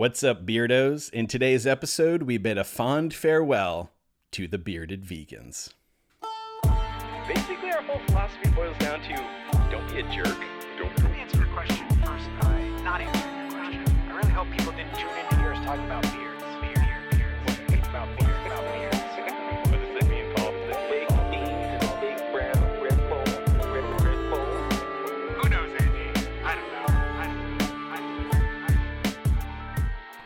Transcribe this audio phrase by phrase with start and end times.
[0.00, 1.12] What's up, Beardos?
[1.12, 3.90] In today's episode, we bid a fond farewell
[4.32, 5.74] to the bearded vegans.
[7.28, 9.14] Basically, our whole philosophy boils down to
[9.70, 10.38] don't be a jerk.
[10.78, 12.30] Don't answer your question first
[12.82, 13.84] not answering your question.
[14.08, 15.10] I really hope people didn't tune
[15.84, 16.29] about beard,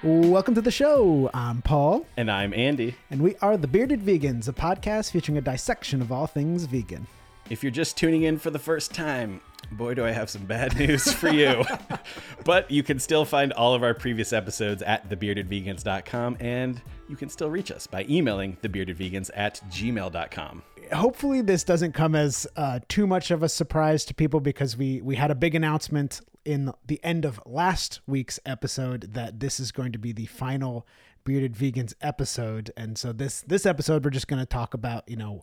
[0.05, 1.30] Welcome to the show.
[1.32, 2.94] I'm Paul, And I'm Andy.
[3.11, 7.07] and we are The Bearded Vegans, a podcast featuring a dissection of all things vegan.
[7.49, 9.40] If you're just tuning in for the first time,
[9.72, 11.64] boy, do I have some bad news for you.
[12.44, 17.30] but you can still find all of our previous episodes at thebeardedvegans.com, and you can
[17.30, 20.63] still reach us by emailing thebeardedvegans at gmail.com.
[20.93, 25.00] Hopefully, this doesn't come as uh, too much of a surprise to people because we
[25.00, 29.72] we had a big announcement in the end of last week's episode that this is
[29.72, 30.86] going to be the final
[31.24, 35.16] Bearded Vegans episode, and so this this episode we're just going to talk about you
[35.16, 35.42] know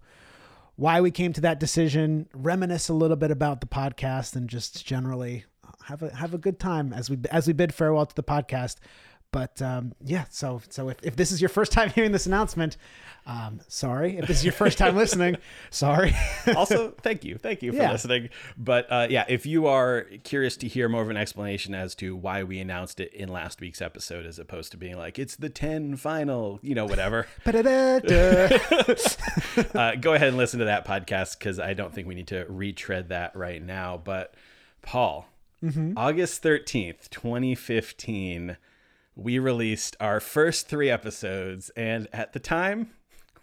[0.76, 4.86] why we came to that decision, reminisce a little bit about the podcast, and just
[4.86, 5.46] generally
[5.86, 8.78] have a have a good time as we as we bid farewell to the podcast.
[9.32, 12.76] But um, yeah, so so if, if this is your first time hearing this announcement,
[13.26, 14.18] um, sorry.
[14.18, 15.38] If this is your first time listening,
[15.70, 16.14] sorry.
[16.56, 17.38] also, thank you.
[17.38, 17.92] Thank you for Yeah.
[17.92, 18.30] listening.
[18.58, 22.16] But uh, yeah, if you are curious to hear more of an explanation as to
[22.16, 25.50] why we announced it in last week's episode, as opposed to being like, it's the
[25.50, 27.28] 10 final, you know, whatever,
[29.76, 32.46] uh, go ahead and listen to that podcast because I don't think we need to
[32.50, 34.02] retread that right now.
[34.04, 34.34] But
[34.82, 35.28] Paul,
[35.96, 38.58] August 13th, 2015,
[39.24, 41.70] we released our first three episodes.
[41.76, 42.92] And at the time,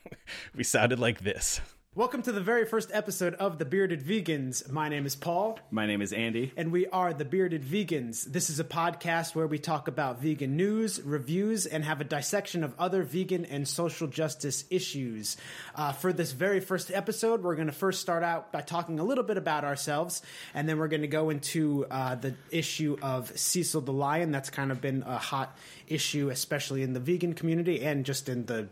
[0.55, 1.61] we sounded like this.
[1.99, 4.71] Welcome to the very first episode of The Bearded Vegans.
[4.71, 5.59] My name is Paul.
[5.73, 6.53] My name is Andy.
[6.57, 8.25] and we are the Bearded Vegans.
[8.25, 12.63] This is a podcast where we talk about vegan news, reviews, and have a dissection
[12.63, 15.37] of other vegan and social justice issues.
[15.75, 19.05] Uh, for this very first episode, we're going to first start out by talking a
[19.05, 20.23] little bit about ourselves,
[20.55, 24.31] and then we're going to go into uh, the issue of Cecil the Lion.
[24.31, 25.59] That's kind of been a hot
[25.89, 28.69] issue, especially in the vegan community and just in the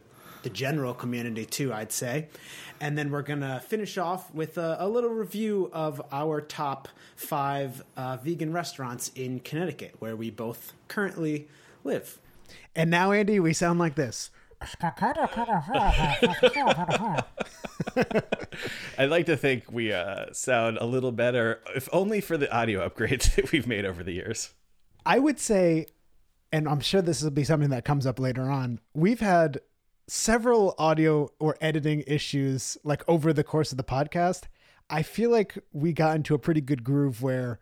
[0.46, 2.28] the general community too, I'd say.
[2.80, 7.82] And then we're gonna finish off with a, a little review of our top five
[7.96, 11.48] uh, vegan restaurants in Connecticut, where we both currently
[11.84, 12.18] live.
[12.74, 14.30] And now, Andy, we sound like this.
[18.98, 22.88] I'd like to think we uh, sound a little better, if only for the audio
[22.88, 24.54] upgrades that we've made over the years.
[25.04, 25.86] I would say,
[26.52, 28.80] and I'm sure this will be something that comes up later on.
[28.94, 29.60] We've had
[30.08, 34.44] several audio or editing issues like over the course of the podcast.
[34.88, 37.58] I feel like we got into a pretty good groove where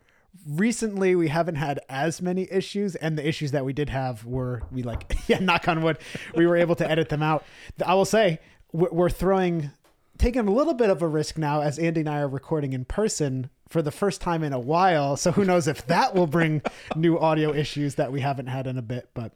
[0.46, 4.62] recently we haven't had as many issues and the issues that we did have were
[4.72, 5.96] we like yeah knock on wood
[6.34, 7.44] we were able to edit them out
[7.86, 8.40] i will say
[8.72, 9.70] we're we're throwing
[10.18, 12.84] taking a little bit of a risk now as Andy and I are recording in
[12.84, 15.16] person for the first time in a while.
[15.16, 16.62] So who knows if that will bring
[16.96, 19.10] new audio issues that we haven't had in a bit.
[19.14, 19.32] But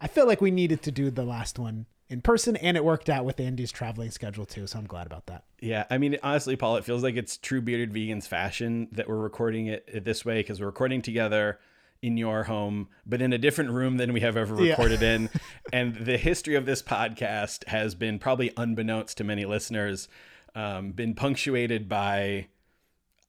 [0.00, 3.08] I feel like we needed to do the last one in person and it worked
[3.08, 4.66] out with Andy's traveling schedule too.
[4.66, 5.44] So I'm glad about that.
[5.60, 9.16] Yeah, I mean, honestly, Paul, it feels like it's true bearded vegans fashion that we're
[9.16, 11.58] recording it this way because we're recording together
[12.02, 14.70] in your home, but in a different room than we have ever Yeah.
[14.72, 15.30] recorded in.
[15.72, 20.08] And the history of this podcast has been probably unbeknownst to many listeners,
[20.54, 22.48] um, been punctuated by.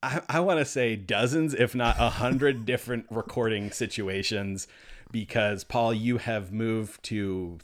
[0.02, 4.68] I, I want to say dozens, if not a hundred different recording situations
[5.12, 7.59] because Paul, you have moved to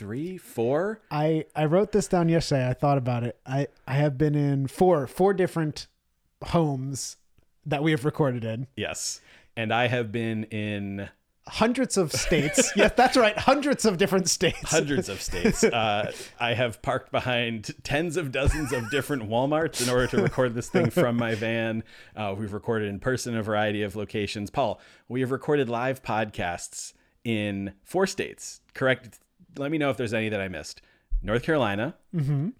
[0.00, 2.66] three, four I, I wrote this down yesterday.
[2.66, 3.38] I thought about it.
[3.44, 5.88] I, I have been in four, four different
[6.42, 7.18] homes
[7.66, 8.66] that we have recorded in.
[8.76, 9.20] Yes.
[9.58, 11.10] And I have been in
[11.46, 12.72] Hundreds of states.
[12.76, 13.36] yes, that's right.
[13.36, 14.70] Hundreds of different states.
[14.70, 15.64] hundreds of states.
[15.70, 20.54] Uh, I have parked behind tens of dozens of different Walmarts in order to record
[20.54, 21.84] this thing from my van.
[22.14, 24.50] Uh, we've recorded in person in a variety of locations.
[24.50, 26.92] Paul, we have recorded live podcasts
[27.24, 28.60] in four states.
[28.74, 29.18] Correct?
[29.56, 30.80] Let me know if there's any that I missed
[31.22, 31.94] North Carolina,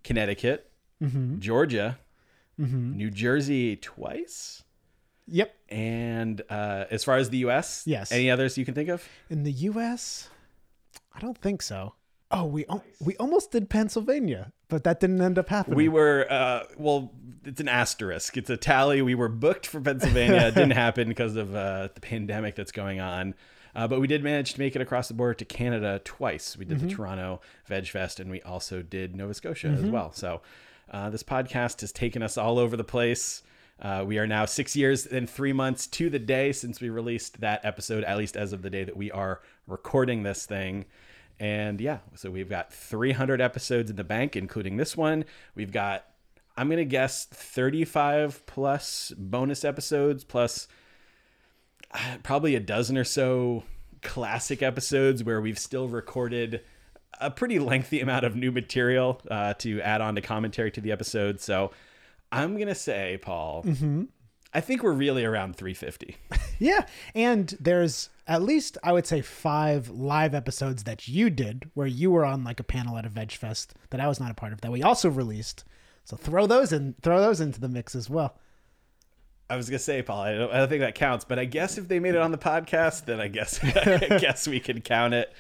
[0.05, 0.71] Connecticut,
[1.39, 1.99] Georgia,
[2.59, 4.63] New Jersey twice.
[5.29, 5.55] Yep.
[5.69, 8.11] And uh, as far as the U.S., Yes.
[8.11, 9.07] any others you can think of?
[9.31, 10.29] In the U.S.,
[11.15, 11.95] I don't think so.
[12.33, 12.65] Oh, we
[13.01, 15.77] we almost did Pennsylvania, but that didn't end up happening.
[15.77, 17.13] We were, uh, well,
[17.45, 18.37] it's an asterisk.
[18.37, 19.03] It's a tally.
[19.03, 20.47] We were booked for Pennsylvania.
[20.49, 23.35] it didn't happen because of uh, the pandemic that's going on.
[23.75, 26.57] Uh, but we did manage to make it across the border to Canada twice.
[26.57, 26.89] We did Mm-hmm.
[26.89, 30.13] the Toronto Veg Fest and we also did Nova Scotia as well.
[30.13, 30.41] So
[30.91, 33.43] uh, this podcast has taken us all over the place.
[33.81, 37.41] Uh, we are now six years and three months to the day since we released
[37.41, 40.85] that episode, at least as of the day that we are recording this thing.
[41.39, 45.25] And yeah, so we've got 300 episodes in the bank, including this one.
[45.55, 46.05] We've got,
[46.59, 50.69] I'm going to guess, 35 plus bonus episodes, plus
[52.23, 53.65] probably a dozen or so
[54.03, 56.63] classic episodes where we've still recorded
[57.21, 60.93] a pretty lengthy amount of new material uh, to add on to commentary to the
[60.93, 61.41] episode.
[61.41, 61.71] So
[62.33, 63.65] I'm going to say, Paul,
[64.55, 66.17] I think we're really around 350.
[66.63, 66.85] Yeah,
[67.15, 72.11] and there's at least I would say five live episodes that you did where you
[72.11, 74.53] were on like a panel at a Veg Fest that I was not a part
[74.53, 75.65] of that we also released.
[76.05, 78.37] So throw those in, throw those into the mix as well.
[79.51, 81.77] I was gonna say, Paul, I don't, I don't think that counts, but I guess
[81.77, 85.13] if they made it on the podcast, then I guess I guess we can count
[85.13, 85.33] it.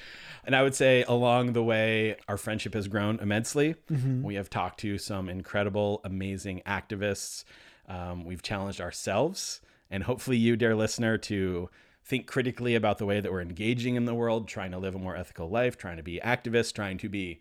[0.44, 3.76] And I would say along the way, our friendship has grown immensely.
[4.22, 7.44] We have talked to some incredible, amazing activists.
[7.88, 9.60] Um, we've challenged ourselves,
[9.90, 11.68] and hopefully, you, dear listener, to
[12.04, 14.98] think critically about the way that we're engaging in the world, trying to live a
[14.98, 17.40] more ethical life, trying to be activists, trying to be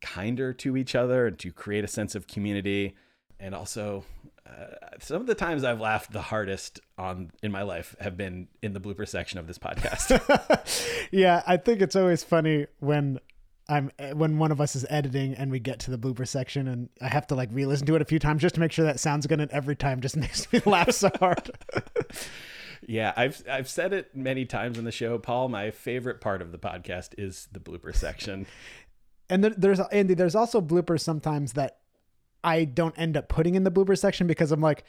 [0.00, 2.96] kinder to each other and to create a sense of community.
[3.38, 4.04] And also,
[4.50, 4.64] uh,
[5.00, 8.72] some of the times I've laughed the hardest on in my life have been in
[8.72, 10.20] the blooper section of this podcast.
[11.12, 13.18] Yeah, I think it's always funny when
[13.68, 16.88] I'm when one of us is editing and we get to the blooper section and
[17.00, 19.00] I have to like re-listen to it a few times just to make sure that
[19.00, 21.50] sounds good and every time just makes me laugh so hard.
[22.86, 25.48] yeah, I've I've said it many times on the show, Paul.
[25.48, 28.46] My favorite part of the podcast is the blooper section.
[29.28, 31.79] and there, there's Andy, there's also bloopers sometimes that
[32.42, 34.84] I don't end up putting in the blooper section because I'm like,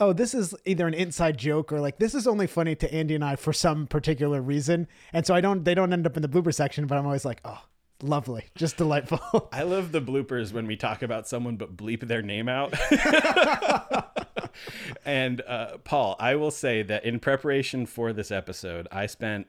[0.00, 3.14] oh, this is either an inside joke or like this is only funny to Andy
[3.14, 6.22] and I for some particular reason, and so I don't they don't end up in
[6.22, 7.62] the blooper section, but I'm always like, oh,
[8.02, 9.48] lovely, just delightful.
[9.52, 12.74] I love the bloopers when we talk about someone but bleep their name out.
[15.04, 19.46] and uh, Paul, I will say that in preparation for this episode, I spent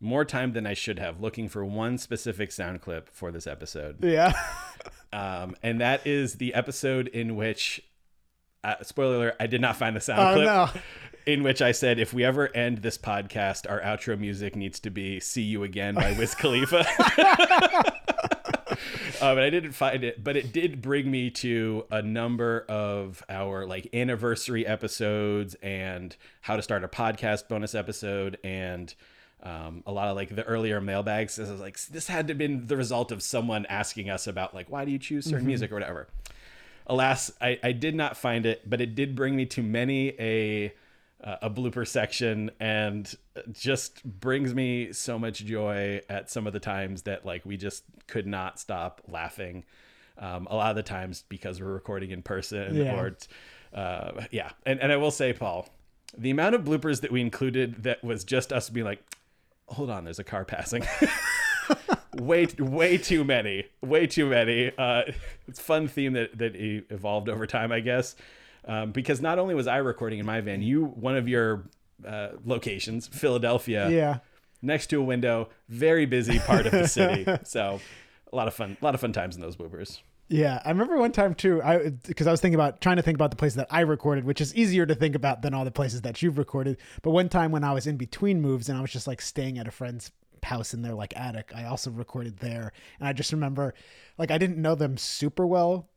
[0.00, 4.02] more time than I should have looking for one specific sound clip for this episode.
[4.04, 4.32] yeah,
[5.12, 7.82] Um, and that is the episode in which,
[8.64, 10.46] uh, spoiler alert, I did not find the sound Oh, clip.
[10.46, 10.68] no.
[11.26, 14.90] In which I said, if we ever end this podcast, our outro music needs to
[14.90, 16.84] be "See You Again" by Wiz Khalifa.
[19.20, 20.24] Uh, but I didn't find it.
[20.24, 26.56] But it did bring me to a number of our like anniversary episodes and how
[26.56, 28.94] to start a podcast bonus episode and
[29.42, 31.36] um, a lot of like the earlier mailbags.
[31.36, 34.54] This is like this had to have been the result of someone asking us about
[34.54, 36.08] like why do you choose certain music or whatever.
[36.86, 40.72] Alas, I, I did not find it, but it did bring me to many a
[41.22, 43.14] uh, a blooper section and
[43.52, 47.84] just brings me so much joy at some of the times that like we just
[48.06, 49.64] could not stop laughing
[50.16, 52.98] um, a lot of the times because we're recording in person Yeah.
[52.98, 53.16] or
[53.74, 55.68] uh, yeah and, and i will say paul
[56.16, 59.02] the amount of bloopers that we included that was just us being like
[59.70, 60.84] hold on there's a car passing.
[62.16, 64.72] Way way too many way too many.
[64.76, 65.02] Uh
[65.46, 68.16] it's a fun theme that that evolved over time i guess.
[68.64, 71.68] Um, because not only was i recording in my van you one of your
[72.06, 74.18] uh, locations philadelphia yeah.
[74.60, 77.24] next to a window very busy part of the city.
[77.44, 77.80] So
[78.32, 80.00] a lot of fun a lot of fun times in those bloopers
[80.30, 81.60] Yeah, I remember one time too.
[81.60, 84.24] I because I was thinking about trying to think about the places that I recorded,
[84.24, 86.78] which is easier to think about than all the places that you've recorded.
[87.02, 89.58] But one time when I was in between moves and I was just like staying
[89.58, 90.12] at a friend's
[90.44, 92.72] house in their like attic, I also recorded there.
[93.00, 93.74] And I just remember,
[94.18, 95.90] like, I didn't know them super well,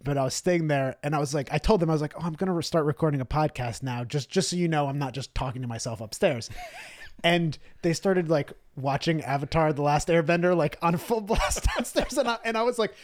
[0.00, 2.14] but I was staying there and I was like, I told them I was like,
[2.16, 5.12] oh, I'm gonna start recording a podcast now, just just so you know, I'm not
[5.12, 6.50] just talking to myself upstairs.
[7.24, 12.28] and they started like watching Avatar: The Last Airbender like on full blast downstairs, and
[12.28, 12.94] I and I was like,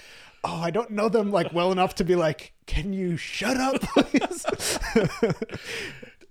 [0.45, 3.81] oh, I don't know them like well enough to be like, can you shut up,
[3.83, 4.79] please?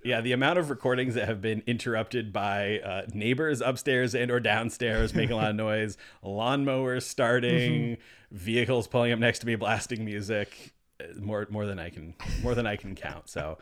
[0.03, 4.39] yeah the amount of recordings that have been interrupted by uh, neighbors upstairs and or
[4.39, 7.97] downstairs making a lot of noise lawnmowers starting
[8.31, 12.55] vehicles pulling up next to me blasting music uh, more more than i can more
[12.55, 13.57] than i can count so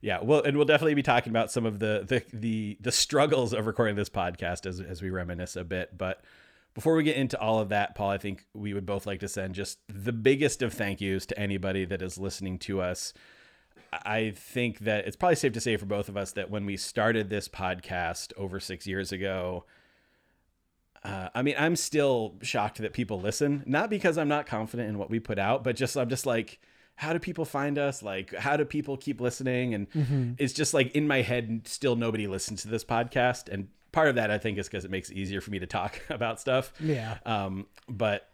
[0.00, 3.52] yeah well and we'll definitely be talking about some of the the the, the struggles
[3.52, 6.22] of recording this podcast as, as we reminisce a bit but
[6.74, 9.28] before we get into all of that, Paul, I think we would both like to
[9.28, 13.12] send just the biggest of thank yous to anybody that is listening to us.
[13.92, 16.76] I think that it's probably safe to say for both of us that when we
[16.76, 19.64] started this podcast over six years ago,
[21.04, 24.98] uh, I mean, I'm still shocked that people listen, not because I'm not confident in
[24.98, 26.58] what we put out, but just I'm just like,
[26.96, 28.02] how do people find us?
[28.02, 29.74] Like, how do people keep listening?
[29.74, 29.86] And
[30.38, 33.48] it's just like in my head, still nobody listens to this podcast.
[33.48, 35.66] And part of that, I think, is because it makes it easier for me to
[35.66, 36.72] talk about stuff.
[36.80, 37.18] Yeah.
[37.24, 38.28] Um, but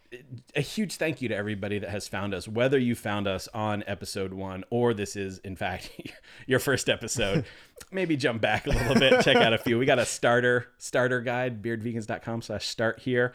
[0.56, 3.84] a huge thank you to everybody that has found us, whether you found us on
[3.86, 5.90] episode one or this is, in fact,
[6.46, 7.44] your first episode.
[7.92, 9.78] Maybe jump back a little bit, check out a few.
[9.78, 13.32] We got a starter starter guide, beardvegans.com slash start here.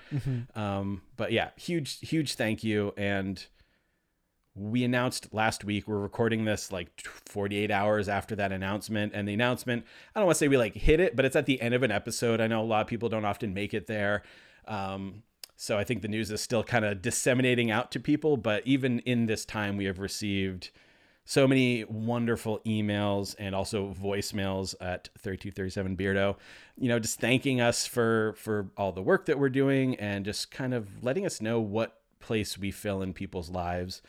[0.53, 2.93] Um, but yeah, huge, huge thank you.
[2.97, 3.43] And
[4.55, 9.11] we announced last week, we're recording this like 48 hours after that announcement.
[9.13, 9.85] And the announcement,
[10.15, 11.83] I don't want to say we like hit it, but it's at the end of
[11.83, 12.39] an episode.
[12.39, 14.23] I know a lot of people don't often make it there.
[14.67, 15.23] Um,
[15.57, 18.37] so I think the news is still kind of disseminating out to people.
[18.37, 20.71] But even in this time, we have received
[21.25, 26.37] so many wonderful emails and also voicemails at 3237 Beardo,
[26.77, 30.51] you know, just thanking us for for all the work that we're doing and just
[30.51, 34.01] kind of letting us know what place we fill in people's lives.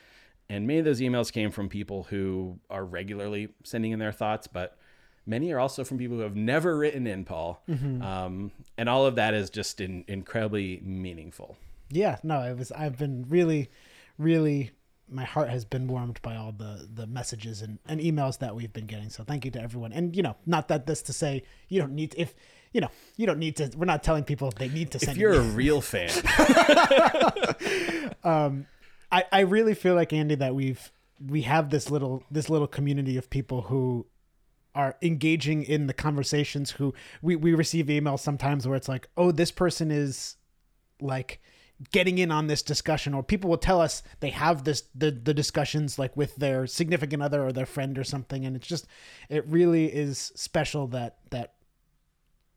[0.49, 4.47] And many of those emails came from people who are regularly sending in their thoughts,
[4.47, 4.77] but
[5.25, 7.61] many are also from people who have never written in, Paul.
[8.01, 11.57] Um, and all of that is just in, incredibly meaningful.
[11.89, 12.71] Yeah, no, it was.
[12.71, 13.69] I've been really,
[14.17, 14.71] really.
[15.09, 18.73] My heart has been warmed by all the the messages and, and emails that we've
[18.73, 19.09] been getting.
[19.09, 19.93] So thank you to everyone.
[19.93, 22.35] And you know, not that this to say you don't need to, if
[22.73, 23.71] you know you don't need to.
[23.77, 25.13] We're not telling people they need to send.
[25.13, 26.09] If you're a real fan,
[29.11, 30.91] I, I really feel like Andy that we've
[31.25, 34.05] we have this little this little community of people who
[34.75, 39.31] are engaging in the conversations who we, we receive emails sometimes where it's like oh
[39.31, 40.35] this person is
[41.01, 41.41] like
[41.91, 45.33] getting in on this discussion or people will tell us they have this the, the
[45.33, 48.87] discussions like with their significant other or their friend or something and it's just
[49.29, 51.53] it really is special that that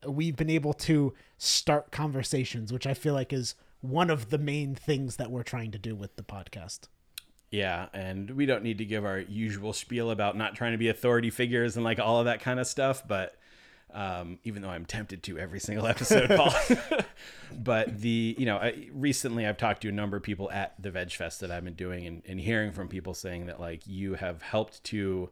[0.07, 4.75] we've been able to start conversations which i feel like is one of the main
[4.75, 6.87] things that we're trying to do with the podcast
[7.49, 10.87] Yeah, and we don't need to give our usual spiel about not trying to be
[10.87, 13.35] authority figures and like all of that kind of stuff, but
[13.93, 16.53] um, even though I'm tempted to every single episode, Paul.
[17.51, 20.91] but the, you know, I, recently I've talked to a number of people at the
[20.91, 24.15] Veg Fest that I've been doing and, and hearing from people saying that like you
[24.15, 25.29] have helped to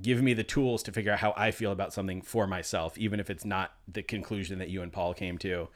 [0.00, 3.20] give me the tools to figure out how I feel about something for myself, even
[3.20, 5.68] if it's not the conclusion that you and Paul came to.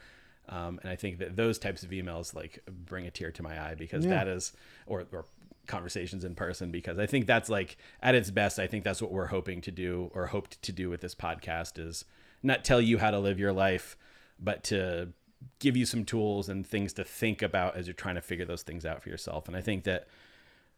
[0.49, 3.59] Um, and I think that those types of emails like bring a tear to my
[3.61, 4.11] eye because Yeah.
[4.11, 4.53] that is,
[4.85, 5.25] or, or
[5.65, 8.57] conversations in person, because I think that's like at its best.
[8.57, 11.77] I think that's what we're hoping to do or hoped to do with this podcast
[11.77, 12.05] is
[12.41, 13.97] not tell you how to live your life,
[14.39, 15.09] but to
[15.59, 18.63] give you some tools and things to think about as you're trying to figure those
[18.63, 19.47] things out for yourself.
[19.47, 20.07] And I think that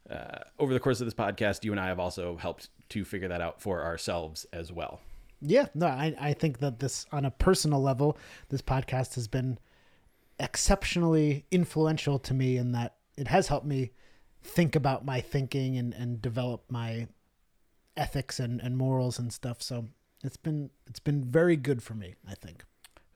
[0.10, 3.28] uh, over the course of this podcast, you and I have also helped to figure
[3.28, 5.02] that out for ourselves as well.
[5.42, 8.18] Yeah, no, I, I think that this, on a personal level,
[8.50, 9.58] this podcast has been
[10.40, 13.92] exceptionally influential to me in that it has helped me
[14.42, 17.08] think about my thinking and, and develop my
[17.98, 19.62] ethics and, and morals and stuff.
[19.62, 19.88] So
[20.24, 22.64] it's been it's been very good for me, I think.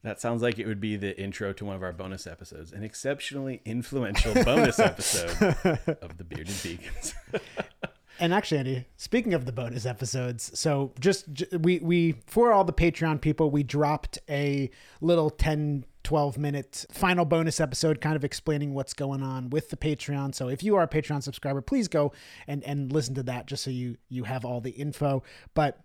[0.03, 2.84] That sounds like it would be the intro to one of our bonus episodes, an
[2.84, 5.30] exceptionally influential bonus episode
[6.01, 7.13] of the Bearded Vegans.
[8.20, 11.25] And actually, Andy, speaking of the bonus episodes, so just
[11.60, 14.70] we we for all the Patreon people, we dropped a
[15.01, 19.77] little 10 12 minute final bonus episode kind of explaining what's going on with the
[19.77, 20.36] Patreon.
[20.36, 22.12] So if you are a Patreon subscriber, please go
[22.48, 25.24] and and listen to that just so you you have all the info.
[25.53, 25.79] But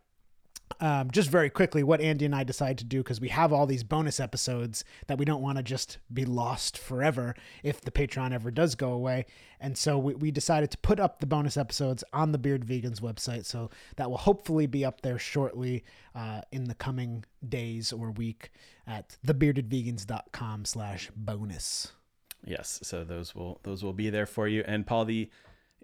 [0.80, 3.66] um, just very quickly, what Andy and I decided to do because we have all
[3.66, 8.32] these bonus episodes that we don't want to just be lost forever if the Patreon
[8.32, 9.26] ever does go away.
[9.60, 13.00] And so we, we decided to put up the bonus episodes on the Beard Vegans
[13.00, 13.44] website.
[13.44, 15.84] So that will hopefully be up there shortly
[16.14, 18.50] uh, in the coming days or week
[18.86, 21.92] at thebeardedvegans.com slash bonus.
[22.44, 24.64] yes, so those will those will be there for you.
[24.66, 25.30] And Paul, the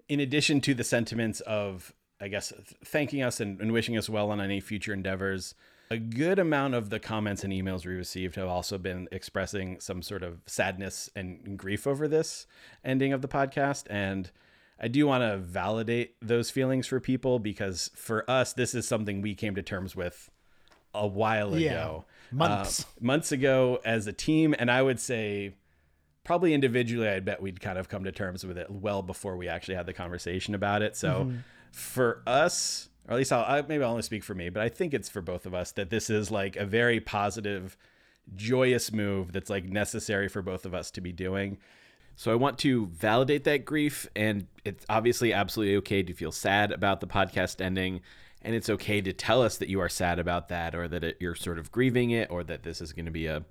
[0.07, 2.53] in addition to the sentiments of I guess
[2.83, 5.53] thanking us and, and wishing us well on any future endeavors,
[5.91, 10.01] a good amount of the comments and emails we received have also been expressing some
[10.01, 12.47] sort of sadness and grief over this
[12.83, 13.83] ending of the podcast.
[13.89, 14.31] And
[14.79, 19.21] I do want to validate those feelings for people because for us, this is something
[19.21, 20.29] we came to terms with
[20.93, 22.05] a while Yeah, ago.
[22.31, 22.81] months.
[22.81, 24.55] Uh, months ago as a team.
[24.57, 25.53] And I would say
[26.23, 29.47] probably individually, I bet we'd kind of come to terms with it well before we
[29.47, 30.95] actually had the conversation about it.
[30.95, 31.31] So
[31.75, 34.69] for us, or at least I'll, I, maybe I'll only speak for me, but I
[34.69, 37.77] think it's for both of us that this is like a very positive,
[38.35, 41.57] joyous move that's like necessary for both of us to be doing.
[42.15, 46.71] So I want to validate that grief, and it's obviously absolutely okay to feel sad
[46.71, 47.99] about the podcast ending,
[48.41, 51.17] and it's okay to tell us that you are sad about that, or that it,
[51.19, 53.43] you're sort of grieving it, or that this is going to be a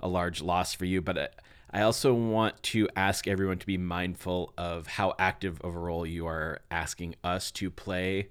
[0.00, 1.00] a large loss for you.
[1.00, 1.28] But uh,
[1.78, 6.06] I- also want to ask everyone to be mindful of how active of a role
[6.06, 8.28] you are asking us to play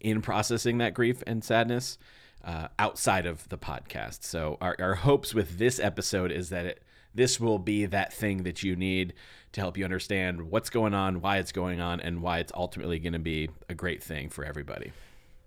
[0.00, 1.98] in processing that grief and sadness
[2.44, 4.24] uh, outside of the podcast.
[4.24, 6.82] So our, our hopes with this episode is that it
[7.14, 9.12] this will be that thing that you need
[9.52, 12.98] to help you understand what's going on, why it's going on, and why it's ultimately
[12.98, 14.92] going to be a great thing for everybody.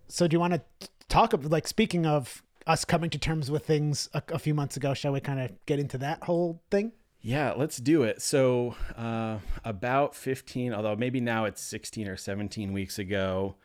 [0.08, 3.66] So do you want to talk about, like speaking of us coming to terms with
[3.66, 4.94] things a, a few months ago?
[4.94, 6.92] Shall we kind of get into that whole thing?
[7.26, 8.22] Yeah, let's do it.
[8.22, 13.56] So, uh, about 15, although maybe now it's 16 or 17 weeks ago,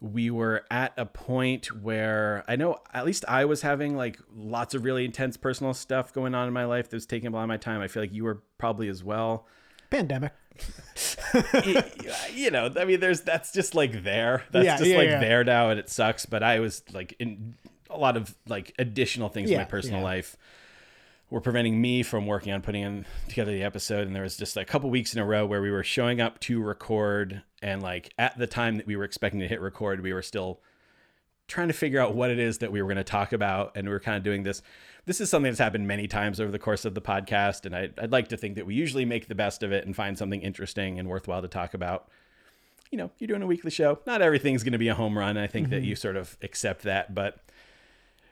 [0.00, 4.74] we were at a point where I know at least I was having like lots
[4.74, 7.42] of really intense personal stuff going on in my life that was taking a lot
[7.42, 7.80] of my time.
[7.80, 9.48] I feel like you were probably as well.
[9.90, 10.32] Pandemic.
[11.34, 11.84] Y-
[12.32, 14.44] you know, I mean, there's that's just like there.
[14.52, 15.20] That's Yeah, just yeah, like yeah.
[15.20, 16.26] there now, and it sucks.
[16.26, 17.56] But I was like in
[17.90, 20.04] a lot of like additional things in my personal yeah.
[20.04, 20.36] life
[21.30, 24.06] were preventing me from working on putting in together the episode.
[24.06, 26.40] And there was just a couple weeks in a row where we were showing up
[26.40, 30.12] to record, and like at the time that we were expecting to hit record, we
[30.12, 30.60] were still
[31.46, 33.72] trying to figure out what it is that we were going to talk about.
[33.74, 34.62] And we were kind of doing this.
[35.06, 37.64] This is something that's happened many times over the course of the podcast.
[37.64, 39.96] And I, i'd like to think that we usually make the best of it and
[39.96, 42.08] find something interesting and worthwhile to talk about.
[42.90, 43.98] You know you're doing a weekly show.
[44.06, 45.36] Not everything's going to be a home run.
[45.36, 45.90] I think that mm-hmm.
[45.90, 47.14] you sort of accept that.
[47.14, 47.38] But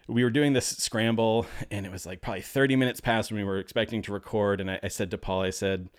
[0.09, 3.45] we were doing this scramble and it was like probably 30 minutes past when we
[3.45, 5.91] were expecting to record and I, I said to paul i said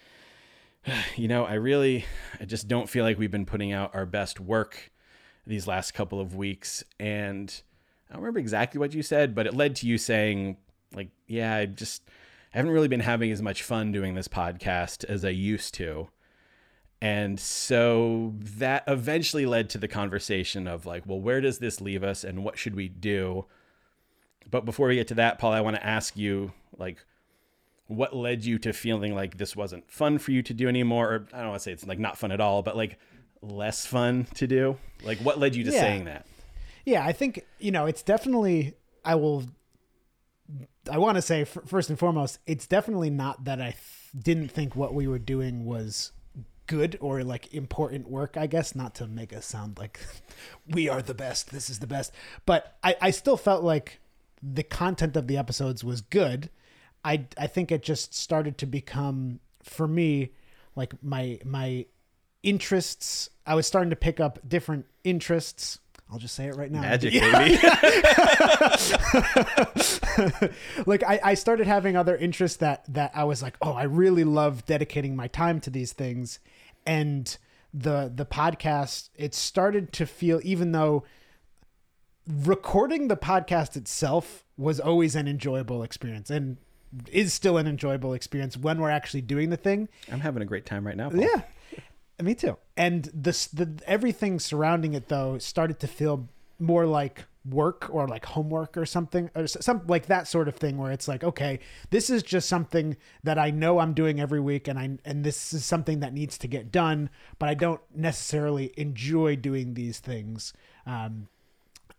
[1.16, 2.06] you know i really
[2.40, 4.92] i just don't feel like we've been putting out our best work
[5.46, 6.84] these last couple of weeks.
[7.00, 7.62] And
[8.10, 10.58] i don't remember exactly what you said but it led to you saying
[10.94, 12.04] like yeah i just
[12.54, 16.08] I haven't really been having as much fun doing this podcast as i used to.
[17.00, 22.04] And so that eventually led to the conversation of like well where does this leave
[22.04, 23.46] us and what should we do
[24.50, 26.98] but before we get to that paul i want to ask you like
[27.88, 31.28] what led you to feeling like this wasn't fun for you to do anymore or
[31.34, 32.98] i don't want to say it's like not fun at all but like
[33.42, 35.80] less fun to do like what led you to Yeah.
[35.80, 36.26] saying that
[36.86, 38.74] Yeah, I think you know it's definitely.
[39.04, 39.44] I will.
[40.90, 44.74] I want to say first and foremost, it's definitely not that I th- didn't think
[44.76, 46.14] what we were doing was
[46.66, 48.38] good or like important work.
[48.38, 50.00] I guess not to make us sound like
[50.70, 51.52] we are the best.
[51.52, 52.14] This is the best,
[52.46, 54.00] but I I still felt like
[54.42, 56.50] the content of the episodes was good.
[57.04, 60.32] I I think it just started to become for me
[60.76, 61.86] like my my
[62.44, 63.30] interests.
[63.46, 65.80] I was starting to pick up different interests.
[66.10, 66.82] I'll just say it right now.
[66.82, 67.58] magic baby
[70.86, 74.24] like I, I started having other interests that that I was like, oh, I really
[74.24, 76.40] love dedicating my time to these things,
[76.86, 77.38] and
[77.74, 81.04] the the podcast it started to feel even though
[82.28, 86.58] recording the podcast itself was always an enjoyable experience and
[87.12, 90.66] is still an enjoyable experience when we're actually doing the thing i'm having a great
[90.66, 91.20] time right now Paul.
[91.20, 91.42] yeah,
[92.22, 92.58] me too.
[92.76, 96.28] And this, the everything surrounding it though started to feel
[96.60, 100.78] more like work or like homework or something, or some like that sort of thing,
[100.78, 101.60] where it's like, okay,
[101.92, 105.54] this is just something that I know I'm doing every week, and I and this
[105.54, 107.10] is something that needs to get done,
[107.40, 110.54] but I don't necessarily enjoy doing these things.
[110.86, 111.28] Um,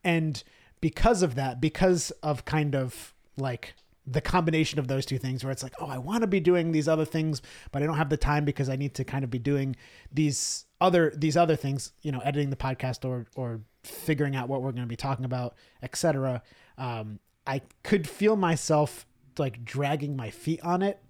[0.09, 0.43] and
[0.81, 3.75] because of that because of kind of like
[4.07, 6.73] the combination of those two things where it's like oh i want to be doing
[6.73, 7.43] these other things
[7.73, 9.77] but i don't have the time because i need to kind of be doing
[10.13, 14.63] these other these other things you know editing the podcast or or figuring out what
[14.63, 16.43] we're going to be talking about etc
[16.79, 19.07] um i could feel myself
[19.39, 21.01] like dragging my feet on it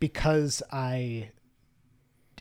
[0.00, 1.28] because i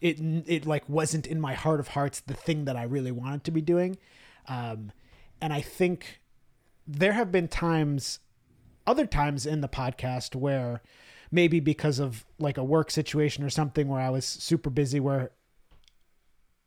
[0.02, 3.43] it it like wasn't in my heart of hearts the thing that I really wanted
[3.46, 3.98] to be doing.
[4.48, 4.91] Um,
[5.41, 6.21] and I think
[6.88, 8.19] there have been times,
[8.86, 10.82] other times in the podcast where
[11.32, 15.32] maybe because of like a work situation or something where I was super busy where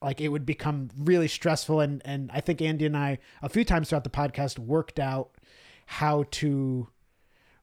[0.02, 3.64] like it would become really stressful and and I think Andy and I a few
[3.64, 5.30] times throughout the podcast worked out
[5.86, 6.88] how to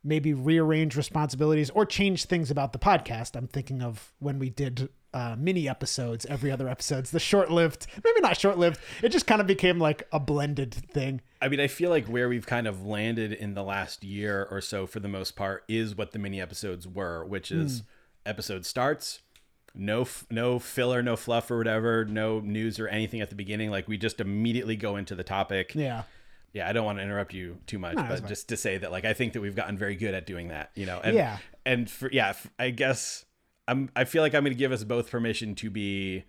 [0.04, 3.36] maybe rearrange responsibilities or change things about the podcast.
[3.36, 7.88] I'm thinking of when we did uh, mini episodes, every other episodes, the short lived,
[8.04, 8.80] maybe not short lived.
[9.02, 11.22] It just kind of became like a blended thing.
[11.42, 14.62] I mean, I feel like where we've kind of landed in the last year or
[14.62, 17.82] so, for the most part, is what the mini episodes were, which is
[18.26, 19.22] episode starts,
[19.74, 23.72] no, f- no filler, no fluff or whatever, no news or anything at the beginning.
[23.72, 25.74] Like we just immediately go into the topic.
[25.74, 26.04] Yeah.
[26.54, 28.92] Yeah, I don't want to interrupt you too much, that's but just to say that,
[28.92, 31.00] like, I think that we've gotten very good at doing that, you know.
[31.04, 31.38] And, Yeah.
[31.66, 33.26] And for yeah, I guess
[33.68, 33.90] I'm.
[33.96, 36.24] I feel like I'm going to give us both permission to be,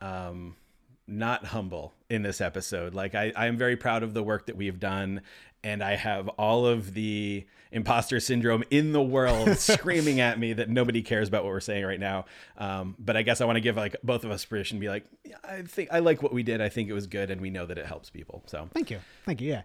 [0.00, 0.56] um,
[1.06, 2.94] not humble in this episode.
[2.94, 5.22] Like, I I am very proud of the work that we've done,
[5.62, 10.70] and I have all of the imposter syndrome in the world screaming at me that
[10.70, 12.24] nobody cares about what we're saying right now.
[12.56, 14.88] Um, but I guess I want to give like both of us permission to be
[14.88, 16.60] like, yeah, I think I like what we did.
[16.60, 18.42] I think it was good, and we know that it helps people.
[18.46, 19.00] So Thank you.
[19.24, 19.50] Thank you.
[19.50, 19.62] Yeah.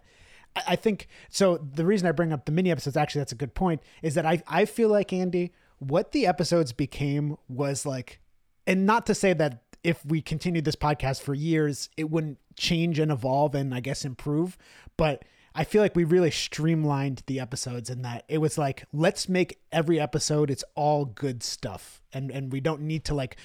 [0.56, 1.58] I, I think so.
[1.58, 4.26] The reason I bring up the mini episodes, actually, that's a good point, is that
[4.26, 8.20] I, I feel like, Andy, what the episodes became was like,
[8.68, 13.00] and not to say that if we continued this podcast for years, it wouldn't change
[13.00, 14.60] and evolve and I guess improve,
[14.96, 19.28] but I feel like we really streamlined the episodes in that it was like, let's
[19.28, 22.04] make every episode it's all good stuff.
[22.14, 23.38] And and we don't need to like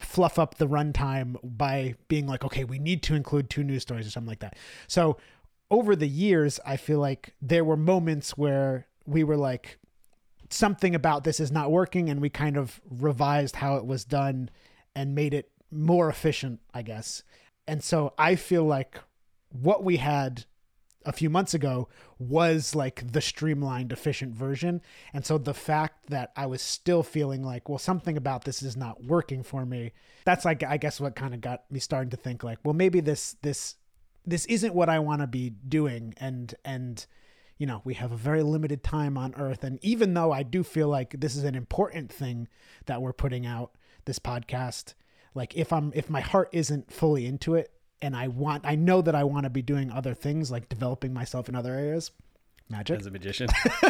[0.00, 4.08] fluff up the runtime by being like, okay, we need to include two news stories
[4.08, 4.56] or something like that.
[4.88, 5.18] So
[5.70, 9.78] over the years, I feel like there were moments where we were like,
[10.50, 14.50] something about this is not working, and we kind of revised how it was done
[14.94, 17.22] and made it more efficient, I guess.
[17.66, 18.98] And so I feel like
[19.50, 20.44] what we had
[21.06, 24.82] a few months ago was like the streamlined efficient version
[25.14, 28.76] and so the fact that i was still feeling like well something about this is
[28.76, 29.92] not working for me
[30.26, 33.00] that's like i guess what kind of got me starting to think like well maybe
[33.00, 33.76] this this
[34.26, 37.06] this isn't what i want to be doing and and
[37.60, 39.62] you know we have a very limited time on earth.
[39.62, 42.48] And even though i do feel like this is an important thing
[42.86, 43.72] that we're putting out
[44.06, 44.94] this podcast
[45.34, 47.70] like if i'm if my heart isn't fully into it
[48.02, 51.12] and i want i know that i want to be doing other things like developing
[51.12, 52.10] myself in other areas
[52.70, 53.00] magic.
[53.00, 53.48] As a magician.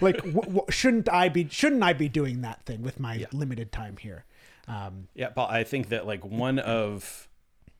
[0.00, 3.72] like w- w- shouldn't i be shouldn't i be doing that thing with my limited
[3.72, 4.24] time here?
[4.68, 7.28] Um Yeah, Paul, I think that like one of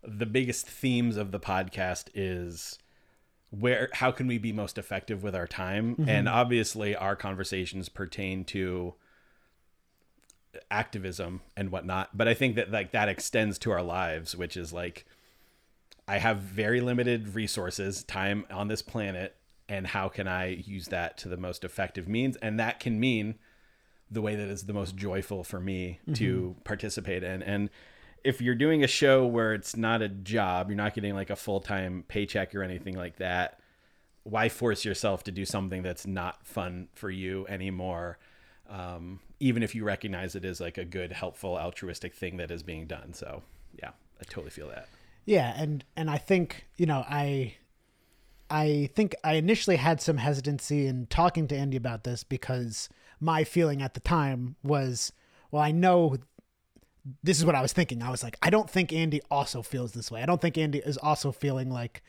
[0.02, 2.78] the biggest themes of the podcast is
[3.50, 5.92] where how can we be most effective with our time?
[5.96, 6.08] Mm-hmm.
[6.08, 8.94] And obviously our conversations pertain to
[10.70, 14.72] activism and whatnot, but I think that like that extends to our lives, which is
[14.72, 15.06] like
[16.08, 19.36] I have very limited resources, time on this planet,
[19.68, 22.36] and how can I use that to the most effective means?
[22.36, 23.36] And that can mean
[24.08, 26.60] the way that is the most joyful for me to mm-hmm.
[26.62, 27.42] participate in.
[27.42, 27.70] And
[28.24, 31.36] if you're doing a show where it's not a job, you're not getting like a
[31.36, 33.60] full time paycheck or anything like that,
[34.24, 38.18] why force yourself to do something that's not fun for you anymore?
[38.68, 42.62] Um, even if you recognize it as like a good, helpful, altruistic thing that is
[42.62, 43.12] being done.
[43.12, 43.42] So,
[43.80, 44.88] yeah, I totally feel that.
[45.24, 47.54] Yeah, and and I think you know I
[48.48, 52.88] I think I initially had some hesitancy in talking to Andy about this because
[53.20, 55.12] my feeling at the time was,
[55.50, 56.16] well, I know
[57.22, 58.02] this is what I was thinking.
[58.02, 60.22] I was like, I don't think Andy also feels this way.
[60.22, 62.02] I don't think Andy is also feeling like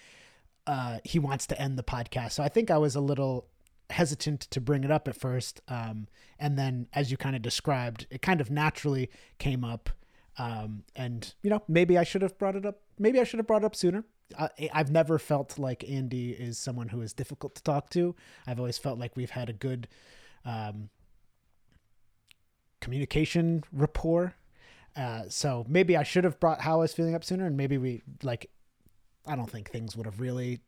[0.66, 2.32] uh, he wants to end the podcast.
[2.32, 3.48] So I think I was a little
[3.90, 5.62] hesitant to bring it up at first.
[5.68, 6.08] Um,
[6.40, 9.90] and then, as you kind of described, it kind of naturally came up.
[10.38, 12.82] Um, and you know, maybe I should have brought it up.
[13.00, 14.04] Maybe I should have brought it up sooner.
[14.38, 18.16] I, I've never felt like Andy is someone who is difficult to talk to.
[18.46, 19.88] I've always felt like we've had a good
[20.44, 20.90] um,
[22.82, 24.36] communication rapport.
[24.98, 27.78] Uh, so maybe I should have brought how I was feeling up sooner, and maybe
[27.78, 28.50] we like.
[29.28, 30.62] I don't think things would have really,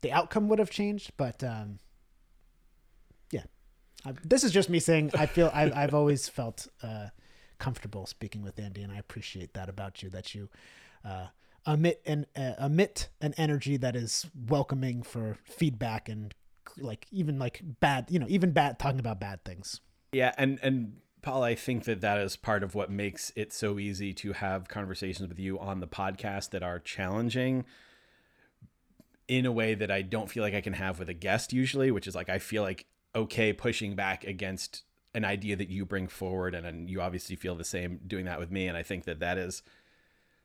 [0.00, 1.80] the outcome would have changed, but um,
[3.32, 3.42] yeah,
[4.04, 7.08] I, this is just me saying I feel I, I've always felt uh,
[7.58, 10.08] comfortable speaking with Andy, and I appreciate that about you.
[10.10, 10.48] That you
[11.04, 11.26] uh,
[11.66, 16.34] emit an uh, emit an energy that is welcoming for feedback and
[16.78, 19.80] like even like bad, you know, even bad talking about bad things.
[20.12, 23.80] Yeah, and and Paul, I think that that is part of what makes it so
[23.80, 27.64] easy to have conversations with you on the podcast that are challenging
[29.26, 31.90] in a way that I don't feel like I can have with a guest usually,
[31.90, 34.84] which is like I feel like okay pushing back against
[35.16, 38.38] an idea that you bring forward and, and you obviously feel the same doing that
[38.38, 39.64] with me and I think that that is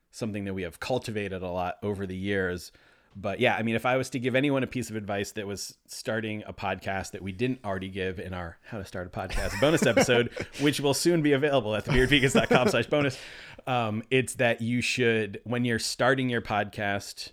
[0.10, 2.72] something that we have cultivated a lot over the years.
[3.16, 5.46] But yeah, I mean, if I was to give anyone a piece of advice that
[5.46, 9.10] was starting a podcast that we didn't already give in our How to Start a
[9.10, 10.30] Podcast bonus episode,
[10.62, 13.20] which will soon be available at thebeardvegans.com slash bonus,
[13.68, 17.32] um, it's that you should, when you're starting your podcast,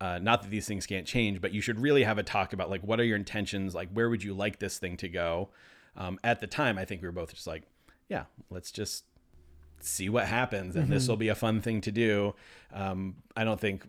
[0.00, 2.68] uh, not that these things can't change, but you should really have a talk about
[2.68, 3.76] like, what are your intentions?
[3.76, 5.50] Like, where would you like this thing to go?
[5.96, 7.62] Um, at the time, I think we were both just like,
[8.08, 9.04] yeah, let's just
[9.84, 12.32] see what happens and this will be a fun thing to do
[12.72, 13.84] um, i don't think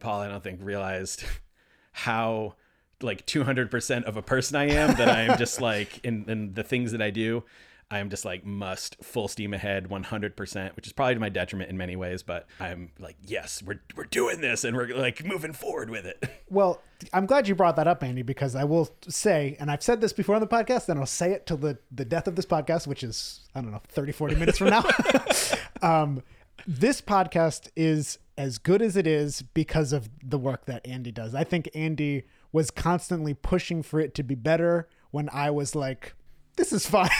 [0.00, 1.24] paul i don't think realized
[1.92, 2.54] how
[3.02, 6.62] like 200% of a person i am that i am just like in, in the
[6.62, 7.42] things that i do
[7.90, 11.68] i am just like must full steam ahead 100% which is probably to my detriment
[11.70, 15.52] in many ways but i'm like yes we're, we're doing this and we're like moving
[15.52, 16.80] forward with it Well,
[17.12, 20.12] I'm glad you brought that up, Andy, because I will say, and I've said this
[20.12, 22.86] before on the podcast, and I'll say it till the, the death of this podcast,
[22.86, 24.84] which is, I don't know, 30, 40 minutes from now.
[25.82, 26.22] um,
[26.68, 31.34] this podcast is as good as it is because of the work that Andy does.
[31.34, 36.14] I think Andy was constantly pushing for it to be better when I was like,
[36.56, 37.10] this is fine.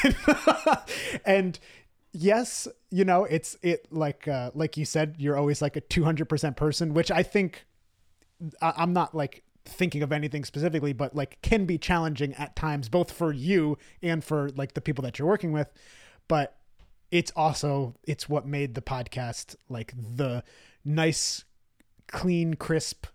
[1.24, 1.58] and
[2.12, 6.56] yes, you know, it's it like uh like you said, you're always like a 200%
[6.56, 7.66] person, which I think
[8.60, 12.88] I- I'm not like thinking of anything specifically, but like can be challenging at times,
[12.88, 15.72] both for you and for like the people that you're working with.
[16.28, 16.56] But
[17.10, 20.42] it's also it's what made the podcast like the
[20.86, 21.44] nice,
[22.06, 23.06] clean, crisp,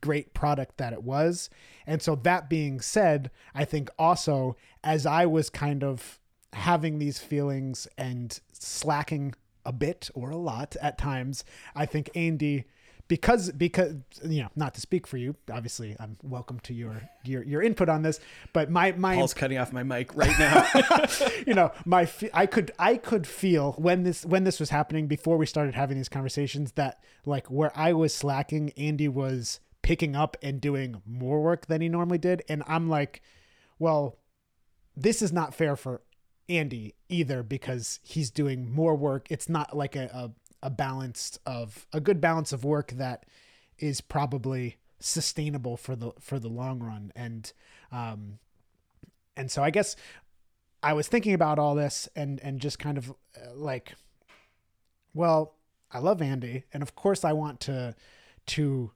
[0.00, 1.50] great product that it was.
[1.86, 6.20] And so that being said, I think also as I was kind of
[6.52, 9.34] having these feelings and slacking
[9.66, 12.64] a bit or a lot at times, I think Andy
[13.08, 17.42] because because you know not to speak for you obviously i'm welcome to your your
[17.42, 18.20] your input on this
[18.52, 20.68] but my my Paul's cutting off my mic right now.
[21.46, 25.38] you know my i could i could feel when this when this was happening before
[25.38, 30.36] we started having these conversations that like where i was slacking andy was picking up
[30.42, 33.22] and doing more work than he normally did and i'm like
[33.78, 34.18] well
[34.94, 36.02] this is not fair for
[36.48, 40.30] andy either because he's doing more work it's not like a, a,
[40.62, 43.24] a balanced of a good balance of work that
[43.78, 47.52] is probably sustainable for the for the long run and
[47.92, 48.38] um
[49.36, 49.94] and so i guess
[50.82, 53.94] I was thinking about all this and and just kind of uh, like,
[55.12, 55.54] well,
[55.90, 57.94] I love Andy, and of course I want to
[58.46, 58.92] to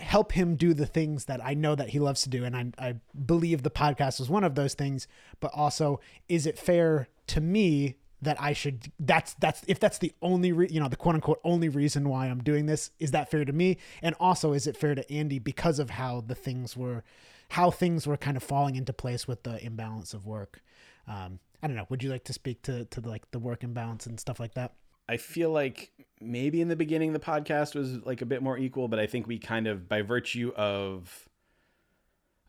[0.00, 2.72] help him do the things that I know that he loves to do, and I
[2.78, 2.94] I
[3.26, 5.08] believe the podcast was one of those things.
[5.40, 8.92] But also, is it fair to me that I should?
[8.98, 12.26] That's that's if that's the only re, you know the quote unquote only reason why
[12.26, 12.90] I'm doing this.
[12.98, 13.78] Is that fair to me?
[14.02, 17.04] And also, is it fair to Andy because of how the things were,
[17.50, 20.62] how things were kind of falling into place with the imbalance of work?
[21.06, 21.86] um, I don't know.
[21.88, 24.72] Would you like to speak to to like the work imbalance and stuff like that?
[25.08, 28.88] I feel like maybe in the beginning the podcast was like a bit more equal,
[28.88, 31.28] but I think we kind of, by virtue of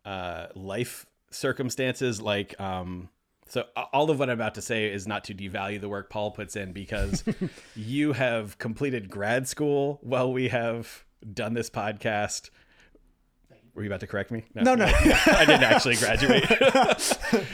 [0.05, 3.09] uh, life circumstances, like, um,
[3.47, 6.31] so all of what I'm about to say is not to devalue the work Paul
[6.31, 7.23] puts in because
[7.75, 12.49] you have completed grad school while we have done this podcast.
[13.75, 14.45] Were you about to correct me?
[14.55, 14.85] No, no.
[15.25, 16.45] I didn't actually graduate.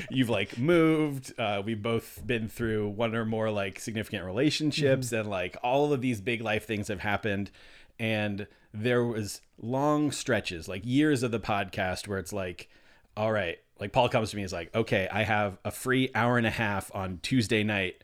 [0.10, 1.34] You've like moved.
[1.38, 6.02] Uh, we've both been through one or more like significant relationships, and like all of
[6.02, 7.52] these big life things have happened.
[8.00, 12.70] And there was long stretches, like years of the podcast, where it's like,
[13.18, 16.38] all right, like Paul comes to me, is like, okay, I have a free hour
[16.38, 18.04] and a half on Tuesday night.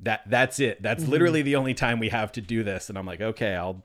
[0.00, 0.82] That that's it.
[0.82, 1.12] That's mm-hmm.
[1.12, 2.88] literally the only time we have to do this.
[2.88, 3.84] And I'm like, okay, I'll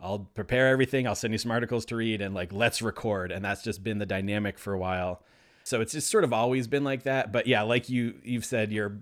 [0.00, 1.08] I'll prepare everything.
[1.08, 3.32] I'll send you some articles to read and like let's record.
[3.32, 5.22] And that's just been the dynamic for a while.
[5.64, 7.32] So it's just sort of always been like that.
[7.32, 8.98] But yeah, like you you've said, you're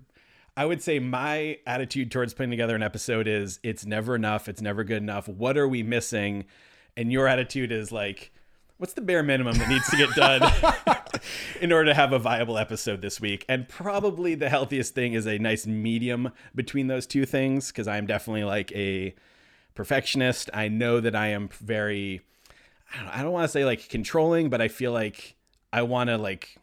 [0.57, 4.61] I would say my attitude towards putting together an episode is it's never enough, it's
[4.61, 5.27] never good enough.
[5.27, 6.45] What are we missing?
[6.97, 8.31] And your attitude is like,
[8.77, 10.41] what's the bare minimum that needs to get done
[11.61, 13.45] in order to have a viable episode this week?
[13.47, 18.05] And probably the healthiest thing is a nice medium between those two things, because I'm
[18.05, 19.15] definitely like a
[19.73, 20.49] perfectionist.
[20.53, 22.21] I know that I am very,
[22.93, 25.35] I don't, I don't want to say like controlling, but I feel like
[25.71, 26.57] I want to like,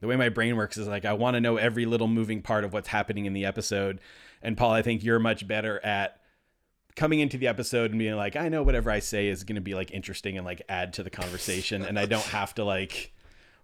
[0.00, 2.64] the way my brain works is like I want to know every little moving part
[2.64, 4.00] of what's happening in the episode.
[4.42, 6.20] And Paul, I think you're much better at
[6.96, 9.62] coming into the episode and being like, I know whatever I say is going to
[9.62, 13.12] be like interesting and like add to the conversation, and I don't have to like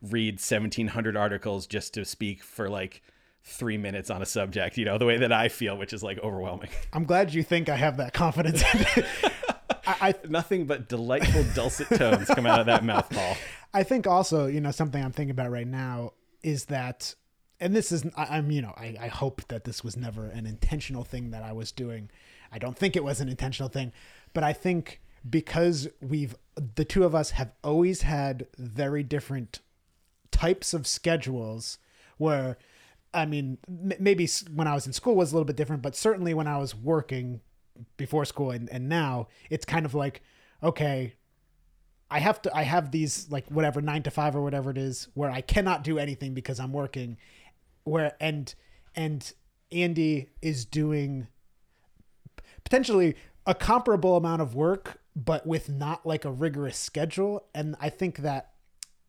[0.03, 3.03] read 1700 articles just to speak for like
[3.45, 6.19] three minutes on a subject, you know, the way that I feel, which is like
[6.21, 6.71] overwhelming.
[6.93, 8.63] I'm glad you think I have that confidence.
[9.85, 13.37] I, I Nothing but delightful dulcet tones come out of that mouth, Paul.
[13.75, 17.15] I think also, you know, something I'm thinking about right now is that,
[17.59, 20.47] and this is, I, I'm, you know, I, I hope that this was never an
[20.47, 22.11] intentional thing that I was doing.
[22.53, 23.93] I don't think it was an intentional thing,
[24.35, 26.37] but I think because we've,
[26.75, 29.61] the two of us have always had very different
[30.31, 31.79] types of schedules
[32.19, 32.59] where,
[33.15, 36.35] I mean, maybe when I was in school was a little bit different, but certainly
[36.35, 37.41] when I was working
[37.97, 40.23] before school and, and now, it's kind of like,
[40.63, 41.15] okay,
[42.13, 45.09] I have to I have these like whatever 9 to 5 or whatever it is
[45.15, 47.17] where I cannot do anything because I'm working
[47.85, 48.55] where and
[48.95, 49.33] and
[49.73, 51.29] Andy is doing
[52.73, 57.45] potentially a comparable amount of work but with not like a rigorous schedule.
[57.55, 58.53] And I think that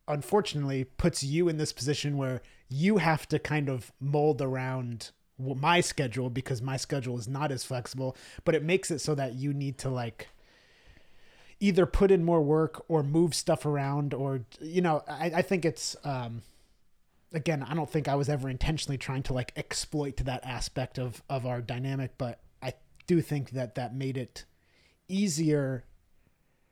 [0.05, 5.79] unfortunately puts you in this position where you have to kind of mold around my
[5.79, 8.17] schedule because my schedule is not as flexible.
[8.43, 10.27] But it makes it so that you need to like
[11.61, 15.63] either put in more work or move stuff around or you know i, I think
[15.63, 16.41] it's um
[17.31, 21.23] again i don't think i was ever intentionally trying to like exploit that aspect of
[21.29, 22.41] of our dynamic but
[23.07, 24.45] do think that that made it
[25.07, 25.85] easier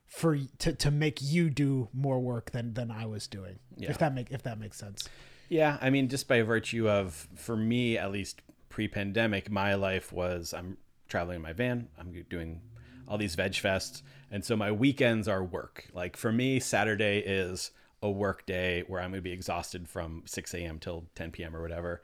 [0.07, 3.91] for to, to make you do more work than than i was doing Yeah.
[3.91, 5.07] if that make if that makes sense
[5.49, 10.53] Yeah, I mean, just by virtue of, for me at least, pre-pandemic, my life was
[10.53, 10.77] I'm
[11.09, 11.89] traveling in my van.
[11.99, 12.61] I'm doing
[13.05, 14.01] all these veg fests.
[14.31, 15.89] And so my weekends are work.
[15.93, 20.23] Like for me, Saturday is a work day where I'm going to be exhausted from
[20.25, 20.79] 6 a.m.
[20.79, 21.53] till 10 p.m.
[21.53, 22.01] or whatever.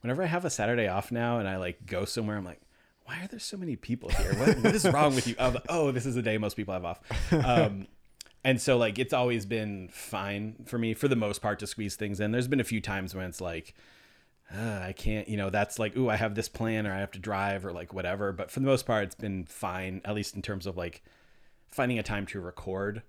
[0.00, 2.62] Whenever I have a Saturday off now and I like go somewhere, I'm like,
[3.06, 4.34] why are there so many people here?
[4.34, 5.34] What, what is wrong with you?
[5.38, 7.00] Like, oh, this is the day most people have off.
[7.32, 7.86] Um,
[8.44, 11.96] and so like it's always been fine for me for the most part to squeeze
[11.96, 12.32] things in.
[12.32, 13.74] There's been a few times when it's like,
[14.54, 17.10] uh, I can't, you know, that's like, ooh, I have this plan or I have
[17.12, 18.32] to drive or like whatever.
[18.32, 21.02] But for the most part, it's been fine, at least in terms of like
[21.68, 23.02] finding a time to record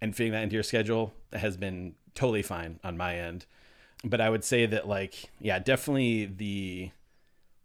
[0.00, 3.46] and fitting that into your schedule has been totally fine on my end.
[4.04, 6.90] But I would say that, like, yeah, definitely the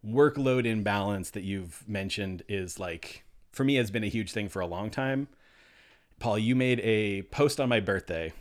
[0.06, 4.60] workload imbalance that you've mentioned is like, for me, has been a huge thing for
[4.62, 5.28] a long time.
[6.20, 8.34] Paul, you made a post on my birthday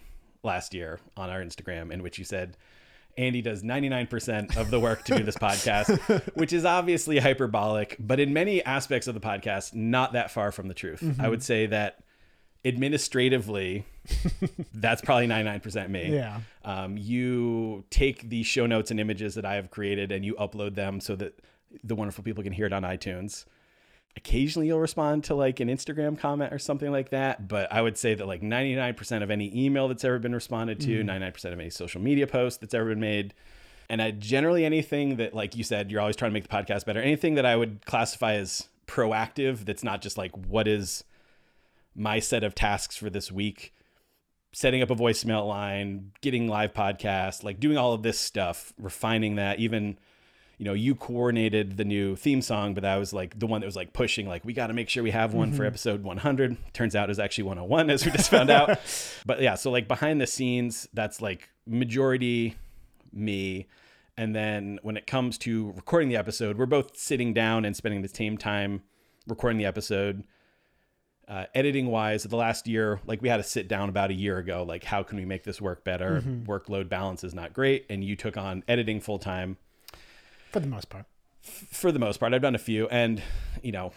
[0.42, 2.57] last year on our Instagram in which you said,
[3.19, 8.21] Andy does 99% of the work to do this podcast, which is obviously hyperbolic, but
[8.21, 11.01] in many aspects of the podcast, not that far from the truth.
[11.01, 11.21] Mm-hmm.
[11.21, 12.01] I would say that
[12.66, 13.85] administratively,
[14.74, 16.14] that's probably 99% me.
[16.14, 16.40] Yeah.
[16.64, 20.74] Um, you take the show notes and images that I have created and you upload
[20.74, 21.38] them so that
[21.85, 23.44] the wonderful people can hear it on iTunes.
[24.16, 27.98] Occasionally you'll respond to like an Instagram comment or something like that, but I would
[27.98, 31.70] say that like 99% of any email that's ever been responded to, 99% of any
[31.70, 33.35] social media post that's ever been made,
[33.90, 36.87] and I generally anything that like you said, you're always trying to make the podcast
[36.87, 37.00] better.
[37.00, 41.05] Anything that I would classify as proactive that's not just like what is
[41.96, 43.72] my set of tasks for this week
[44.56, 49.37] setting up a voicemail line getting live podcasts like doing all of this stuff refining
[49.37, 49.59] that.
[49.59, 49.98] Even
[50.56, 53.66] you know you coordinated the new theme song but that was like the one that
[53.66, 55.66] was like pushing like we got to make sure we have one for mm-hmm.
[55.66, 58.78] episode 100 turns out it's actually 101 as we just found out.
[59.26, 62.56] But yeah so like behind the scenes that's like majority
[63.12, 63.66] me.
[64.16, 68.00] And then when it comes to recording the episode we're both sitting down and spending
[68.00, 68.82] the same time
[69.26, 70.24] recording the episode
[71.28, 74.38] uh, editing wise the last year like we had to sit down about a year
[74.38, 76.20] ago like how can we make this work better?
[76.46, 79.56] Workload balance is not great and you took on editing full time
[80.52, 81.04] for the most part.
[81.42, 82.32] for the most part.
[82.32, 83.22] I've done a few and
[83.62, 83.92] you know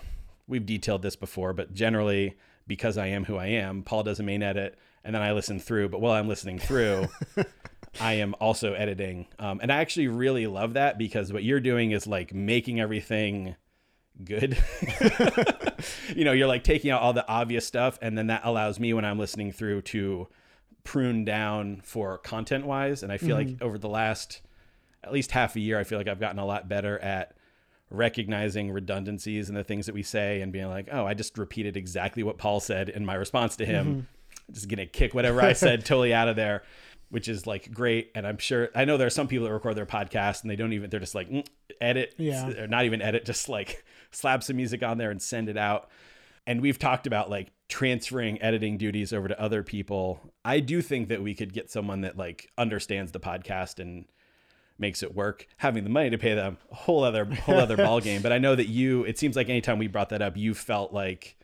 [0.48, 4.24] we've detailed this before but generally because i am who i am paul does a
[4.24, 7.08] main edit and then i listen through but while i'm listening through
[8.02, 9.28] i am also editing.
[9.38, 13.56] Um, and i actually really love that because what you're doing is like making everything
[14.24, 14.58] good.
[16.14, 18.94] You know you're like taking out all the obvious stuff and then that allows me
[18.94, 20.28] when i'm listening through to
[20.84, 24.42] prune down for content wise and i feel like over the last
[25.04, 27.34] at least half a year i feel like i've gotten a lot better at
[27.92, 31.78] recognizing redundancies in the things that we say and being like oh i just repeated
[31.78, 34.08] exactly what paul said in my response to him.
[34.52, 36.64] Just gonna kick whatever i said totally out of there
[37.10, 39.76] which is like great and i'm sure i know there are some people that record
[39.76, 41.46] their podcast and they don't even they're just like "Mm,
[41.80, 42.50] edit Yeah.
[42.64, 45.90] or not even edit just like slap some music on there and send it out.
[46.48, 50.32] And we've talked about like transferring editing duties over to other people.
[50.44, 54.06] I do think that we could get someone that like understands the podcast and
[54.78, 55.46] makes it work.
[55.58, 58.38] Having the money to pay them a whole other whole other ball game but i
[58.38, 61.36] know that you it seems like anytime we brought that up you felt like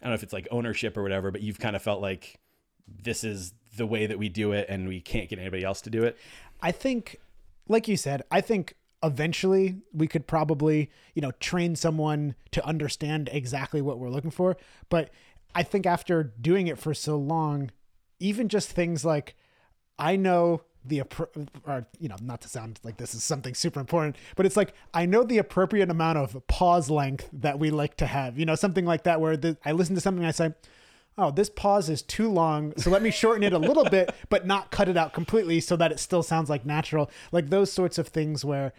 [0.00, 2.38] i don't know if it's like ownership or whatever but you've kind of felt like
[2.88, 5.90] this is the way that we do it and we can't get anybody else to
[5.90, 6.16] do it.
[6.60, 7.18] I think,
[7.68, 8.74] like you said, I think
[9.06, 14.56] eventually we could probably, you know, train someone to understand exactly what we're looking for.
[14.88, 15.10] But
[15.54, 17.70] I think after doing it for so long,
[18.20, 19.34] even just things like
[19.98, 21.02] I know the
[21.66, 24.72] or you know not to sound like this is something super important but it's like
[24.94, 28.54] i know the appropriate amount of pause length that we like to have you know
[28.54, 30.54] something like that where the, i listen to something i say
[31.18, 34.46] oh this pause is too long so let me shorten it a little bit but
[34.46, 37.98] not cut it out completely so that it still sounds like natural like those sorts
[37.98, 38.72] of things where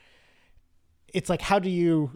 [1.13, 2.11] it's like how do you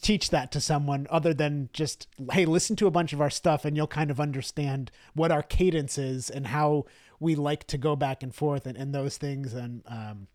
[0.00, 3.64] teach that to someone other than just hey listen to a bunch of our stuff
[3.64, 6.84] and you'll kind of understand what our cadence is and how
[7.18, 9.52] we like to go back and forth and, and those things.
[9.52, 10.26] And um,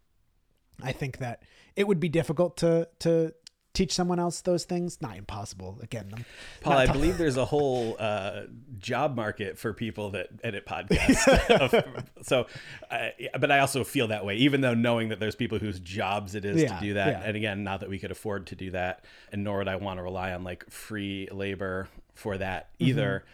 [0.84, 1.44] i think that
[1.76, 3.34] it would be difficult to to
[3.76, 6.26] teach someone else those things not impossible again I'm
[6.62, 8.42] Paul, I believe there's a whole uh,
[8.80, 12.06] job market for people that edit podcasts.
[12.24, 12.48] so,
[12.90, 16.36] I but I also feel that way, even though knowing that there's people whose jobs
[16.36, 17.08] it is Yeah, to do that.
[17.08, 17.22] yeah.
[17.24, 20.00] And again, not that we could afford to do that, and nor would I want
[20.00, 22.90] to rely on like free labor for that Mm-hmm.
[22.90, 23.26] either.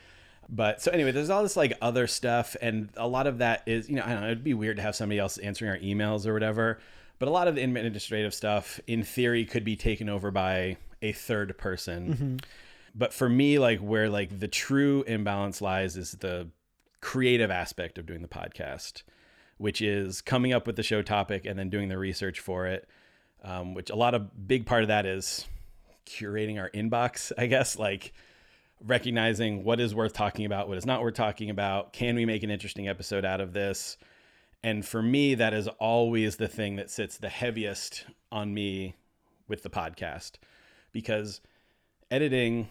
[0.49, 3.87] But so anyway, there's all this like other stuff, and a lot of that is,
[3.89, 6.25] you know, I don't know, it'd be weird to have somebody else answering our emails
[6.27, 6.79] or whatever.
[7.21, 11.11] But a lot of the administrative stuff, in theory, could be taken over by a
[11.11, 12.39] third person.
[12.95, 16.47] But for me, like where like the true imbalance lies is the
[16.99, 19.03] creative aspect of doing the podcast,
[19.59, 22.89] which is coming up with the show topic and then doing the research for it.
[23.43, 25.45] Um, which a lot of big part of that is
[26.07, 28.13] curating our inbox, I guess, like
[28.83, 31.93] recognizing what is worth talking about, what is not worth talking about.
[31.93, 33.97] Can we make an interesting episode out of this?
[34.63, 38.95] And for me, that is always the thing that sits the heaviest on me
[39.47, 40.33] with the podcast
[40.91, 41.41] because
[42.11, 42.69] editing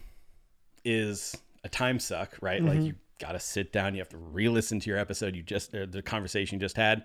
[0.85, 2.63] is a time suck, right?
[2.63, 2.87] Like mm-hmm.
[2.87, 5.87] you got to sit down, you have to re-listen to your episode you just uh,
[5.89, 7.05] the conversation you just had.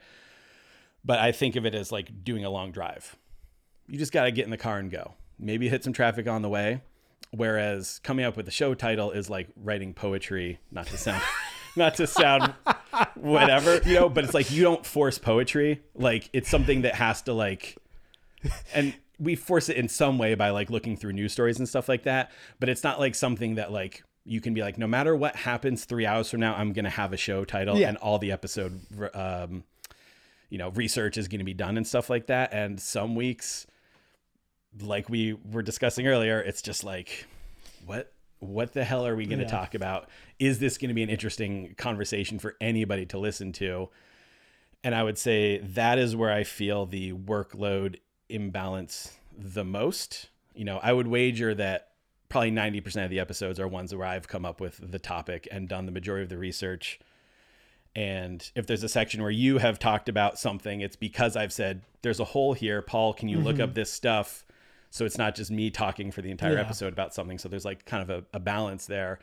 [1.04, 3.16] But I think of it as like doing a long drive.
[3.88, 5.14] You just got to get in the car and go.
[5.38, 6.82] Maybe hit some traffic on the way.
[7.32, 11.22] Whereas coming up with a show title is like writing poetry, not to sound
[11.76, 12.54] not to sound
[13.16, 15.82] whatever, you know, but it's like you don't force poetry.
[15.96, 17.78] Like it's something that has to like
[18.74, 21.88] and we force it in some way by like looking through news stories and stuff
[21.90, 25.16] like that, but it's not like something that like you can be like no matter
[25.16, 27.90] what happens 3 hours from now I'm going to have a show title Yeah.
[27.90, 28.82] and all the episode
[29.14, 29.64] um
[30.50, 33.66] you know, research is going to be done and stuff like that and some weeks
[34.82, 37.26] like we were discussing earlier, it's just like
[37.86, 39.52] what what the hell are we going to Yeah.
[39.52, 40.10] talk about?
[40.40, 43.90] Is this going to be an interesting conversation for anybody to listen to?
[44.84, 47.98] And I would say that is where I feel the workload
[48.30, 50.30] imbalance the most.
[50.54, 51.90] You know, I would wager that
[52.30, 55.68] probably 90% of the episodes are ones where I've come up with the topic and
[55.68, 57.00] done the majority of the research.
[57.96, 61.82] And if there's a section where you have talked about something, it's because I've said,
[62.02, 62.82] there's a hole here.
[62.82, 63.64] Paul, can you look mm-hmm.
[63.64, 64.44] up this stuff?
[64.96, 66.62] So it's not just me talking for the entire Yeah.
[66.62, 67.38] episode about something.
[67.38, 69.20] So there's like kind of a, a balance there.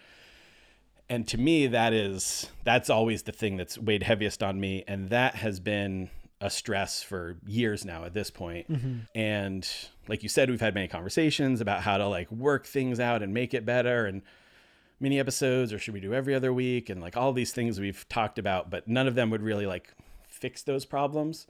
[1.09, 4.85] And to me, that is that's always the thing that's weighed heaviest on me.
[4.87, 6.11] And that has been
[6.43, 8.71] a stress for years now at this point.
[8.71, 8.99] Mm-hmm.
[9.15, 9.67] And
[10.09, 13.33] like you said, we've had many conversations about how to like work things out and
[13.33, 14.21] make it better and
[15.01, 18.07] mini episodes or should we do every other week and like all these things we've
[18.11, 19.95] talked about, but none of them would really like
[20.29, 21.47] fix those problems.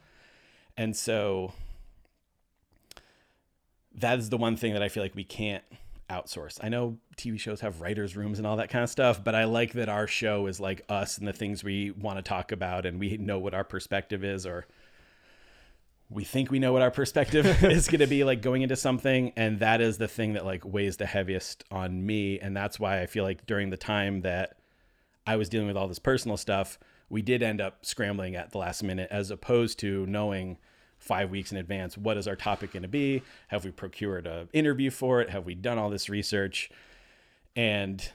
[0.77, 1.55] And so
[3.97, 5.65] that is the one thing that I feel like we can't
[6.11, 6.59] outsource.
[6.63, 9.45] I know TV shows have writers' rooms and all that kind of stuff, but I
[9.45, 12.87] like that our show is like us and the things we want to talk about
[12.87, 14.67] and we know what our perspective is or
[16.11, 19.33] we think we know what our perspective is going to be like going into something
[19.37, 23.01] and that is the thing that like weighs the heaviest on me and that's why
[23.01, 24.57] I feel like during the time that
[25.27, 26.79] I was dealing with all this personal stuff,
[27.09, 30.59] we did end up scrambling at the last minute as opposed to knowing
[31.03, 33.23] five weeks in advance what is our topic going to be?
[33.49, 35.31] Have we procured a interview for it?
[35.31, 36.71] Have we done all this research?
[37.57, 38.07] And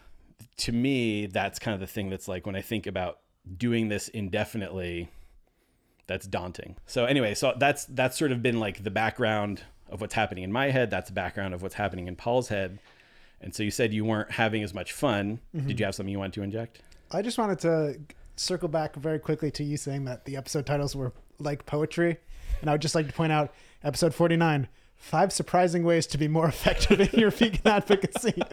[0.58, 3.20] to me that's kind of the thing that's like when i think about
[3.58, 5.10] doing this indefinitely
[6.06, 6.78] that's daunting.
[6.86, 10.52] So anyway so that's that's sort of been like the background of what's happening in
[10.52, 10.90] my head.
[10.90, 12.80] That's the background of what's happening in paul's head.
[13.42, 15.40] And so you said you weren't having as much fun.
[15.56, 15.68] Mm-hmm.
[15.68, 16.82] Did you have something you wanted to inject?
[17.12, 18.00] I just wanted to
[18.36, 22.18] circle back very quickly to you saying that the episode titles were like poetry.
[22.62, 23.54] And I would just like to point out
[23.84, 24.68] episode 49
[25.00, 28.34] Five Surprising Ways to Be More Effective in Your Vegan Advocacy.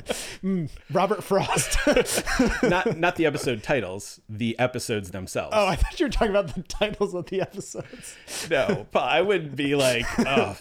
[0.45, 1.79] Mm, Robert Frost.
[2.63, 5.55] not not the episode titles, the episodes themselves.
[5.57, 8.15] oh, I thought you were talking about the titles of the episodes.
[8.51, 10.59] no, but I would be like, oh,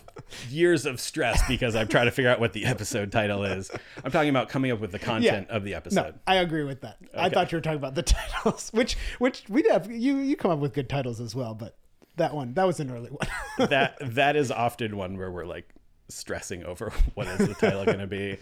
[0.50, 3.70] years of stress because I'm trying to figure out what the episode title is.
[4.06, 6.14] I'm talking about coming up with the content of the episode.
[6.16, 6.20] No.
[6.28, 6.98] I agree with that.
[7.14, 10.52] I thought you were talking about the titles, which which we have you you come
[10.52, 11.76] up with good titles as well, but
[12.18, 13.28] that one that was an early one.
[13.70, 15.70] that that is often one where we're like
[16.10, 18.38] stressing over what is the title going to be.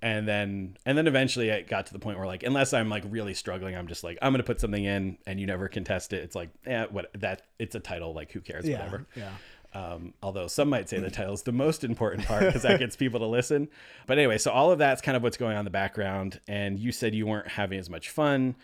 [0.00, 3.04] And then and then eventually it got to the point where like unless I'm like
[3.08, 6.24] really struggling, I'm just like I'm gonna put something in and you never contest it.
[6.24, 9.06] It's like yeah, what that it's a title like who cares yeah, whatever.
[9.14, 9.30] yeah.
[9.74, 12.94] Um, although some might say the title is the most important part because that gets
[12.94, 13.68] people to listen.
[14.06, 16.40] But anyway, so all of that's kind of what's going on in the background.
[16.46, 18.54] And you said you weren't having as much fun.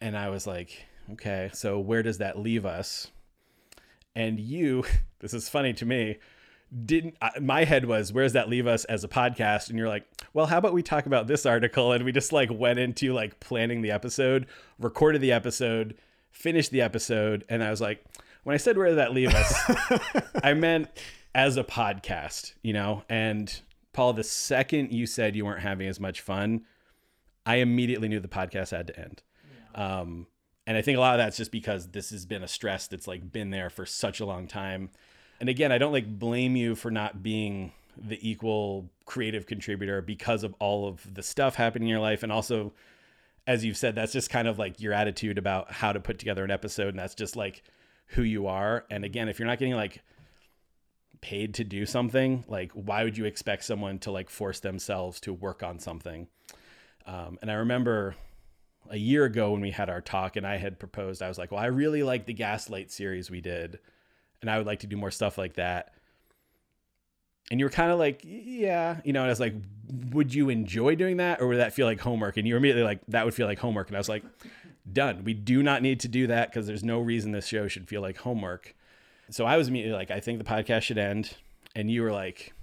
[0.00, 3.10] And I was like, okay, so where does that leave us?
[4.14, 4.84] And you,
[5.20, 6.18] this is funny to me,
[6.84, 9.68] didn't, I- my head was, where does that leave us as a podcast?
[9.68, 11.92] And you're like, well, how about we talk about this article?
[11.92, 14.46] And we just like went into like planning the episode,
[14.78, 15.96] recorded the episode,
[16.30, 17.44] finished the episode.
[17.48, 18.02] And I was like,
[18.44, 19.54] when I said where did that leave us,
[20.42, 20.88] I meant
[21.34, 23.04] as a podcast, you know?
[23.08, 23.60] And
[23.92, 26.62] Paul, the second you said you weren't having as much fun,
[27.44, 29.22] I immediately knew the podcast had to end.
[29.74, 30.26] Um,
[30.66, 33.08] and I think a lot of that's just because this has been a stress that's
[33.08, 34.90] like been there for such a long time.
[35.40, 40.44] And again, I don't like blame you for not being the equal creative contributor because
[40.44, 42.22] of all of the stuff happening in your life.
[42.22, 42.72] And also,
[43.46, 46.44] as you've said, that's just kind of like your attitude about how to put together
[46.44, 46.88] an episode.
[46.88, 47.64] And that's just like
[48.06, 48.84] who you are.
[48.88, 50.00] And again, if you're not getting like
[51.20, 55.32] paid to do something, like why would you expect someone to like force themselves to
[55.32, 56.28] work on something?
[57.04, 58.14] Um, and I remember
[58.90, 61.50] a year ago when we had our talk and I had proposed, I was like,
[61.50, 63.78] well, I really like the Gaslight series we did,
[64.40, 65.94] and I would like to do more stuff like that.
[67.50, 69.54] And you were kind of like, yeah, you know, and I was like,
[70.10, 72.36] would you enjoy doing that or would that feel like homework?
[72.36, 73.88] And you were immediately like, that would feel like homework.
[73.88, 74.24] And I was like,
[74.90, 75.24] done.
[75.24, 78.00] We do not need to do that because there's no reason this show should feel
[78.00, 78.74] like homework.
[79.30, 81.36] So I was immediately like, I think the podcast should end.
[81.74, 82.54] And you were like,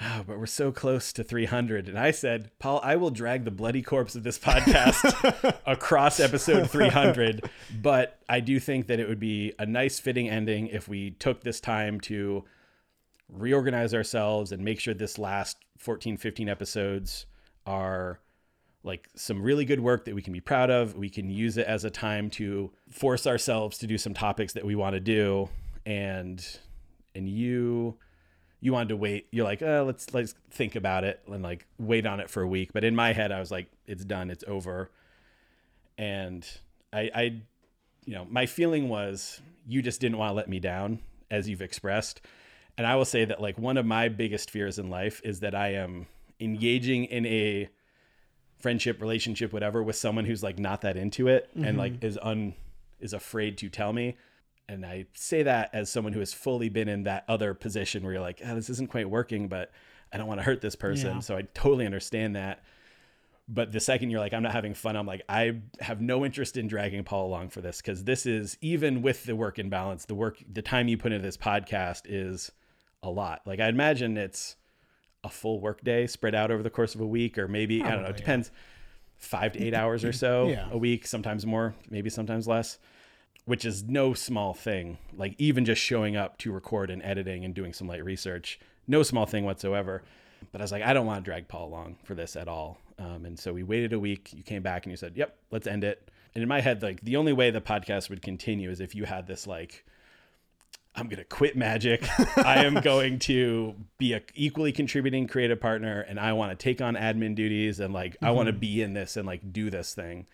[0.00, 1.88] oh, but we're so close to 300.
[1.88, 6.70] And I said, Paul, I will drag the bloody corpse of this podcast across episode
[6.70, 7.48] 300.
[7.80, 11.42] But I do think that it would be a nice fitting ending if we took
[11.42, 12.44] this time to
[13.28, 17.26] reorganize ourselves and make sure this last 14, 15 episodes
[17.66, 18.20] are
[18.84, 20.96] like some really good work that we can be proud of.
[20.96, 24.64] We can use it as a time to force ourselves to do some topics that
[24.64, 25.48] we want to do.
[25.84, 26.44] And
[27.14, 27.96] and you
[28.60, 29.28] you wanted to wait.
[29.30, 32.48] You're like, oh, let's let's think about it and like wait on it for a
[32.48, 32.72] week.
[32.72, 34.90] But in my head, I was like, it's done, it's over.
[35.98, 36.46] And
[36.92, 37.22] I, I,
[38.04, 41.00] you know, my feeling was you just didn't want to let me down,
[41.30, 42.20] as you've expressed.
[42.78, 45.54] And I will say that like one of my biggest fears in life is that
[45.54, 46.06] I am
[46.40, 47.68] engaging in a
[48.58, 52.06] friendship, relationship, whatever, with someone who's like not that into it and like mm-hmm.
[52.06, 52.54] is un
[53.00, 54.16] is afraid to tell me.
[54.68, 58.12] And I say that as someone who has fully been in that other position where
[58.14, 59.70] you're like, oh, this isn't quite working, but
[60.12, 61.14] I don't want to hurt this person.
[61.14, 61.20] Yeah.
[61.20, 62.62] So I totally understand that.
[63.48, 66.56] But the second you're like, I'm not having fun, I'm like, I have no interest
[66.56, 70.04] in dragging Paul along for this because this is even with the work in balance,
[70.04, 72.50] the work, the time you put into this podcast is
[73.04, 73.42] a lot.
[73.46, 74.56] Like I imagine it's
[75.22, 77.90] a full work day spread out over the course of a week, or maybe I
[77.90, 78.06] don't know.
[78.06, 78.16] Probably, It yeah.
[78.18, 78.50] depends.
[79.14, 80.68] Five to eight hours or so Yeah.
[80.72, 82.78] a week, sometimes more, maybe sometimes less,
[83.44, 84.98] which is no small thing.
[85.16, 89.02] Like even just showing up to record and editing and doing some light research, no
[89.02, 90.02] small thing whatsoever.
[90.52, 92.78] But I was like, I don't want to drag Paul along for this at all.
[92.98, 94.32] Um, and so we waited a week.
[94.32, 97.00] You came back and you said, "Yep, let's end it." And in my head, like
[97.02, 99.84] the only way the podcast would continue is if you had this like
[100.96, 102.08] I'm going to quit magic.
[102.38, 106.80] I am going to be a equally contributing creative partner and I want to take
[106.80, 109.94] on admin duties and like I want to be in this and like do this
[109.94, 110.26] thing.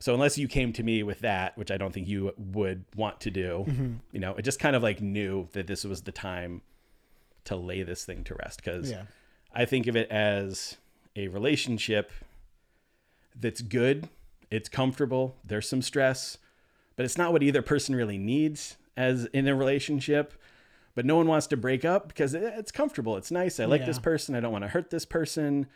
[0.00, 3.20] So unless you came to me with that, which I don't think you would want
[3.20, 3.94] to do, mm-hmm.
[4.12, 6.62] you know, it just kind of like knew that this was the time
[7.44, 9.04] to lay this thing to rest cuz Yeah.
[9.52, 10.76] I think of it as
[11.16, 12.12] a relationship
[13.34, 14.08] that's good,
[14.50, 16.38] it's comfortable, there's some stress,
[16.96, 20.34] but it's not what either person really needs as in a relationship.
[20.94, 23.60] But no one wants to break up because it's comfortable, it's nice.
[23.60, 25.68] I like this person, I don't want to hurt this person.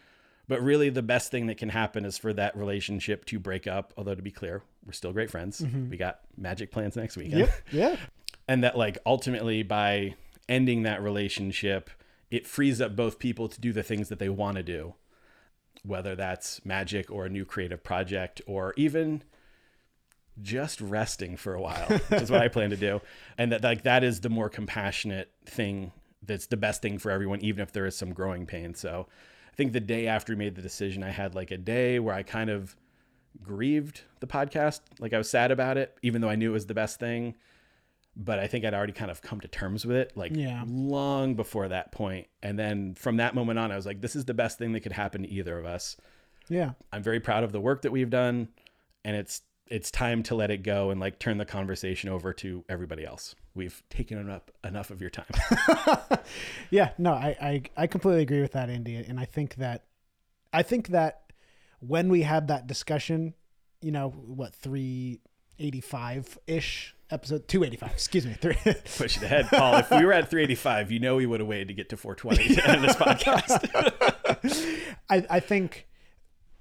[0.48, 3.92] But really, the best thing that can happen is for that relationship to break up.
[3.96, 5.60] Although, to be clear, we're still great friends.
[5.60, 5.90] Mm-hmm.
[5.90, 7.50] We got magic plans next weekend Yep.
[7.72, 7.96] Yeah.
[8.48, 10.14] and that like ultimately by
[10.48, 11.90] ending that relationship
[12.30, 14.94] it frees up both people to do the things that they want to do
[15.84, 19.22] whether that's magic or a new creative project or even
[20.40, 23.00] just resting for a while is what i plan to do
[23.38, 25.92] and that like that is the more compassionate thing
[26.24, 29.06] that's the best thing for everyone even if there is some growing pain so
[29.52, 32.14] i think the day after we made the decision i had like a day where
[32.14, 32.74] i kind of
[33.42, 36.66] grieved the podcast like i was sad about it even though i knew it was
[36.66, 37.34] the best thing
[38.14, 40.64] but I think I'd already kind of come to terms with it like Yeah.
[40.68, 42.26] long before that point.
[42.42, 44.80] And then from that moment on, I was like, this is the best thing that
[44.80, 45.96] could happen to either of us.
[46.46, 46.72] Yeah.
[46.92, 48.48] I'm very proud of the work that we've done,
[49.02, 49.40] and it's
[49.72, 53.34] it's time to let it go and like turn the conversation over to everybody else.
[53.54, 55.26] We've taken up enough of your time.
[56.70, 59.84] Yeah, no, I, I I completely agree with that, Andy, and I think that
[60.52, 61.24] I think that
[61.80, 63.34] when we had that discussion,
[63.82, 65.20] you know, what three
[65.58, 68.56] eighty five ish episode two eighty five, excuse me, three.
[68.96, 69.76] Push it ahead, Paul.
[69.76, 72.54] If we were at 385, you know we would have waited to get to 420
[72.54, 72.96] to end this
[74.56, 74.94] podcast.
[75.10, 75.86] I I think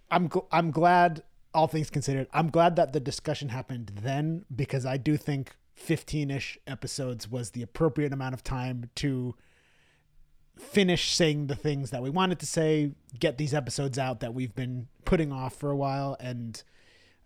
[0.10, 1.24] I'm gl- I'm glad
[1.54, 2.28] all things considered.
[2.34, 7.52] I'm glad that the discussion happened then because I do think fifteen ish episodes was
[7.52, 9.36] the appropriate amount of time to
[10.58, 14.54] finish saying the things that we wanted to say, get these episodes out that we've
[14.56, 16.64] been putting off for a while, and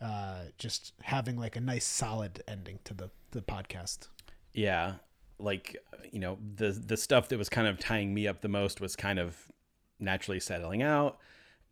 [0.02, 4.08] uh, just having like a nice solid ending to the the podcast.
[4.54, 4.94] yeah
[5.38, 5.76] like
[6.12, 8.96] you know the the stuff that was kind of tying me up the most was
[8.96, 9.52] kind of
[10.00, 11.18] naturally settling out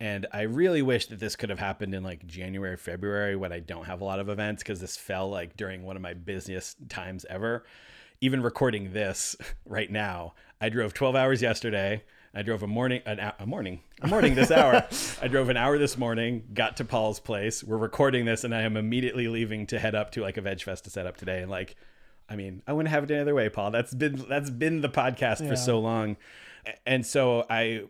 [0.03, 3.59] and i really wish that this could have happened in like january february when i
[3.59, 6.77] don't have a lot of events because this fell like during one of my busiest
[6.89, 7.63] times ever
[8.21, 9.35] even recording this
[9.65, 12.03] right now i drove 12 hours yesterday
[12.35, 14.87] I drove a morning, an, a morning, a morning this hour.
[15.21, 17.63] I drove an hour this morning, got to Paul's place.
[17.63, 20.59] We're recording this, and I am immediately leaving to head up to like a veg
[20.59, 21.43] fest to set up today.
[21.43, 21.75] And like,
[22.27, 23.69] I mean, I wouldn't have it any other way, Paul.
[23.69, 25.49] That's been that's been the podcast Yeah.
[25.49, 26.17] for so long,
[26.87, 27.83] and so I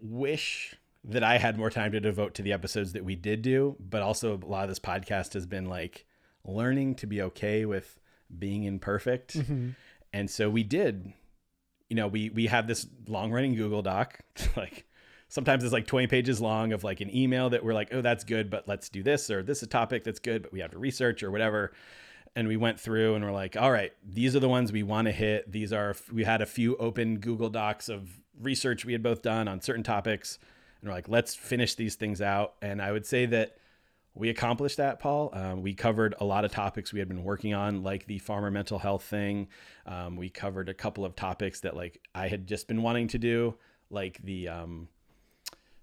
[0.00, 3.76] wish that I had more time to devote to the episodes that we did do.
[3.78, 6.06] But also, a lot of this podcast has been like
[6.44, 7.98] learning to be okay with
[8.36, 9.70] being imperfect, mm-hmm.
[10.12, 11.12] and so we did
[11.88, 14.18] you know, we we have this long running Google Doc,
[14.56, 14.84] like
[15.28, 18.24] sometimes it's like 20 pages long of like an email that we're like, oh, that's
[18.24, 20.70] good, but let's do this, or this is a topic that's good, but we have
[20.72, 21.72] to research or whatever.
[22.36, 25.06] And we went through and we're like, all right, these are the ones we want
[25.06, 25.50] to hit.
[25.50, 29.46] These are, we had a few open Google Docs of research we had both done
[29.46, 30.40] on certain topics.
[30.84, 32.56] And we're like, let's finish these things out.
[32.60, 33.56] And I would say that
[34.12, 35.30] we accomplished that, Paul.
[35.32, 38.50] Um, we covered a lot of topics we had been working on, like the farmer
[38.50, 39.48] mental health thing.
[39.86, 43.18] Um, we covered a couple of topics that like I had just been wanting to
[43.18, 43.54] do,
[43.88, 44.88] like the um,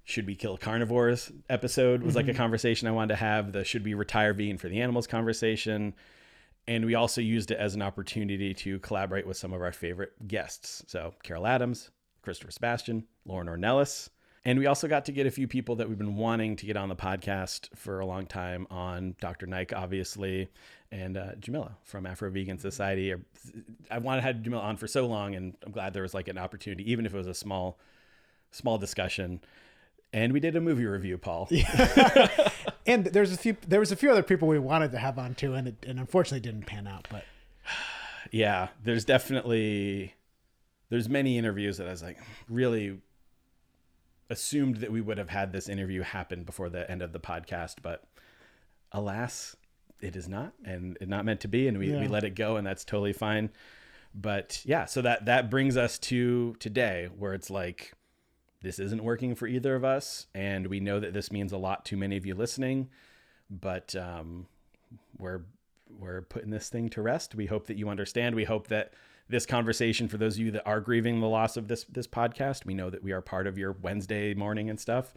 [0.03, 3.53] should we kill carnivores episode was like a conversation I wanted to have.
[3.53, 5.95] The should we retire vegan for the animals conversation.
[6.67, 10.27] And we also used it as an opportunity to collaborate with some of our favorite
[10.27, 10.83] guests.
[10.85, 11.89] So Carol Adams,
[12.21, 14.09] Christopher Sebastian, Lauren Ornelas.
[14.43, 16.75] And we also got to get a few people that we've been wanting to get
[16.75, 19.45] on the podcast for a long time on Dr.
[19.45, 20.49] Nike, obviously,
[20.91, 23.13] and uh, Jamila from Afro Vegan Society.
[23.91, 26.27] I wanted to have Jamila on for so long, and I'm glad there was like
[26.27, 27.77] an opportunity, even if it was a small,
[28.49, 29.41] small discussion.
[30.11, 31.47] And we did a movie review, Paul.
[32.85, 35.35] And there's a few there was a few other people we wanted to have on
[35.35, 37.07] too, and it and unfortunately didn't pan out.
[37.11, 37.25] But
[38.31, 40.15] yeah, there's definitely
[40.89, 42.17] there's many interviews that I was like
[42.49, 42.99] really
[44.31, 47.75] assumed that we would have had this interview happen before the end of the podcast,
[47.81, 48.05] but
[48.93, 49.57] alas,
[49.99, 52.55] it is not, and it's not meant to be, and we, we let it go,
[52.55, 53.49] and that's totally fine.
[54.15, 57.93] But yeah, so that that brings us to today, where it's like
[58.61, 61.85] this isn't working for either of us, and we know that this means a lot
[61.85, 62.89] to many of you listening,
[63.49, 64.47] but um,
[65.17, 65.41] we're
[65.89, 67.35] we're putting this thing to rest.
[67.35, 68.35] We hope that you understand.
[68.35, 68.93] We hope that
[69.31, 72.65] this conversation, for those of you that are grieving the loss of this this podcast,
[72.65, 75.13] we know that we are part of your Wednesday morning and stuff.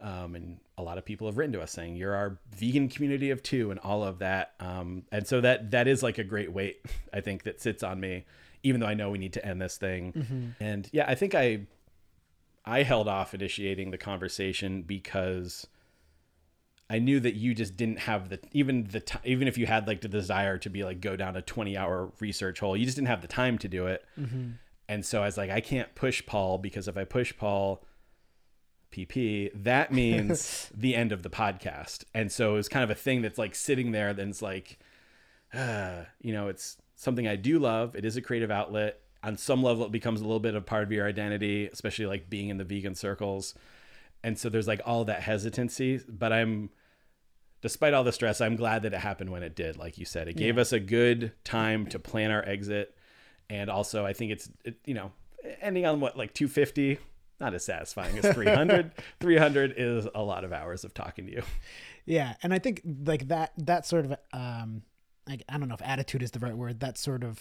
[0.00, 3.30] Um, and a lot of people have written to us saying you're our vegan community
[3.30, 4.52] of two and all of that.
[4.60, 6.84] Um, and so that that is like a great weight
[7.14, 8.24] I think that sits on me,
[8.62, 10.54] even though I know we need to end this thing.
[10.60, 11.66] And yeah, I think I
[12.66, 15.66] I held off initiating the conversation because
[16.90, 19.86] I knew that you just didn't have the even the ti even if you had
[19.86, 22.96] like the desire to be like go down a 20 hour research hole, you just
[22.96, 24.04] didn't have the time to do it.
[24.88, 27.82] And so I was like, I can't push Paul because if I push Paul
[28.92, 32.04] PP, that means the end of the podcast.
[32.12, 34.12] And so it was kind of a thing that's like sitting there.
[34.12, 34.78] Then it's like,
[35.54, 37.96] uh, you know, it's something I do love.
[37.96, 39.00] It is a creative outlet.
[39.22, 42.28] On some level, it becomes a little bit of part of your identity, especially like
[42.28, 43.54] being in the vegan circles.
[44.24, 46.70] And so there's like all that hesitancy, but I'm,
[47.60, 49.76] despite all the stress, I'm glad that it happened when it did.
[49.76, 52.96] Like you said, it gave us a good time to plan our exit.
[53.50, 55.12] And also, I think it's, it, you know,
[55.60, 56.98] ending on what, like 250,
[57.38, 58.92] not as satisfying as 300.
[59.20, 61.42] 300 is a lot of hours of talking to you.
[62.06, 64.82] yeah, and I think like that that sort of um,
[65.28, 66.80] like I don't know if attitude is the right word.
[66.80, 67.40] That sort of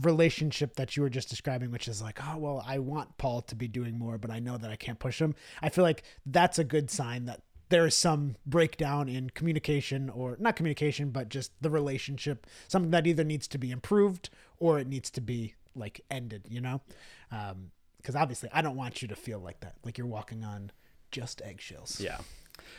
[0.00, 3.54] relationship that you were just describing, which is like, oh well, I want Paul to
[3.54, 5.34] be doing more, but I know that I can't push him.
[5.60, 10.36] I feel like that's a good sign that there is some breakdown in communication or
[10.38, 14.28] not communication, but just the relationship, something that either needs to be improved
[14.58, 16.82] or it needs to be like ended, you know?
[17.30, 20.70] Um, because obviously I don't want you to feel like that, like you're walking on
[21.10, 22.00] just eggshells.
[22.00, 22.18] Yeah.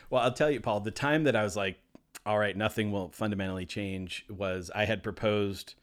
[0.09, 1.79] Well, I'll tell you, Paul, the time that I was like,
[2.25, 5.73] all right, nothing will fundamentally change was I had proposed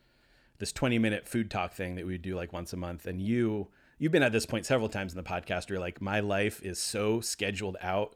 [0.61, 3.07] this 20 minute food talk thing that we do like once a month.
[3.07, 6.01] And you, you've been at this point several times in the podcast where you're like,
[6.01, 8.15] my life is so scheduled out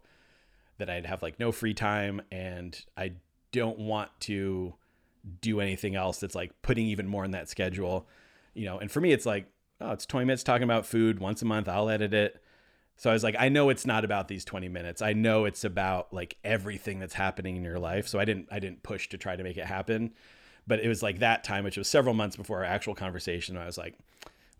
[0.78, 3.14] that I'd have like no free time and I
[3.50, 4.74] don't want to
[5.40, 8.06] do anything else that's like putting even more in that schedule.
[8.52, 9.46] You know, and for me it's like,
[9.80, 12.42] oh, it's 20 minutes talking about food once a month, I'll edit it.
[12.96, 15.02] So I was like, I know it's not about these 20 minutes.
[15.02, 18.06] I know it's about like everything that's happening in your life.
[18.06, 20.12] So I didn't I didn't push to try to make it happen.
[20.66, 23.56] But it was like that time, which was several months before our actual conversation.
[23.56, 23.98] I was like,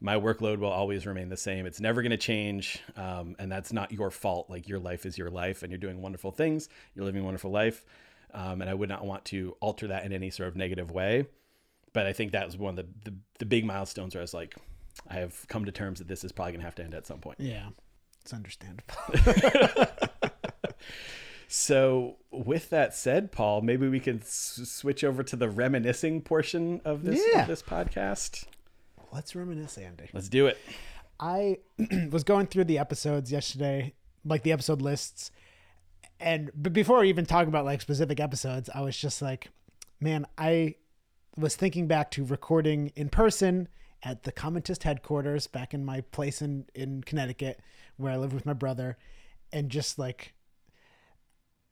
[0.01, 1.65] my workload will always remain the same.
[1.65, 2.83] It's never going to change.
[2.97, 4.51] Um, and that's not your fault.
[4.51, 6.69] Like your life is your life and you're doing wonderful things.
[6.95, 7.85] You're living a wonderful life.
[8.35, 11.27] Um, and I would not want to alter that in any sort of negative way.
[11.95, 14.35] But I think that was one of the, the, the big milestones where I was
[14.35, 14.57] like,
[15.09, 17.07] I have come to terms that this is probably going to have to end at
[17.07, 17.39] some point.
[17.41, 17.69] Yeah,
[18.21, 18.95] it's understandable.
[21.49, 26.81] So, with that said, Paul, maybe we can s- switch over to the reminiscing portion
[26.85, 27.43] of this Yeah.
[27.43, 28.45] of this podcast.
[29.13, 30.09] Let's reminisce, Andy.
[30.13, 30.59] Let's do it.
[31.21, 31.59] I
[32.11, 35.31] was going through the episodes yesterday, like the episode lists,
[36.19, 39.49] and but before even talking about like specific episodes, I was just like,
[40.01, 40.77] man, I
[41.37, 43.69] was thinking back to recording in person
[44.03, 47.61] at the Commentist headquarters back in my place in in Connecticut
[47.97, 48.99] where I lived with my brother,
[49.53, 50.34] and just like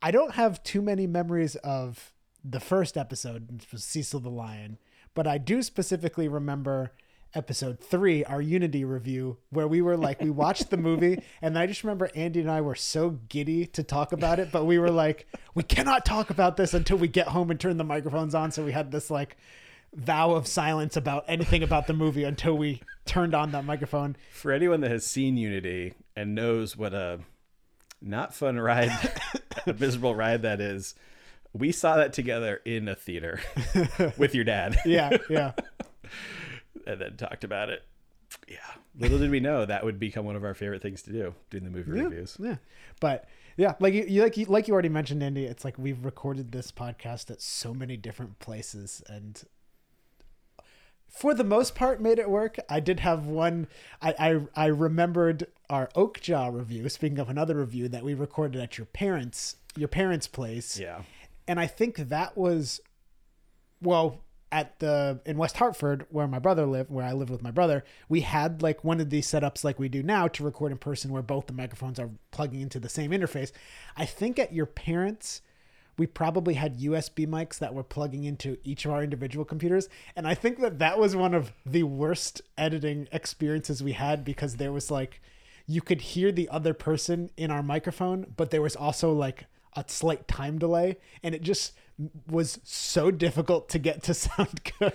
[0.02, 2.12] I don't have too many memories of
[2.44, 4.78] the first episode, which was Cecil the Lion,
[5.14, 6.92] but I do specifically remember
[7.34, 11.66] episode three, our Unity review, where we were like, we watched the movie, and I
[11.66, 14.90] just remember Andy and I were so giddy to talk about it, but we were
[14.90, 18.50] like, we cannot talk about this until we get home and turn the microphones on.
[18.50, 19.36] So we had this like
[19.94, 24.16] vow of silence about anything about the movie until we turned on that microphone.
[24.32, 27.20] For anyone that has seen Unity and knows what a
[28.00, 28.90] not fun ride,
[29.78, 30.94] miserable ride that is,
[31.52, 33.40] we saw that together in a theater
[34.16, 34.76] with your dad.
[34.84, 35.52] Yeah, yeah.
[36.86, 37.84] and then talked about it.
[38.48, 38.58] Yeah.
[38.98, 41.64] Little did we know that would become one of our favorite things to do, doing
[41.64, 42.36] the movie yeah, reviews.
[42.38, 42.56] Yeah,
[43.00, 43.26] but
[43.56, 45.44] yeah, like you, you like you, like you already mentioned, Andy.
[45.44, 49.42] It's like we've recorded this podcast at so many different places, and
[51.12, 52.56] for the most part, made it work.
[52.68, 53.68] I did have one.
[54.00, 54.14] I
[54.56, 56.88] I, I remembered our Okja review.
[56.88, 60.78] Speaking of another review that we recorded at your parents your parents' place.
[60.78, 61.02] Yeah.
[61.48, 62.80] and I think that was
[63.80, 67.50] well at the in West Hartford where my brother lived, where I lived with my
[67.50, 70.78] brother, we had like one of these setups like we do now to record in
[70.78, 73.50] person where both the microphones are plugging into the same interface.
[73.96, 75.40] I think at your parents
[76.02, 80.26] we probably had USB mics that were plugging into each of our individual computers and
[80.26, 84.72] I think that that was one of the worst editing experiences we had because there
[84.72, 85.22] was like
[85.64, 89.44] you could hear the other person in our microphone but there was also like
[89.76, 91.72] a slight time delay and it just
[92.26, 94.92] was so difficult to get to sound good.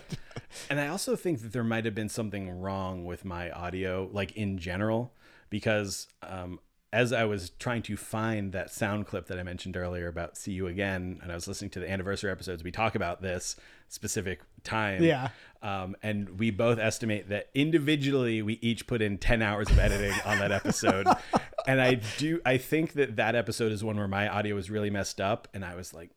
[0.69, 4.33] And I also think that there might have been something wrong with my audio, like
[4.33, 5.13] in general,
[5.49, 6.59] because um,
[6.93, 10.53] as I was trying to find that sound clip that I mentioned earlier about "See
[10.53, 13.55] You Again," and I was listening to the anniversary episodes, we talk about this
[13.89, 15.03] specific time.
[15.03, 15.29] Yeah.
[15.61, 20.13] Um, and we both estimate that individually we each put in 10 hours of editing
[20.25, 21.07] on that episode.
[21.67, 24.89] and I do, I think that that episode is one where my audio was really
[24.89, 25.47] messed up.
[25.53, 26.11] And I was like,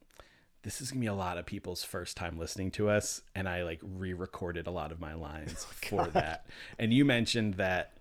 [0.62, 3.62] this is gonna be a lot of people's first time listening to us and i
[3.62, 6.45] like re-recorded a lot of my lines for that
[6.79, 7.95] and you mentioned that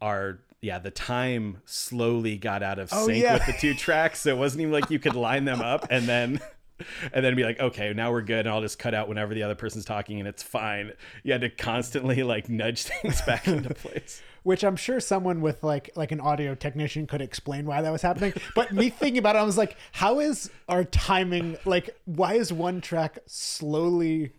[0.00, 3.34] our yeah the time slowly got out of Oh, sync yeah.
[3.34, 6.06] with the two tracks so it wasn't even like you could line them up and
[6.06, 6.40] then
[7.12, 9.42] and then be like okay now we're good and i'll just cut out whenever the
[9.42, 10.92] other person's talking and it's fine
[11.24, 15.62] you had to constantly like nudge things back into place Which I'm sure someone with
[15.62, 18.32] like like an audio technician could explain why that was happening.
[18.54, 22.50] But me thinking about it, I was like, how is our timing like why is
[22.52, 24.32] one track slowly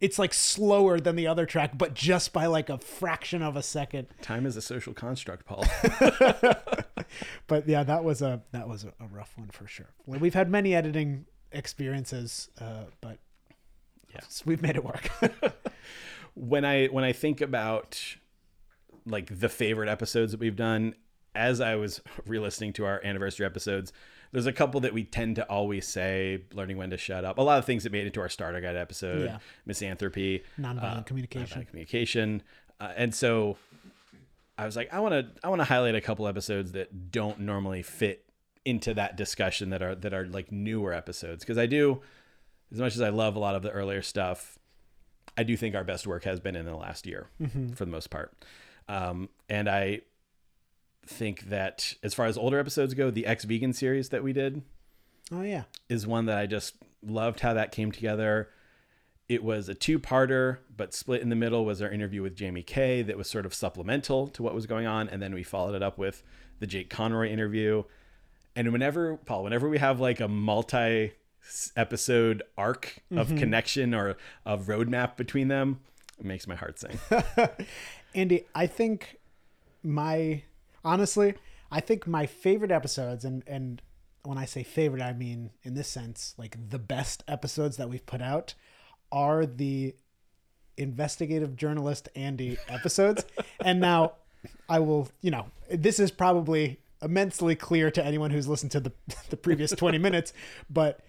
[0.00, 3.62] it's like slower than the other track, but just by like a fraction of a
[3.62, 4.06] second.
[4.22, 5.64] time is a social construct paul
[7.46, 9.90] But yeah, that was a that was a, rough one for sure.
[10.06, 13.18] Well, we've had many editing experiences, uh, but
[14.14, 14.20] Yeah.
[14.44, 15.10] we've made it work.
[16.34, 18.00] when I when I think about
[19.06, 20.94] like the favorite episodes that we've done,
[21.34, 23.92] as I was re-listening to our anniversary episodes,
[24.32, 27.38] there's a couple that we tend to always say, learning when to shut up.
[27.38, 29.38] A lot of things that made it to our starter guide episode, Yeah.
[29.66, 31.60] misanthropy, Nonviolent communication.
[31.62, 32.42] nonviolent communication,
[32.80, 33.56] uh, and so
[34.58, 37.40] I was like, I want to I want to highlight a couple episodes that don't
[37.40, 38.24] normally fit
[38.64, 42.02] into that discussion that are that are like newer episodes because I do
[42.72, 44.58] as much as I love a lot of the earlier stuff,
[45.36, 47.26] I do think our best work has been in the last year
[47.74, 48.32] for the most part.
[48.88, 50.02] Um, and I
[51.10, 54.62] think that as far as older episodes go, the ex vegan series that we did
[55.32, 55.64] oh yeah.
[55.88, 58.48] is one that I just loved how that came together.
[59.28, 62.62] It was a two parter, but split in the middle was our interview with Jamie
[62.62, 65.08] Kay that was sort of supplemental to what was going on.
[65.08, 66.22] And then we followed it up with
[66.58, 67.84] the Jake Conroy interview.
[68.56, 71.12] And whenever, Paul, whenever we have like a multi
[71.76, 73.38] episode arc of mm-hmm.
[73.38, 75.80] connection or of roadmap between them,
[76.18, 76.98] it makes my heart sing.
[78.14, 79.20] Andy, I think
[79.82, 80.42] my
[80.84, 81.34] honestly,
[81.70, 83.82] I think my favorite episodes and and
[84.22, 88.04] when I say favorite, I mean in this sense, like the best episodes that we've
[88.04, 88.54] put out
[89.10, 89.94] are the
[90.76, 93.24] investigative journalist Andy episodes.
[93.64, 94.14] and now
[94.68, 98.92] I will, you know, this is probably immensely clear to anyone who's listened to the
[99.30, 100.32] the previous 20 minutes,
[100.68, 101.00] but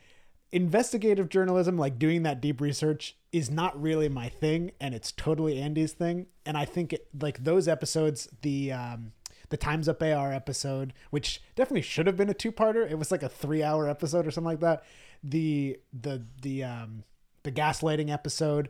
[0.51, 5.61] investigative journalism, like doing that deep research, is not really my thing, and it's totally
[5.61, 6.27] Andy's thing.
[6.45, 9.13] And I think it, like those episodes, the um,
[9.51, 12.89] the Times Up AR episode, which definitely should have been a two parter.
[12.89, 14.83] It was like a three hour episode or something like that.
[15.23, 17.03] The the the um,
[17.43, 18.69] the gaslighting episode,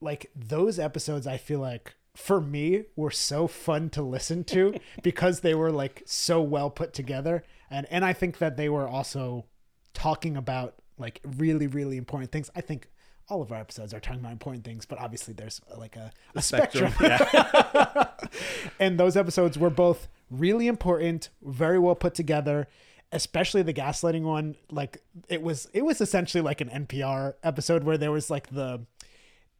[0.00, 5.40] like those episodes, I feel like for me were so fun to listen to because
[5.40, 9.44] they were like so well put together and and I think that they were also
[9.92, 12.88] talking about like really really important things i think
[13.28, 16.12] all of our episodes are talking about important things but obviously there's uh, like a,
[16.34, 18.06] a spectrum, Yeah.
[18.80, 22.68] and those episodes were both really important very well put together
[23.12, 24.56] especially the gaslighting one.
[24.70, 28.84] Like it was it was essentially like an npr episode where there was like the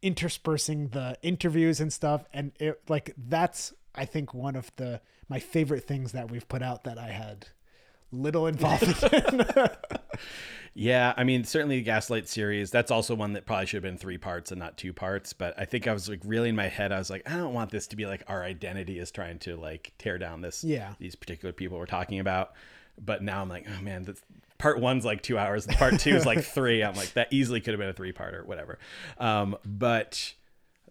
[0.01, 2.25] interspersing the interviews and stuff.
[2.33, 6.61] And it like that's i think one of the my favorite things that we've put
[6.61, 7.47] out that i had
[8.11, 9.45] little involvement in
[10.79, 12.69] Yeah, I mean, certainly the Gaslight series.
[12.69, 15.33] That's also one that probably should have been three parts and not two parts.
[15.33, 16.91] But I think I was like really in my head.
[16.91, 19.57] I was like, I don't want this to be like our identity is trying to
[19.57, 20.63] like tear down this.
[20.63, 20.93] Yeah.
[20.99, 22.53] These particular people we're talking about.
[23.03, 24.21] But now I'm like, oh man, this,
[24.59, 25.65] part one's like two hours.
[25.65, 26.83] and Part two is like three.
[26.83, 28.77] I'm like, that easily could have been a three part or whatever.
[29.17, 30.35] Um, but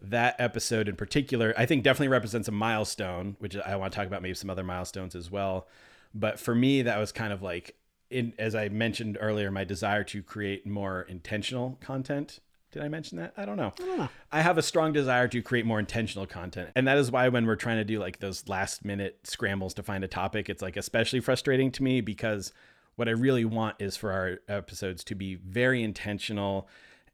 [0.01, 4.07] that episode in particular, I think definitely represents a milestone, which I want to talk
[4.07, 5.65] about maybe some other milestones as well.
[6.13, 7.76] But for me, that was kind of like,
[8.09, 12.39] in as I mentioned earlier, my desire to create more intentional content.
[12.71, 13.33] Did I mention that?
[13.37, 13.73] I don't know.
[13.81, 14.09] I don't know.
[14.31, 16.69] I have a strong desire to create more intentional content.
[16.75, 19.83] And that is why when we're trying to do like those last minute scrambles to
[19.83, 22.51] find a topic, it's like especially frustrating to me because
[22.95, 26.67] what I really want is for our episodes to be very intentional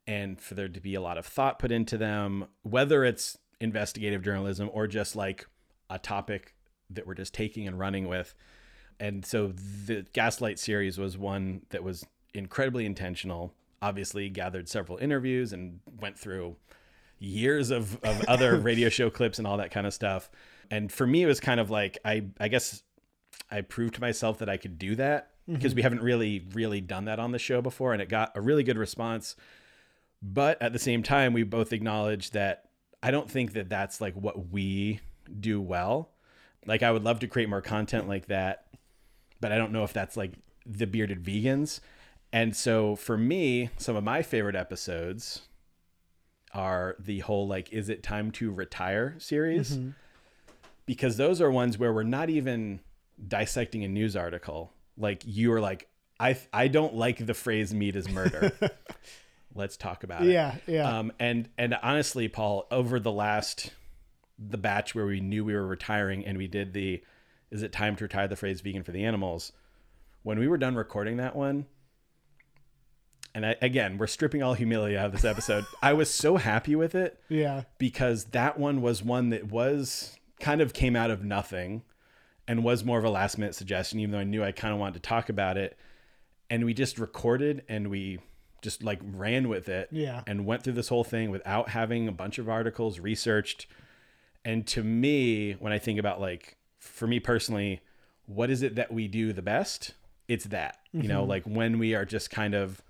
[0.07, 4.23] and for there to be a lot of thought put into them, whether it's investigative
[4.23, 5.47] journalism or just like
[5.89, 6.55] a topic
[6.89, 8.33] that we're just taking and running with.
[8.99, 9.53] And so
[9.85, 13.53] the Gaslight series was one that was incredibly intentional.
[13.81, 16.55] Obviously, gathered several interviews and went through
[17.19, 20.29] years of, of other radio show clips and all that kind of stuff.
[20.71, 22.83] And for me, it was kind of like I I guess
[23.51, 25.55] I proved to myself that I could do that mm-hmm.
[25.55, 28.41] because we haven't really really done that on the show before, and it got a
[28.41, 29.35] really good response.
[30.21, 32.69] But at the same time, we both acknowledge that
[33.01, 35.01] I don't think that that's like what we
[35.39, 36.09] do well.
[36.65, 38.67] Like I would love to create more content like that,
[39.43, 40.31] but I don't know if that's like
[40.65, 41.81] the bearded vegans.
[42.31, 45.41] And so for me, some of my favorite episodes
[46.53, 49.77] are the whole like is it time to retire series?
[50.85, 52.79] Because those are ones where we're not even
[53.27, 54.71] dissecting a news article.
[54.97, 55.89] Like you are like
[56.19, 58.53] i i don't like the phrase meat is murder.
[59.55, 60.31] Let's talk about it.
[60.31, 60.99] Yeah, yeah.
[60.99, 63.73] um and and honestly paul over the last
[64.39, 67.03] the batch where we knew we were retiring and we did the
[67.53, 69.53] is it time to retire the phrase vegan for the animals?
[70.23, 71.65] When we were done recording that one
[73.35, 76.75] and I, again we're stripping all humility out of this episode i was so happy
[76.75, 77.63] with it yeah.
[77.77, 81.81] because that one was one that was kind of came out of nothing
[82.47, 84.79] and was more of a last minute suggestion even though i knew i kind of
[84.79, 85.77] wanted to talk about it.
[86.49, 88.19] And we just recorded and we
[88.61, 90.21] just like ran with it Yeah.
[90.27, 93.65] and went through this whole thing without having a bunch of articles researched.
[94.45, 97.81] And to me when i think about like for me personally
[98.25, 99.93] what is it that we do the best
[100.27, 102.81] it's that you know like when we are just kind of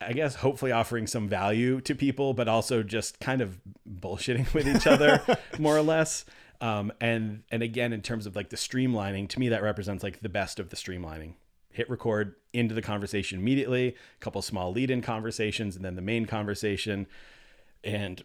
[0.00, 3.58] I guess hopefully offering some value to people, but also just kind of
[3.88, 5.20] bullshitting with each other
[5.58, 6.24] more or less.
[6.60, 10.20] Um, and and again, in terms of like the streamlining, to me that represents like
[10.20, 11.34] the best of the streamlining.
[11.70, 16.26] Hit record into the conversation immediately, a couple small lead-in conversations, and then the main
[16.26, 17.06] conversation,
[17.84, 18.24] and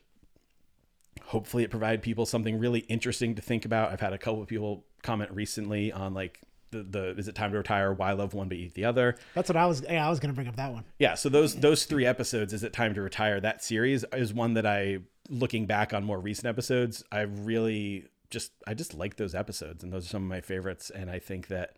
[1.34, 3.92] hopefully it provide people something really interesting to think about.
[3.92, 7.52] I've had a couple of people comment recently on like the, the is it time
[7.52, 7.92] to retire?
[7.92, 9.18] Why love one but eat the other?
[9.34, 11.56] that's what i was yeah i was gonna bring up that one yeah so those
[11.56, 15.66] those three episodes is it time to retire that series is one that i looking
[15.66, 20.06] back on more recent episodes i really just i just like those episodes and those
[20.06, 21.76] are some of my favorites and i think that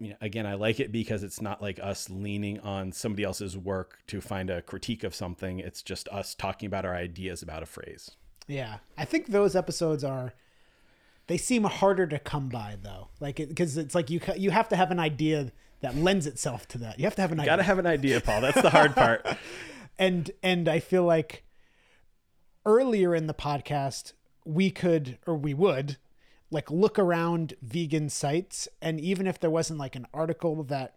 [0.00, 3.56] you know again i like it because it's not like us leaning on somebody else's
[3.56, 5.58] work to find a critique of something.
[5.58, 8.10] It's just us talking about our ideas about a phrase.
[8.46, 10.34] Yeah, I think those episodes are.
[11.26, 14.76] They seem harder to come by though, like because it's like you you have to
[14.76, 16.98] have an idea that lends itself to that.
[16.98, 18.40] You have to have an idea, gotta have an idea paul.
[18.42, 19.26] That's the hard part.
[19.96, 21.44] And and I feel like
[22.66, 24.12] earlier in the podcast
[24.44, 25.98] we could or we would
[26.50, 30.96] like look around vegan sites, and even if there wasn't like an article that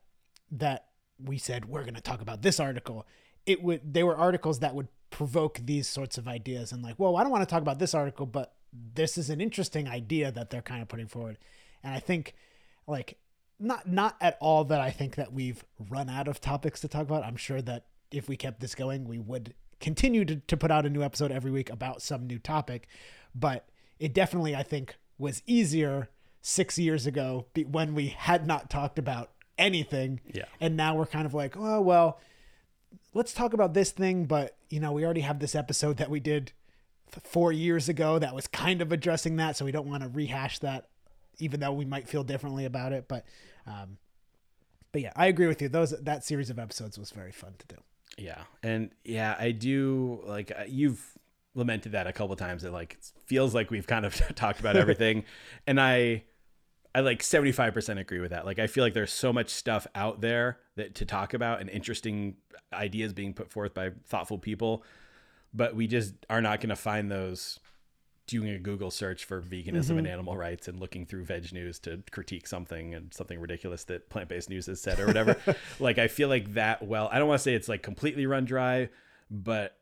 [0.52, 0.88] that
[1.20, 3.06] we said we're going to talk about this article,
[3.46, 7.16] it would they were articles that would provoke these sorts of ideas and like, well,
[7.16, 10.50] I don't want to talk about this article, but this is an interesting idea that
[10.50, 11.38] they're kind of putting forward.
[11.84, 12.36] And I think
[12.88, 13.18] like
[13.60, 17.04] not not at all that I think that we've run out of topics to talk
[17.04, 17.24] about.
[17.24, 20.86] I'm sure that if we kept this going, we would continue to, to put out
[20.86, 22.88] a new episode every week about some new topic.
[23.36, 23.68] But
[24.00, 26.10] it definitely, I think, was easier
[26.42, 30.22] six years ago when we had not talked about anything.
[30.34, 30.46] Yeah.
[30.60, 32.20] And now we're kind of like, oh, well,
[33.14, 34.26] let's talk about this thing.
[34.26, 36.52] But, you know, we already have this episode that we did
[37.24, 39.58] four years ago that was kind of addressing that.
[39.58, 40.90] So we don't want to rehash that,
[41.40, 43.08] even though we might feel differently about it.
[43.08, 43.26] But,
[43.66, 43.98] um,
[44.92, 45.70] but yeah, I agree with you.
[45.70, 47.82] Those that series of episodes was very fun to do.
[48.18, 51.17] Yeah, and yeah, I do like you've
[51.58, 52.62] lamented that a couple times.
[52.64, 55.26] That like it feels like we've kind of talked about everything,
[55.66, 56.24] and I,
[56.96, 58.46] I like seventy five percent agree with that.
[58.46, 61.70] Like I feel like there's so much stuff out there that to talk about and
[61.70, 62.36] interesting
[62.72, 64.84] ideas being put forth by thoughtful people.
[65.54, 67.60] but we just are not going to find those
[68.28, 69.98] doing a Google search for veganism Mm-hmm.
[70.00, 74.10] and animal rights and looking through veg news to critique something and something ridiculous that
[74.10, 75.38] plant based news has said or whatever.
[75.80, 78.44] like, I feel like that, well, I don't want to say it's like completely run
[78.44, 78.90] dry,
[79.32, 79.78] but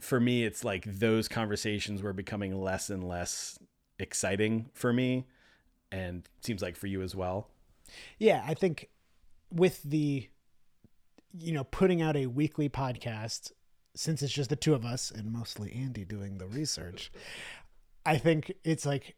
[0.00, 3.58] for me, it's like those conversations were becoming less and less
[3.98, 5.26] exciting for me.
[5.90, 7.48] And seems like for you as well.
[8.18, 8.90] Yeah, I think
[9.50, 10.28] with the
[11.38, 13.52] you know putting out a weekly podcast
[13.94, 17.10] since it's just the two of us and mostly Andy doing the research,
[18.06, 19.16] I think it's like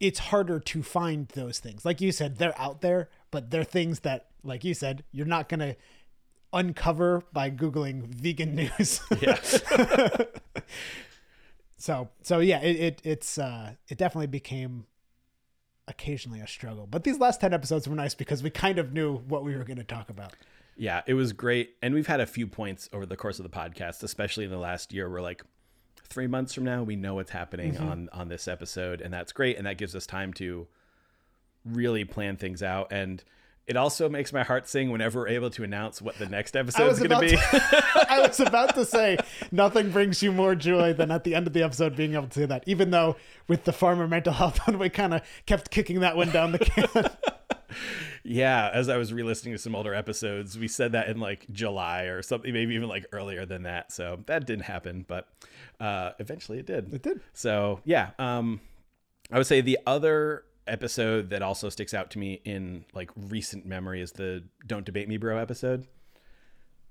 [0.00, 1.84] it's harder to find those things.
[1.84, 5.48] Like you said, they're out there, but they're things that, like you said, you're not
[5.48, 5.76] gonna
[6.52, 9.00] uncover by googling vegan news.
[9.20, 9.38] Yeah.
[11.76, 14.86] so so yeah, it, it it's uh it definitely became
[15.88, 16.86] occasionally a struggle.
[16.86, 19.64] But these last ten episodes were nice because we kind of knew what we were
[19.64, 20.32] going to talk about.
[20.76, 21.70] Yeah, it was great.
[21.82, 24.58] And we've had a few points over the course of the podcast, especially in the
[24.58, 25.42] last year, where like
[26.08, 29.56] three months from now, we know what's happening on on this episode, and that's great.
[29.56, 30.66] And that gives us time to
[31.64, 32.88] really plan things out.
[32.92, 33.22] And
[33.66, 36.88] it also makes my heart sing whenever we're able to announce what the next episode
[36.92, 37.36] is going to be.
[38.08, 39.18] I was about to say
[39.50, 42.40] nothing brings you more joy than at the end of the episode being able to
[42.40, 42.62] say that.
[42.66, 43.16] Even though
[43.48, 46.58] with the farmer mental health one, we kind of kept kicking that one down the
[46.60, 47.10] can.
[48.22, 52.04] yeah, as I was re-listening to some older episodes, we said that in like July
[52.04, 53.90] or something, maybe even like earlier than that.
[53.90, 55.28] So that didn't happen, but
[55.80, 56.94] uh, eventually it did.
[56.94, 57.20] It did.
[57.32, 58.60] So yeah, um,
[59.32, 63.66] I would say the other episode that also sticks out to me in like recent
[63.66, 65.86] memory is the "Don't Debate Me, Bro" episode.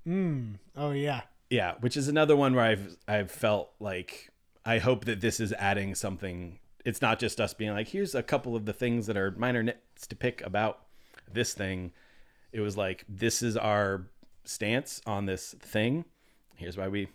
[0.04, 0.54] Hmm.
[0.76, 4.30] oh yeah, Yeah, which is another one where I've I've felt like
[4.64, 6.58] I hope that this is adding something.
[6.84, 9.62] It's not just us being like, here's a couple of the things that are minor
[9.62, 10.82] nits to pick about
[11.32, 11.92] this thing.
[12.52, 14.06] It was like this is our
[14.44, 16.04] stance on this thing.
[16.56, 17.08] Here's why we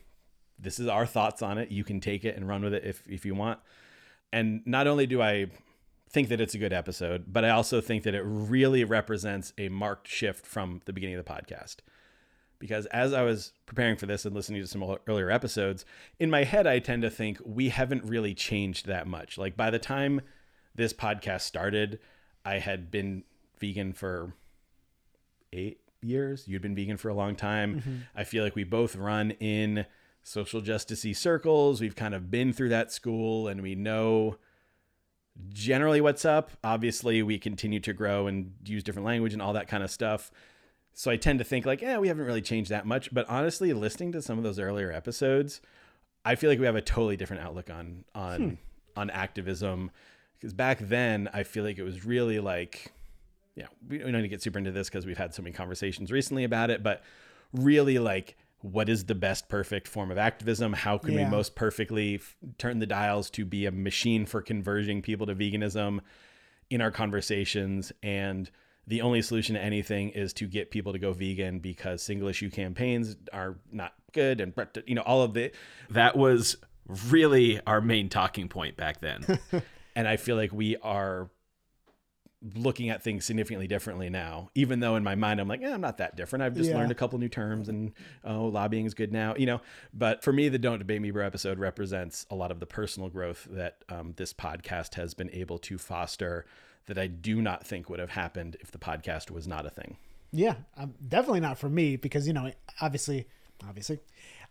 [0.59, 1.71] this is our thoughts on it.
[1.71, 3.59] You can take it and run with it if if you want.
[4.33, 5.47] And not only do I
[6.11, 9.69] think that it's a good episode, but I also think that it really represents a
[9.69, 11.77] marked shift from the beginning of the podcast
[12.61, 15.83] because as I was preparing for this and listening to some earlier episodes,
[16.19, 19.37] in my head, I tend to think we haven't really changed that much.
[19.37, 20.21] Like by the time
[20.75, 21.99] this podcast started,
[22.45, 23.23] I had been
[23.59, 24.35] vegan for
[25.51, 26.47] eight years.
[26.47, 27.79] You'd been vegan for a long time.
[27.79, 27.95] Mm-hmm.
[28.15, 29.87] I feel like we both run in
[30.21, 31.81] social justicey circles.
[31.81, 34.37] We've kind of been through that school and we know
[35.49, 36.51] generally what's up.
[36.63, 40.31] Obviously, we continue to grow and use different language and all that kind of stuff.
[40.93, 43.13] So I tend to think like, yeah, we haven't really changed that much.
[43.13, 45.61] But honestly, listening to some of those earlier episodes,
[46.25, 48.53] I feel like we have a totally different outlook on on hmm.
[48.95, 49.91] on activism.
[50.37, 52.91] Because back then, I feel like it was really like,
[53.55, 56.11] yeah, we don't need to get super into this because we've had so many conversations
[56.11, 56.81] recently about it.
[56.81, 57.03] But
[57.53, 60.73] really, like, what is the best perfect form of activism?
[60.73, 65.01] How can we most perfectly f- turn the dials to be a machine for converging
[65.01, 65.99] people to veganism
[66.69, 67.91] in our conversations?
[68.03, 68.49] And
[68.87, 72.49] the only solution to anything is to get people to go vegan because single issue
[72.49, 74.53] campaigns are not good and
[74.85, 75.51] you know all of the
[75.89, 76.57] That was
[77.07, 79.39] really our main talking point back then.
[79.95, 81.29] and I feel like we are
[82.55, 84.49] looking at things significantly differently now.
[84.55, 86.41] Even though in my mind I'm like, yeah, I'm not that different.
[86.43, 86.77] I've just Yeah.
[86.77, 87.91] learned a couple new terms, and
[88.23, 89.61] oh, lobbying is good now, you know.
[89.93, 93.09] But for me, the "Don't Debate Me, Bro" episode represents a lot of the personal
[93.09, 96.45] growth that um, this podcast has been able to foster.
[96.87, 99.97] That I do not think would have happened if the podcast was not a thing.
[100.31, 103.27] yeah, um, definitely not for me because you know, obviously,
[103.67, 103.99] obviously,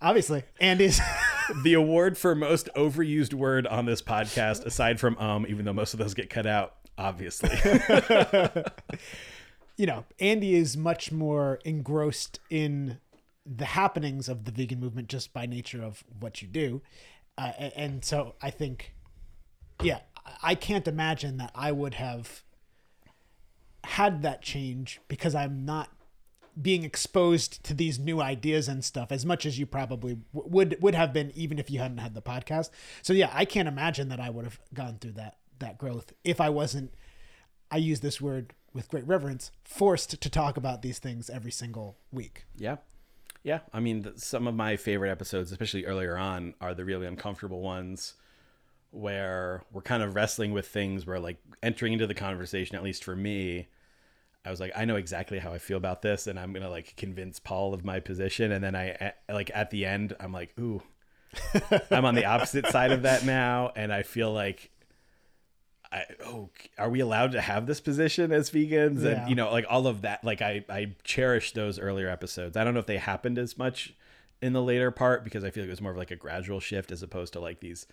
[0.00, 1.00] obviously, Andy's.
[1.64, 5.92] the award for most overused word on this podcast, aside from um, even though most
[5.92, 7.50] of those get cut out, obviously.
[9.76, 12.98] you know, Andy is much more engrossed in
[13.46, 16.82] the happenings of the vegan movement just by nature of what you do.
[17.38, 18.94] Uh, and so I think,
[19.82, 20.00] yeah,
[20.42, 22.42] I can't imagine that I would have
[23.84, 25.88] had that change because I'm not
[26.60, 30.76] being exposed to these new ideas and stuff as much as you probably w- would
[30.82, 32.68] would have been even if you hadn't had the podcast.
[33.00, 36.40] So yeah, I can't imagine that I would have gone through that that growth if
[36.40, 36.92] I wasn't
[37.70, 41.98] I use this word with great reverence, forced to talk about these things every single
[42.12, 42.44] week.
[42.56, 42.76] Yeah.
[43.42, 43.60] Yeah.
[43.72, 47.60] I mean, th- some of my favorite episodes, especially earlier on, are the really uncomfortable
[47.60, 48.14] ones
[48.90, 53.04] where we're kind of wrestling with things where, like, entering into the conversation, at least
[53.04, 53.68] for me,
[54.44, 56.70] I was like, I know exactly how I feel about this, and I'm going to,
[56.70, 58.50] like, convince Paul of my position.
[58.52, 60.82] And then I like, at the end, I'm like, ooh,
[61.90, 63.72] I'm on the opposite side of that now.
[63.76, 64.70] And I feel like,
[65.92, 69.02] I, oh, are we allowed to have this position as vegans?
[69.02, 69.22] Yeah.
[69.22, 70.22] And you know, like all of that.
[70.22, 72.56] Like I, I cherish those earlier episodes.
[72.56, 73.94] I don't know if they happened as much
[74.40, 76.60] in the later part because I feel like it was more of like a gradual
[76.60, 77.86] shift as opposed to like these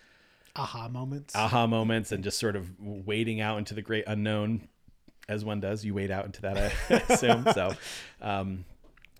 [0.56, 1.34] aha moments.
[1.34, 4.68] aha moments and just sort of wading out into the great unknown
[5.28, 5.84] as one does.
[5.84, 7.46] You wade out into that, I assume.
[7.52, 7.74] so,
[8.22, 8.64] um,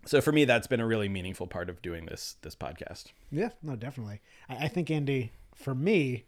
[0.07, 3.07] so for me, that's been a really meaningful part of doing this this podcast.
[3.31, 4.21] Yeah, no, definitely.
[4.49, 6.25] I, I think Andy, for me,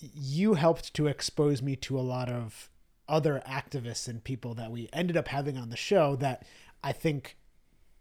[0.00, 2.70] you helped to expose me to a lot of
[3.08, 6.44] other activists and people that we ended up having on the show that
[6.82, 7.36] I think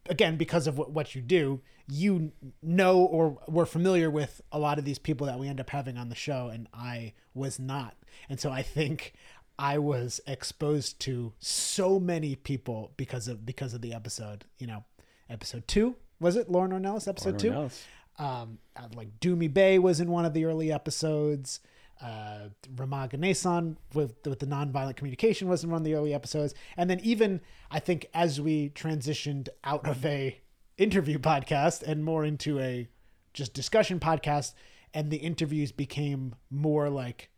[0.09, 2.31] again because of what, what you do you
[2.61, 5.97] know or were familiar with a lot of these people that we end up having
[5.97, 7.95] on the show and i was not.
[8.29, 9.13] And so i think
[9.59, 14.85] i was exposed to so many people because of because of the episode you know
[15.29, 17.07] episode two was it lauren ornelas?
[17.07, 17.47] Episode two?
[17.49, 17.71] Everyone
[18.19, 21.59] um, uh, like Doomy Bay was in one of the early episodes.
[22.01, 26.53] Uh, Rama Ganesan with with the nonviolent communication was in one of the early episodes,
[26.75, 27.41] and then even
[27.71, 30.39] I think as we transitioned out of a
[30.77, 32.87] interview podcast and more into a
[33.33, 34.53] just discussion podcast,
[34.93, 37.29] and the interviews became more like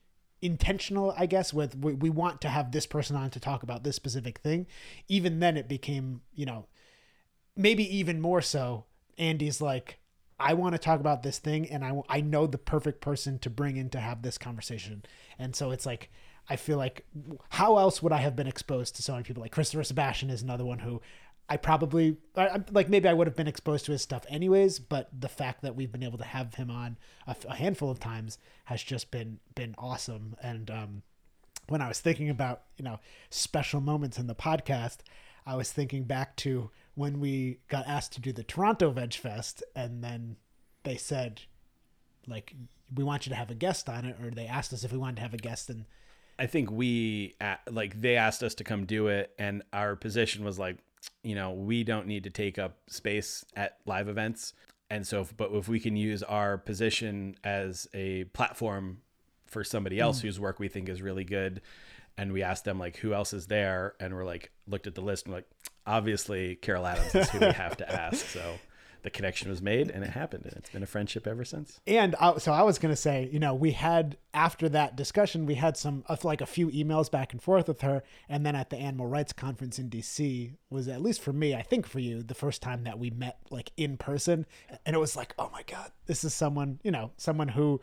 [0.41, 3.83] intentional, I guess, with we, we want to have this person on to talk about
[3.83, 4.67] this specific thing.
[5.07, 6.67] Even then, it became you know
[7.55, 8.85] maybe even more so
[9.19, 9.98] andy's like
[10.39, 13.49] i want to talk about this thing and i, I know the perfect person to
[13.49, 15.03] bring in to have this conversation.
[15.37, 16.09] And so it's like
[16.49, 17.05] i feel like
[17.49, 19.41] how else would i have been exposed to so many people?
[19.41, 21.01] Like christopher sebastian is another one who
[21.47, 25.09] i probably I, like maybe i would have been exposed to his stuff anyways but
[25.17, 28.37] the fact that we've been able to have him on a, a handful of times
[28.65, 30.35] has just been been awesome.
[30.43, 31.03] And um
[31.69, 34.97] when I was thinking about, you know, special moments in the podcast,
[35.45, 39.63] I was thinking back to when we got asked to do the Toronto Veg Fest
[39.73, 40.35] and then
[40.83, 41.41] they said
[42.27, 42.53] like
[42.93, 44.97] we want you to have a guest on it or they asked us if we
[44.97, 45.85] wanted to have a guest and
[46.37, 47.35] I think we
[47.69, 50.77] like they asked us to come do it, and our position was like,
[51.21, 54.53] you know, we don't need to take up space at live events,
[54.89, 59.01] and so, if, but if we can use our position as a platform
[59.47, 60.21] for somebody else mm.
[60.23, 61.61] whose work we think is really good,
[62.19, 65.01] and we asked them like who else is there, and we're like looked at the
[65.01, 65.49] list and like,
[65.87, 68.59] obviously Carol Adams is who we have to ask, so.
[69.01, 71.79] The connection was made and it happened, and it's been a friendship ever since.
[71.87, 75.45] And I, so I was going to say, you know, we had after that discussion,
[75.45, 78.71] we had some like a few emails back and forth with her, and then at
[78.71, 82.21] the animal rights conference in DC was at least for me, I think for you,
[82.21, 84.45] the first time that we met like in person,
[84.85, 87.79] and it was like, oh my god, this is someone, you know, someone who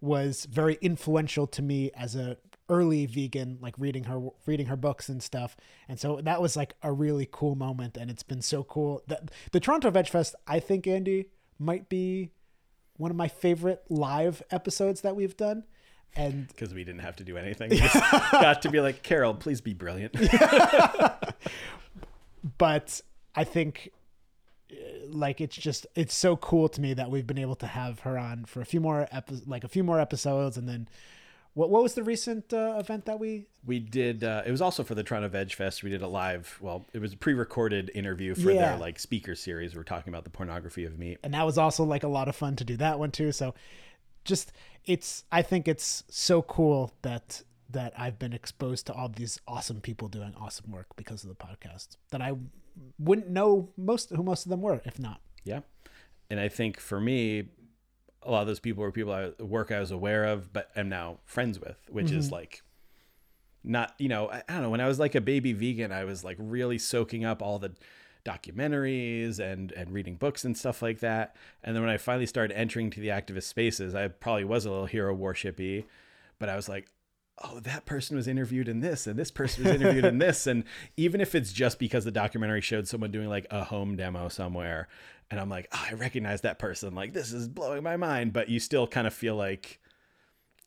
[0.00, 5.08] was very influential to me as a early vegan like reading her reading her books
[5.08, 5.56] and stuff
[5.88, 9.30] and so that was like a really cool moment and it's been so cool that
[9.52, 11.26] the toronto veg fest i think andy
[11.58, 12.32] might be
[12.96, 15.64] one of my favorite live episodes that we've done.
[16.14, 17.70] And because we didn't have to do anything.
[17.76, 17.94] We just
[18.32, 20.14] got to be like, Carol, please be brilliant.
[22.58, 23.00] but
[23.34, 23.90] I think
[24.70, 24.74] uh,
[25.08, 28.18] like it's just it's so cool to me that we've been able to have her
[28.18, 30.88] on for a few more epi- like a few more episodes and then
[31.56, 34.22] what what was the recent uh, event that we we did.
[34.22, 35.82] Uh, it was also for the Toronto Veg Fest.
[35.82, 36.56] We did a live.
[36.60, 38.68] Well, it was a pre-recorded interview for Yeah.
[38.70, 39.74] their like speaker series.
[39.74, 41.18] We are talking about the pornography of meat.
[41.24, 43.54] and that was also like a lot of fun to do that one too so
[44.24, 44.52] just
[44.84, 49.80] it's i think it's so cool that that i've been exposed to all these awesome
[49.80, 52.32] people doing awesome work because of the podcast that i
[52.98, 55.60] wouldn't know most who most of them were if not Yeah,
[56.30, 57.48] and I think for me,
[58.26, 60.88] a lot of those people were people I work I was aware of, but am
[60.88, 62.34] now friends with, which is mm-hmm.
[62.34, 62.62] like
[63.64, 66.04] not you know I, I don't know when I was like a baby vegan, I
[66.04, 67.72] was like really soaking up all the
[68.24, 71.36] documentaries and and reading books and stuff like that.
[71.62, 74.70] And then when I finally started entering to the activist spaces, I probably was a
[74.70, 75.84] little hero worshipy,
[76.38, 76.88] but I was like.
[77.44, 80.64] Oh, that person was interviewed in this, and this person was interviewed in this, and
[80.96, 84.88] even if it's just because the documentary showed someone doing like a home demo somewhere,
[85.30, 86.94] and I'm like, oh, I recognize that person.
[86.94, 88.32] Like, this is blowing my mind.
[88.32, 89.80] But you still kind of feel like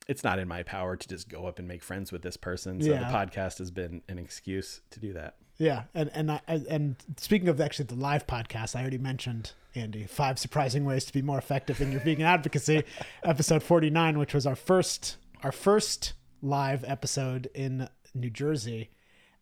[0.07, 2.81] it's not in my power to just go up and make friends with this person.
[2.81, 2.99] So Yeah.
[2.99, 5.35] the podcast has been an excuse to do that.
[5.57, 10.05] yeah and and I, and speaking of actually the live podcast i already mentioned andy
[10.05, 12.83] five surprising ways to be more effective in your vegan advocacy
[13.23, 18.89] episode 49 which was our first our first live episode in new jersey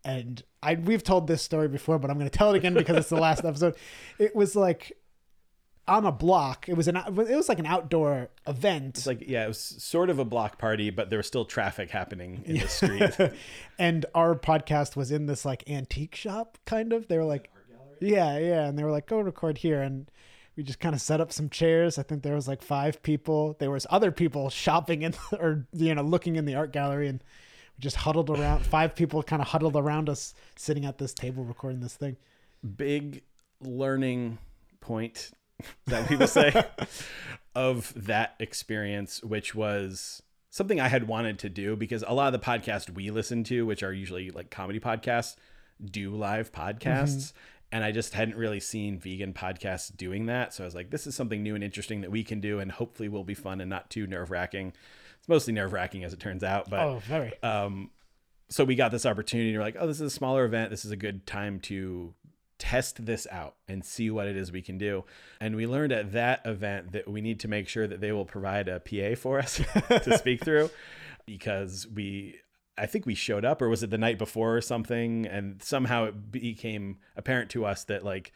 [0.04, 2.98] and I we've told this story before, but I'm going to tell it again because
[2.98, 3.76] it's the last episode.
[4.18, 4.94] It was like
[5.88, 6.68] on a block.
[6.70, 10.10] It was an it was like an outdoor event, It's like, yeah, it was sort
[10.10, 13.32] of a block party, but there was still traffic happening in the street.
[13.78, 17.08] and our podcast was in this like antique shop kind of.
[17.08, 17.52] They were like,
[18.00, 20.10] yeah, yeah, and they were like, go record here, and
[20.58, 22.00] we just kind of set up some chairs.
[22.00, 23.56] I think there was like five people.
[23.60, 27.24] There was other people shopping in or you know looking in the art gallery, and
[27.78, 28.66] we just huddled around.
[28.66, 32.18] Five people kind of huddled around us, sitting at this table recording this thing.
[32.76, 33.22] Big
[33.62, 34.40] learning
[34.82, 35.32] point
[35.86, 36.66] that people say?
[37.56, 42.40] of that experience, which was something I had wanted to do because a lot of
[42.40, 45.36] the podcasts we listen to, which are usually like comedy podcasts,
[45.84, 46.62] do live mm-hmm.
[46.62, 47.34] podcasts.
[47.72, 50.54] And I just hadn't really seen vegan podcasts doing that.
[50.54, 52.72] So I was like, this is something new and interesting that we can do and
[52.72, 54.72] hopefully will be fun and not too nerve wracking.
[55.20, 56.70] It's mostly nerve wracking as it turns out.
[56.70, 57.34] But Oh, very.
[57.44, 57.92] um,
[58.50, 59.54] so we got this opportunity.
[59.56, 60.70] We're like, oh, this is a smaller event.
[60.70, 62.14] This is a good time to
[62.58, 65.04] test this out and see what it is we can do.
[65.42, 68.26] And we learned at that event that we need to make sure that they will
[68.26, 69.58] provide a PA for us
[69.90, 70.70] to speak through
[71.26, 72.36] because we.
[72.78, 75.26] I think we showed up, or was it the night before or something?
[75.26, 78.34] And somehow it became apparent to us that like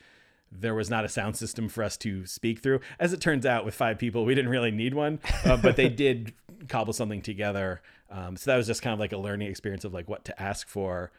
[0.52, 2.82] there was not a sound system for us to speak through.
[3.00, 5.90] As it turns out, with five people, we didn't really need one, uh, but they
[5.90, 6.34] did
[6.68, 7.82] cobble something together.
[8.10, 10.42] Um, so that was just kind of like a learning experience of like what to
[10.42, 11.12] ask for.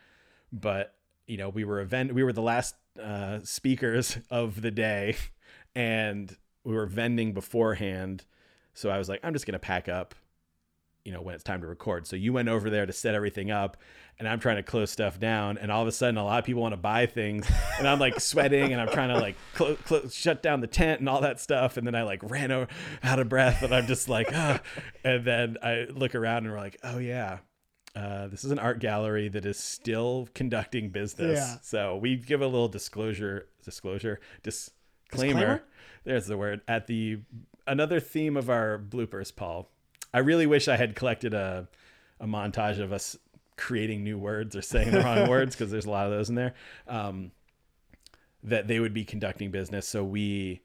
[0.53, 0.95] But
[1.27, 5.17] you know, we were event, we were the last uh, speakers of the day,
[5.75, 8.25] and we were vending beforehand.
[8.75, 10.15] So I was like, I'm just gonna pack up
[11.05, 13.51] you know when it's time to record so you went over there to set everything
[13.51, 13.77] up
[14.19, 16.45] and i'm trying to close stuff down and all of a sudden a lot of
[16.45, 19.75] people want to buy things and i'm like sweating and i'm trying to like clo-
[19.85, 22.67] clo- shut down the tent and all that stuff and then i like ran o-
[23.03, 24.61] out of breath and i'm just like ah.
[25.05, 27.39] and then i look around and we're like oh yeah
[27.95, 31.57] uh, this is an art gallery that is still conducting business Yeah.
[31.63, 34.71] so we give a little disclosure disclosure disclaimer,
[35.11, 35.63] Disclaimer?
[36.05, 37.19] there's the word at the
[37.67, 39.69] another theme of our bloopers paul
[40.13, 41.69] I really wish I had collected a
[42.21, 43.17] a montage of us
[43.57, 46.37] creating new words or saying the wrong words because there's a lot of those in
[46.37, 46.55] there.
[46.87, 47.33] Um,
[48.45, 50.63] that they would be conducting business, so we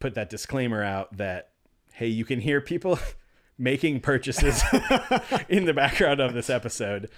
[0.00, 1.50] put that disclaimer out that
[1.92, 2.98] hey, you can hear people
[3.58, 4.62] making purchases
[5.48, 7.10] in the background of this episode.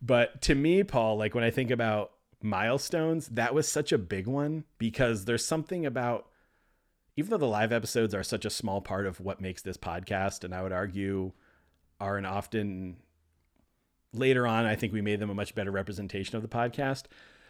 [0.00, 2.12] But to me, Paul, like when I think about
[2.42, 6.26] milestones, that was such a big one because there's something about
[7.16, 10.44] even though the live episodes are such a small part of what makes this podcast,
[10.44, 11.32] and I would argue
[12.00, 12.96] are an often
[14.12, 17.04] later on, I think we made them a much better representation of the podcast.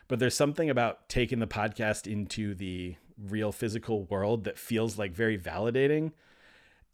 [0.09, 5.13] But there's something about taking the podcast into the real physical world that feels like
[5.13, 6.13] very validating.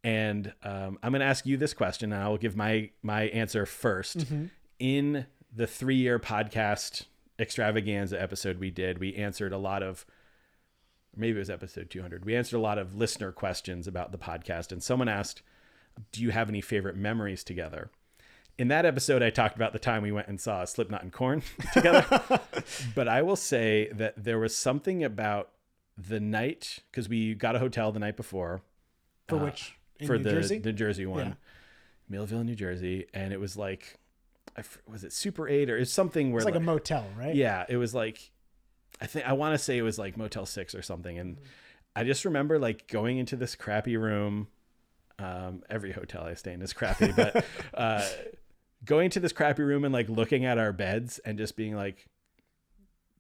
[0.05, 3.23] And um, I'm going to ask you this question, and I will give my my
[3.25, 7.07] answer 1st In the three year podcast
[7.39, 10.07] extravaganza episode we did, we answered a lot of
[11.19, 14.73] maybe it was episode 200 we answered a lot of listener questions about the podcast
[14.73, 15.43] and someone asked
[16.13, 17.91] do you have any favorite memories together
[18.59, 21.43] in that episode i talked about the time we went and saw slipknot and Korn
[21.73, 22.05] together
[22.95, 25.51] but i will say that there was something about
[25.97, 28.63] the night because we got a hotel the night before
[29.29, 29.75] For uh, which?
[29.99, 30.59] In for New the Jersey?
[30.59, 31.35] the jersey one Yeah.
[32.09, 33.99] millville new jersey and it was like
[34.89, 37.35] was it super 8 or it's something where It's like a motel, right?
[37.35, 38.33] yeah, it was like
[39.01, 41.39] I think I want to say it was like Motel 6 or something and
[41.95, 44.49] I just remember like going into this crappy room
[45.19, 47.45] um every hotel I stay in is crappy but
[47.75, 48.07] uh
[48.85, 52.07] going to this crappy room and like looking at our beds and just being like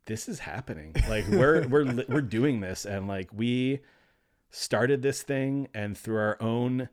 [0.08, 0.96] this is happening.
[1.08, 3.80] Like we're we're we're doing this and like we
[4.50, 6.88] started this thing and through our own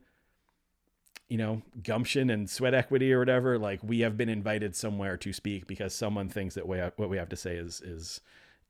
[1.28, 5.32] you know gumption and sweat equity or whatever like we have been invited somewhere to
[5.32, 8.20] speak because someone thinks that we what we have to say is is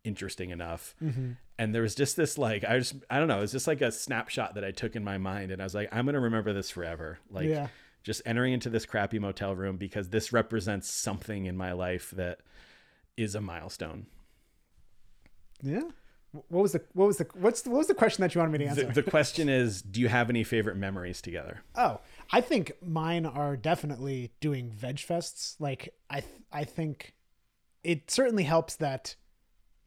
[0.07, 1.33] interesting enough mm-hmm.
[1.59, 3.91] and there was just this like i just i don't know it's just like a
[3.91, 6.71] snapshot that i took in my mind and i was like i'm gonna remember this
[6.71, 7.69] forever like Yeah.
[8.05, 12.39] just entering into this crappy motel room because this represents something in my life that
[13.17, 14.07] is a milestone
[15.63, 15.81] Yeah.
[16.49, 18.53] What was the what was the what's the, what was the question that you wanted
[18.53, 18.85] me to answer?
[18.85, 22.01] the, the question is do you have any favorite memories together Oh,
[22.31, 25.57] I think mine are definitely doing veg fests.
[25.59, 27.15] Like I, th- I think
[27.83, 29.17] it certainly helps that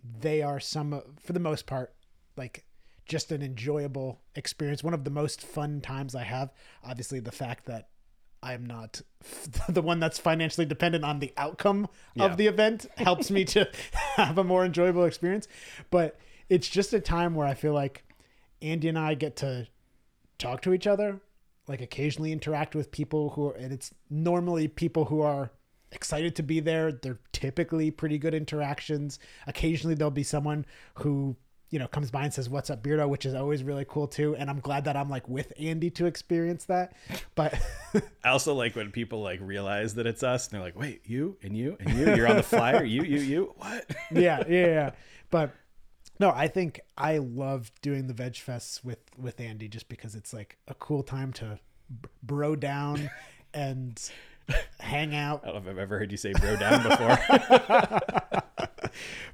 [0.04, 1.94] they are some, for the most part,
[2.38, 2.64] like
[3.06, 4.84] just an enjoyable experience.
[4.84, 6.54] One of the most fun times I have.
[6.84, 7.90] Obviously, the fact that
[8.42, 9.02] I'm not
[9.70, 12.26] the one that's financially dependent on the outcome Yeah.
[12.26, 13.70] of the event helps me to
[14.16, 15.48] have a more enjoyable experience.
[15.90, 16.18] But
[16.48, 18.04] it's just a time where I feel like
[18.62, 19.68] Andy and I get to
[20.38, 21.20] talk to each other,
[21.68, 25.52] like occasionally interact with people who are, and it's normally people who are
[25.92, 26.92] excited to be there.
[26.92, 29.20] They're typically pretty good interactions.
[29.48, 31.36] Occasionally there'll be someone who,
[31.70, 34.36] you know, comes by and says, What's up, Beardo, which is always really cool too.
[34.36, 36.94] And I'm glad that I'm like with Andy to experience that.
[37.36, 37.60] But
[38.24, 41.38] I also like when people like realize that it's us and they're like, wait, you
[41.42, 43.86] and you and you, you're on the flyer, you, you, you, what?
[44.12, 44.92] yeah, yeah, yeah.
[45.30, 45.54] But
[46.20, 50.34] no, I think I love doing the veg fests with with Andy just because it's
[50.34, 51.60] like a cool time to
[52.22, 53.10] bro down
[53.54, 54.00] and
[54.80, 55.42] hang out.
[55.44, 57.18] I don't know if I've ever heard you say bro down before.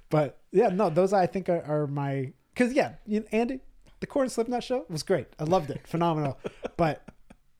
[0.09, 3.59] But yeah, no, those I think are, are my because yeah, you know, Andy
[3.99, 5.27] the Korn Slipknot show was great.
[5.39, 6.37] I loved it, phenomenal.
[6.77, 7.03] but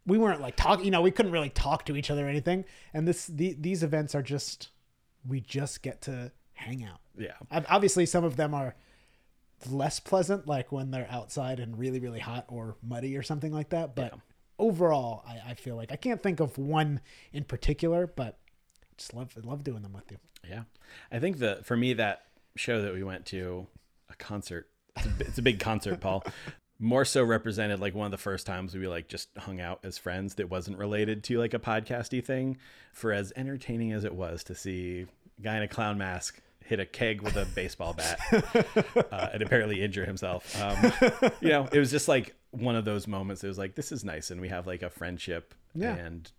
[0.06, 0.86] we weren't like talking.
[0.86, 2.66] You know, we couldn't really talk to each other or anything.
[2.94, 4.70] And this the, these events are just
[5.28, 7.00] we just get to hang out.
[7.18, 7.34] Yeah.
[7.52, 8.76] Ob- Obviously, some of them are
[9.70, 13.70] less pleasant, like when they're outside and really, really hot or muddy or something like
[13.70, 13.96] that.
[13.96, 14.20] But Yeah.
[14.60, 17.02] Overall, I, I feel like I can't think of one
[17.34, 18.38] in particular, but
[18.98, 20.18] just love love doing them with you.
[20.50, 20.64] Yeah.
[21.12, 22.24] I think that for me, that
[22.56, 23.68] show that we went to,
[24.10, 26.24] a concert, it's a, it's a big concert, Paul,
[26.80, 29.98] more so represented like one of the first times we like just hung out as
[29.98, 32.58] friends that wasn't related to like a podcasty thing.
[32.94, 35.06] For as entertaining as it was to see
[35.38, 38.20] a guy in a clown mask hit a keg with a baseball bat
[39.12, 40.60] uh, and apparently injure himself.
[40.62, 43.44] Um, you know, it was just like one of those moments.
[43.44, 44.32] It was like, this is nice.
[44.32, 45.96] And we have like a friendship Yeah.
[45.96, 46.32] and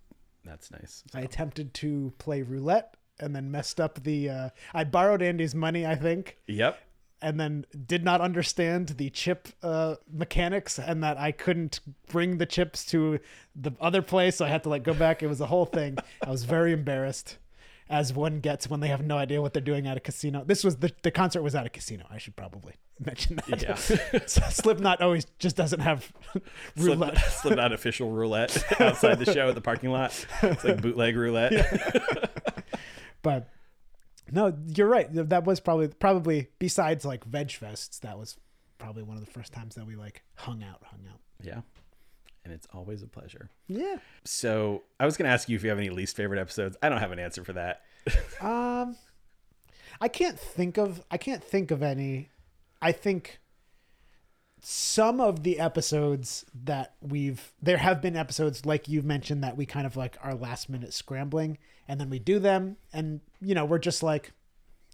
[0.45, 1.03] that's nice.
[1.15, 4.29] I attempted to play roulette and then messed up the.
[4.31, 6.79] Uh, I borrowed Andy's money, I think, Yep.
[7.23, 12.47] and then did not understand the chip uh, mechanics and that I couldn't bring the
[12.47, 13.19] chips to
[13.55, 14.37] the other place.
[14.37, 15.23] So I had to like go back.
[15.23, 15.97] It was a whole thing.
[16.25, 17.39] I was very embarrassed,
[17.89, 20.45] as one gets when they have no idea what they're doing at a casino.
[20.45, 22.05] This was the the concert was at a casino.
[22.11, 23.63] I should probably mention that.
[23.63, 23.75] Yeah.
[24.27, 26.45] Slipknot always just doesn't have Slip,
[26.77, 27.19] roulette.
[27.19, 30.27] Slipknot official roulette outside the show at the parking lot.
[30.43, 31.53] It's like bootleg roulette.
[31.53, 32.25] Yeah.
[33.23, 33.49] But
[34.31, 35.09] no, you're right.
[35.11, 38.37] That was probably probably besides like Veg Fests, that was
[38.79, 41.21] probably one of the first times that we like hung out, hung out.
[41.43, 41.61] Yeah.
[42.47, 43.51] And it's always a pleasure.
[43.67, 43.97] Yeah.
[44.23, 46.77] So I was going to ask you if you have any least favorite episodes.
[46.81, 47.83] I don't have an answer for that.
[48.41, 48.97] Um,
[50.01, 52.29] I can't think of I can't think of any.
[52.81, 53.41] I think
[54.61, 59.67] some of the episodes that we've there have been episodes like you've mentioned that we
[59.67, 61.59] kind of like are last minute scrambling
[61.89, 64.33] and then we do them and you know we're just like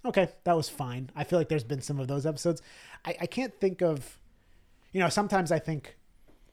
[0.04, 2.60] okay that was fine i feel like there's been some of those episodes
[3.04, 4.18] i, I can't think of
[4.92, 5.96] you know sometimes i think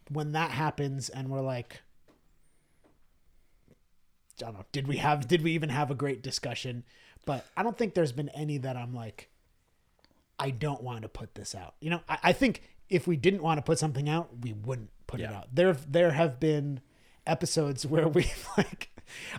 [0.09, 1.81] when that happens and we're like
[4.41, 4.65] I don't know.
[4.71, 5.27] Did we have?
[5.27, 6.83] Did we even have a great discussion?
[7.25, 9.29] But I don't think there's been any that I'm like,
[10.39, 11.75] I don't want to put this out.
[11.81, 14.89] You know, I, I think if we didn't want to put something out, we wouldn't
[15.07, 15.53] put it out.
[15.53, 16.79] There, there have been
[17.27, 18.89] episodes where we like,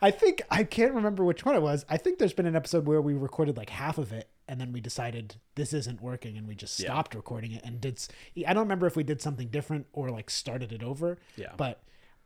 [0.03, 1.85] I think I can't remember which one it was.
[1.89, 4.73] I think there's been an episode where we recorded like half of it and then
[4.73, 6.89] we decided this isn't working and we just Yeah.
[6.89, 8.05] stopped recording it and did.
[8.47, 11.19] i don't remember if we did something different or like started it over.
[11.37, 11.53] Yeah.
[11.57, 11.83] But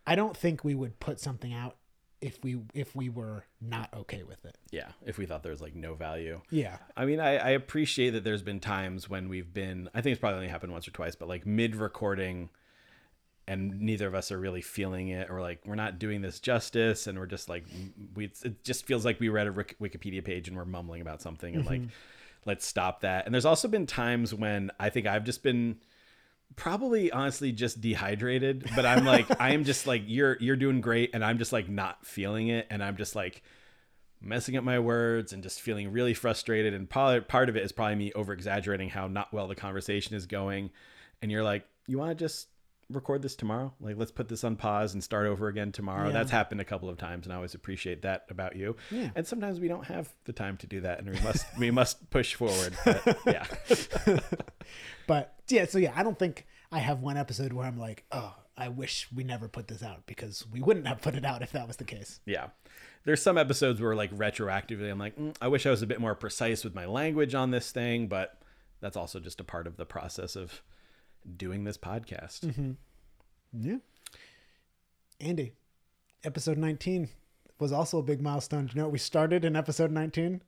[0.06, 1.76] I don't think we would put something out
[2.20, 4.56] if we if we were not okay with it.
[4.70, 4.88] Yeah.
[5.04, 6.40] If we thought there was like no value.
[6.50, 6.78] Yeah.
[6.96, 10.20] I mean, I, I appreciate that there's been times when we've been, I think it's
[10.20, 12.48] probably only happened once or twice, but like mid recording
[13.46, 17.06] and neither of us are really feeling it or like we're not doing this justice
[17.06, 17.64] and we're just like,
[18.14, 21.54] we, it just feels like we read a Wikipedia page and we're mumbling about something
[21.54, 21.90] and like, mm-hmm.
[22.46, 23.26] let's stop that.
[23.26, 25.76] And there's also been times when I think I've just been
[26.56, 31.10] probably honestly just dehydrated but i'm like i am just like you're you're doing great
[31.12, 33.42] and i'm just like not feeling it and i'm just like
[34.24, 36.74] messing up my words and just feeling really frustrated.
[36.74, 40.16] And probably part of it is probably me over exaggerating how not well the conversation
[40.16, 40.70] is going.
[41.22, 42.48] And you're like you want to just
[42.90, 46.12] record this tomorrow like let's put this on pause and start over again tomorrow Yeah.
[46.12, 49.10] that's happened a couple of times and i always appreciate that about you Yeah.
[49.14, 52.10] and sometimes we don't have the time to do that and we must we must
[52.10, 53.46] push forward but yeah
[55.06, 58.34] But yeah, so yeah, I don't think I have one episode where I'm like, oh,
[58.56, 61.52] I wish we never put this out because we wouldn't have put it out if
[61.52, 62.20] that was the case.
[62.24, 62.48] Yeah.
[63.04, 66.00] There's some episodes where like retroactively I'm like, mm, I wish I was a bit
[66.00, 68.40] more precise with my language on this thing, but
[68.80, 70.62] that's also just a part of the process of
[71.36, 72.76] doing this podcast.
[73.52, 73.76] Yeah.
[75.20, 75.52] Andy,
[76.24, 77.08] episode 19
[77.58, 78.66] was also a big milestone.
[78.66, 80.42] Do you know what we started in episode 19?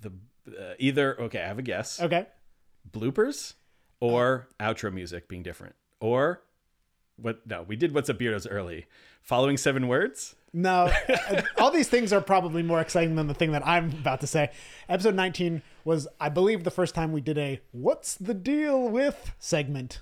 [0.00, 0.12] The
[0.48, 2.00] uh, either okay, I have a guess.
[2.00, 2.26] Okay.
[2.90, 3.54] Bloopers
[4.00, 5.74] or outro music being different.
[6.00, 6.42] Or
[7.16, 8.86] what no, we did what's up Beardos early.
[9.22, 10.36] Following seven words?
[10.52, 10.90] No,
[11.58, 14.50] all these things are probably more exciting than the thing that I'm about to say.
[14.88, 19.32] Episode 19 was, I believe, the first time we did a What's the Deal with
[19.38, 20.00] segment.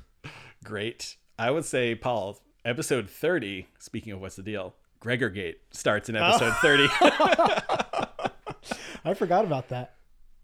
[0.65, 1.17] Great.
[1.39, 6.17] I would say, Paul, episode 30, speaking of what's the deal, Greger Gate starts in
[6.17, 6.89] episode 30.
[9.05, 9.97] I forgot about that.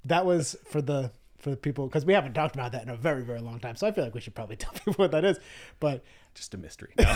[0.05, 2.97] That was for the for the people because we haven't talked about that in a
[2.97, 3.77] very very long time.
[3.77, 5.39] So I feel like we should probably tell people what that is.
[5.79, 6.05] But
[6.35, 6.93] Just a mystery.
[6.99, 7.07] No.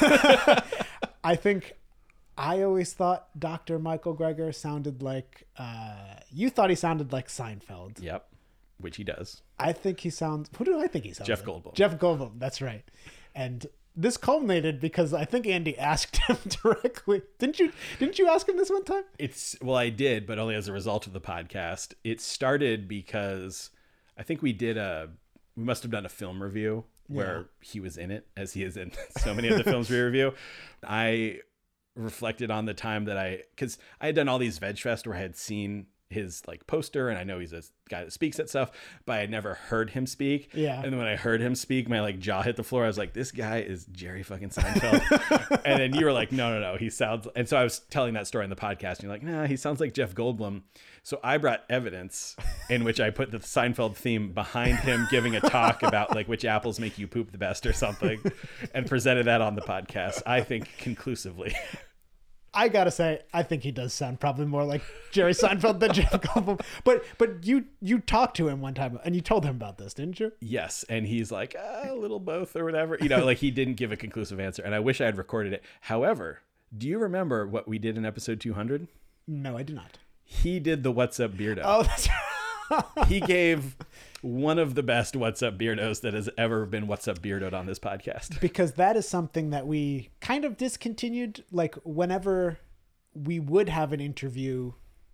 [1.22, 1.74] I think
[2.36, 3.78] I always thought Dr.
[3.78, 8.02] Michael Greger sounded like uh, you thought he sounded like Seinfeld.
[8.02, 8.26] yep.
[8.78, 9.42] Which he does.
[9.58, 10.50] I think he sounds.
[10.58, 11.28] Who do I think he sounds?
[11.28, 11.62] Jeff like?
[11.62, 11.74] Goldblum.
[11.74, 12.32] Jeff Goldblum.
[12.38, 12.82] That's right.
[13.34, 13.66] And
[13.96, 17.22] this culminated because I think Andy asked him directly.
[17.38, 17.72] Didn't you?
[18.00, 19.04] Didn't you ask him this one time?
[19.18, 21.94] It's well, I did, but only as a result of the podcast.
[22.02, 23.70] It started because
[24.18, 25.10] I think we did a
[25.56, 28.76] we must have done a film review where he was in it, as he is
[28.76, 30.32] in so many of the films we review.
[30.82, 31.40] I
[31.96, 35.16] reflected on the time that I, because I had done all these Veg Fest where
[35.16, 38.48] I had seen his like poster and I know he's a guy that speaks at
[38.48, 38.70] stuff,
[39.04, 40.50] but I had never heard him speak.
[40.54, 40.76] Yeah.
[40.76, 42.84] And then when I heard him speak, my like jaw hit the floor.
[42.84, 45.60] I was like, this guy is Jerry fucking Seinfeld.
[45.64, 46.76] and then you were like, no, no, no.
[46.76, 49.22] He sounds, and so I was telling that story in the podcast and you're like,
[49.22, 50.62] nah, he sounds like Jeff Goldblum.
[51.02, 52.36] So I brought evidence
[52.70, 56.44] in which I put the Seinfeld theme behind him giving a talk about like which
[56.44, 58.22] apples make you poop the best or something
[58.74, 60.22] and presented that on the podcast.
[60.26, 61.54] I think conclusively.
[62.54, 66.12] I gotta say, I think he does sound probably more like Jerry Seinfeld than Jeff
[66.12, 66.60] Goldblum.
[66.84, 69.94] But but you you talked to him one time and you told him about this,
[69.94, 70.32] didn't you?
[70.40, 72.96] Yes, and he's like "Ah, a little both or whatever.
[73.00, 75.52] You know, like he didn't give a conclusive answer, and I wish I had recorded
[75.52, 75.64] it.
[75.82, 76.40] However,
[76.76, 78.86] do you remember what we did in episode 200?
[79.26, 79.98] No, I do not.
[80.22, 82.08] He did the "What's Up Beardo." Oh, that's
[83.08, 83.76] He gave
[84.24, 87.66] one of the best "What's Up Beardos" that has ever been "What's Up Beardoed" on
[87.66, 88.40] this podcast.
[88.42, 91.44] because that is something that we kind of discontinued.
[91.52, 92.58] Like whenever
[93.14, 94.72] we would have an interview,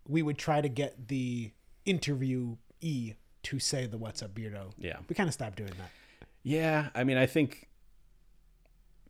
[0.09, 1.51] we would try to get the
[1.85, 4.99] interviewee to say the "What's up, Beardo." Yeah.
[5.09, 5.91] we kind of stopped doing that.
[6.45, 7.69] Yeah, I mean, I think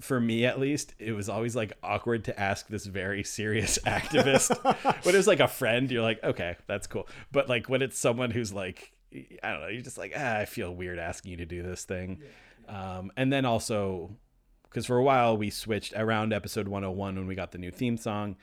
[0.01, 4.57] for me at least, it was always like awkward to ask this very serious activist.
[5.05, 7.07] when it was like a friend, you're like, okay, that's cool.
[7.33, 10.45] But like when it's someone who's like, I don't know, you're just like, ah, I
[10.45, 12.23] feel weird asking you to do this thing.
[12.69, 14.17] Um, and then also,
[14.65, 17.97] because for a while we switched around episode 101 when we got the new theme
[17.97, 18.37] song,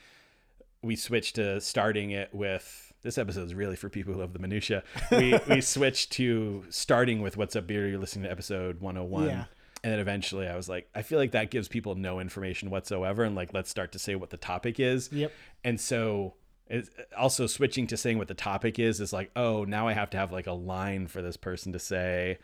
[0.81, 2.83] we switched to starting it with.
[3.03, 4.83] This episode is really for people who love the minutia.
[5.11, 9.27] We we switched to starting with "What's Up, Beer." You're listening to episode 101.
[9.27, 9.45] Yeah.
[9.83, 13.23] And then eventually I was like, I feel like that gives people no information whatsoever.
[13.23, 15.09] And like, let's start to say what the topic is.
[15.11, 15.31] Yep.
[15.63, 16.33] And so
[16.69, 20.09] it's also switching to saying what the topic is is like, oh, now I have
[20.11, 22.37] to have like a line for this person to say.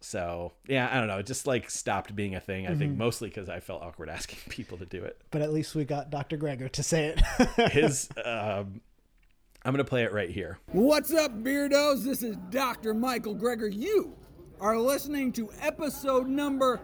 [0.00, 1.18] So yeah, I don't know.
[1.18, 2.66] It just like stopped being a thing.
[2.66, 2.78] I Mm-hmm.
[2.78, 5.20] think mostly because I felt awkward asking people to do it.
[5.30, 6.36] But at least we got Dr.
[6.38, 7.70] Greger to say it.
[7.72, 8.80] His, um,
[9.64, 10.58] I'm gonna play it right here.
[10.72, 12.04] What's up, Beardos?
[12.04, 12.94] This is Dr.
[12.94, 13.72] Michael Greger.
[13.72, 14.14] You
[14.60, 16.80] are listening to episode number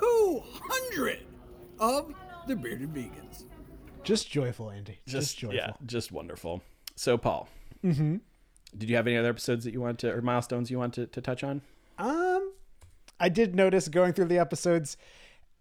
[0.00, 1.20] 200
[1.78, 2.12] of
[2.46, 3.44] The Bearded Vegans.
[4.04, 5.00] Just joyful, Andy.
[5.06, 5.56] Just, Just, joyful.
[5.56, 6.62] yeah, just wonderful.
[6.96, 7.48] So Paul,
[7.84, 8.16] mm-hmm.
[8.76, 11.06] did you have any other episodes that you want to or milestones you want to,
[11.06, 11.62] to touch on?
[11.98, 12.52] Um,
[13.18, 14.96] I did notice going through the episodes.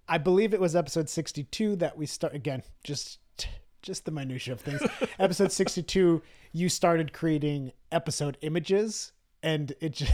[0.07, 2.63] I believe it was episode sixty-two that we start again.
[2.83, 3.19] Just,
[3.81, 4.81] just the minutia of things.
[5.19, 6.21] episode sixty-two,
[6.51, 9.11] you started creating episode images,
[9.41, 10.13] and it just,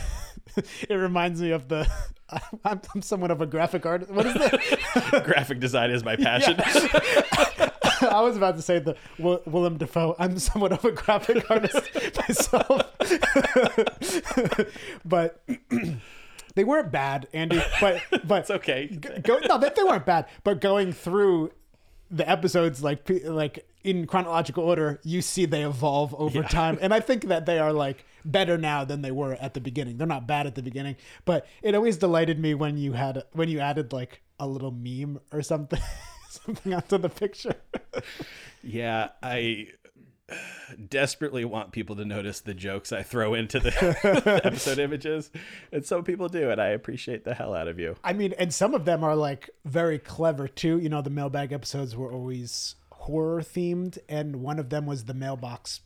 [0.89, 1.89] it reminds me of the.
[2.63, 4.11] I'm, I'm somewhat of a graphic artist.
[4.11, 5.23] What is that?
[5.25, 6.57] Graphic design is my passion.
[8.11, 10.15] I was about to say the Will- Willem Dafoe.
[10.19, 12.81] I'm somewhat of a graphic artist myself,
[15.05, 15.43] but
[16.55, 17.61] they weren't bad, Andy.
[17.81, 18.87] But but It's okay.
[18.87, 20.27] go, no, they, they weren't bad.
[20.43, 21.51] But going through
[22.11, 26.99] the episodes like like in chronological order, you see they evolve over time, and I
[26.99, 29.97] think that they are like better now than they were at the beginning.
[29.97, 33.47] They're not bad at the beginning, but it always delighted me when you had when
[33.49, 35.79] you added like a little meme or something
[36.45, 37.55] something onto the picture.
[38.61, 39.67] Yeah, I
[40.89, 45.31] desperately want people to notice the jokes I throw into the episode images,
[45.71, 47.95] and some people do, and I appreciate the hell out of you.
[48.03, 50.77] I mean, and some of them are like very clever too.
[50.77, 55.13] You know, the mailbag episodes were always horror themed, and one of them was the
[55.13, 55.79] mailbox,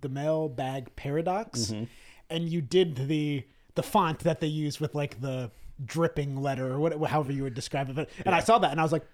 [0.00, 1.84] the mailbag paradox, mm-hmm.
[2.30, 3.44] and you did the
[3.74, 5.50] the font that they use with like the
[5.84, 8.08] dripping letter or whatever, however you would describe it.
[8.24, 9.06] And I saw that, and I was like,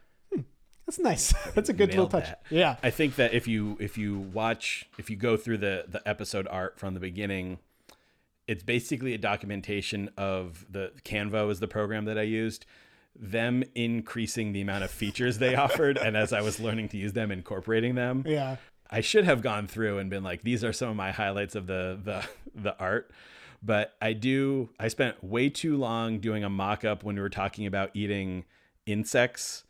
[0.86, 1.34] that's nice.
[1.54, 2.26] That's a good little touch.
[2.26, 2.42] that.
[2.48, 2.76] Yeah.
[2.82, 6.46] I think that if you if you watch if you go through the the episode
[6.48, 7.58] art from the beginning,
[8.46, 12.66] it's basically a documentation of the Canva was the program that I used.
[13.18, 17.14] Them increasing the amount of features they offered, and as I was learning to use
[17.14, 18.22] them, incorporating them.
[18.26, 18.56] Yeah.
[18.88, 21.66] I should have gone through and been like, these are some of my highlights of
[21.66, 23.10] the the the art.
[23.60, 24.68] But I do.
[24.78, 28.44] I spent way too long doing a mock up when we were talking about eating
[28.86, 29.64] insects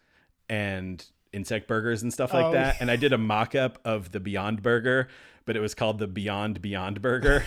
[0.48, 2.76] and insect burgers and stuff like Oh, that.
[2.80, 5.08] And I did a mock up of the Beyond Burger,
[5.44, 7.44] but it was called the Beyond Beyond Burger.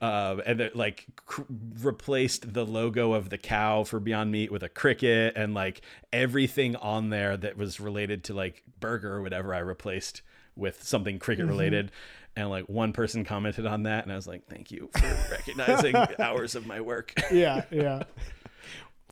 [0.00, 1.42] um, and it like cr-
[1.82, 5.80] replaced the logo of the cow for Beyond Meat with a cricket and like
[6.12, 10.22] everything on there that was related to like burger or whatever I replaced
[10.54, 11.90] with something cricket related.
[12.36, 15.96] And like one person commented on that, and I was like, "Thank you for recognizing
[16.20, 17.64] hours of my work." Yeah.
[17.72, 18.04] Yeah.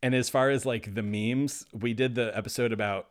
[0.03, 3.09] And as far as like the memes, we did the episode about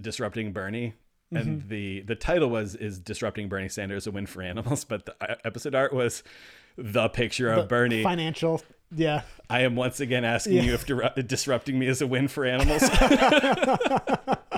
[0.00, 0.94] disrupting Bernie.
[1.32, 5.14] And the the title was is disrupting Bernie Sanders a win for animals, but the
[5.20, 6.24] uh, episode art was
[6.76, 8.60] the picture of Bernie Financial.
[8.92, 9.22] Yeah.
[9.48, 10.62] I am once again asking Yeah.
[10.62, 12.82] you if disrupting me is a win for animals.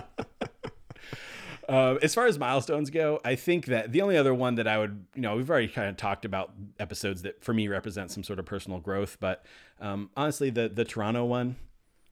[1.72, 4.78] Uh, as far as milestones go, I think that the only other one that I
[4.78, 8.22] would, you know, we've already kind of talked about episodes that for me represent some
[8.22, 9.46] sort of personal growth, but
[9.80, 11.56] um, honestly, the the Toronto one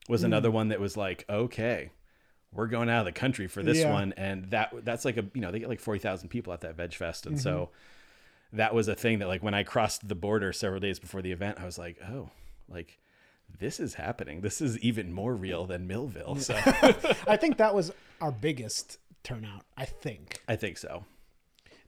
[0.08, 1.90] was another one that was like, okay,
[2.52, 3.92] we're going out of the country for this Yeah.
[3.92, 6.62] one, and that that's like a you know they get like forty thousand people at
[6.62, 7.68] that Veg Fest, and so
[8.52, 11.30] that was a thing that like when I crossed the border several days before the
[11.32, 12.30] event, I was like, oh,
[12.68, 12.98] like
[13.58, 14.40] this is happening.
[14.40, 16.36] This is even more real than Millville.
[16.36, 16.54] So
[17.28, 19.64] I think that was our biggest turnout.
[19.76, 20.40] I think.
[20.48, 21.04] I think so.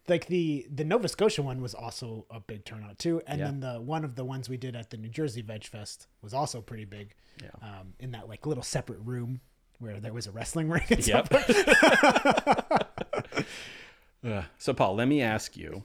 [0.09, 3.45] like the the Nova Scotia one was also a big turnout too, and Yeah.
[3.47, 6.35] then the one of the ones we did at the New Jersey Veg Fest was
[6.35, 7.15] also pretty big.
[7.43, 7.51] Yeah.
[7.63, 9.41] Um, in that like little separate room
[9.79, 10.83] where there was a wrestling ring.
[10.91, 11.29] And Yep.
[14.25, 14.45] Ugh.
[14.59, 15.85] so, Paul, let me ask you,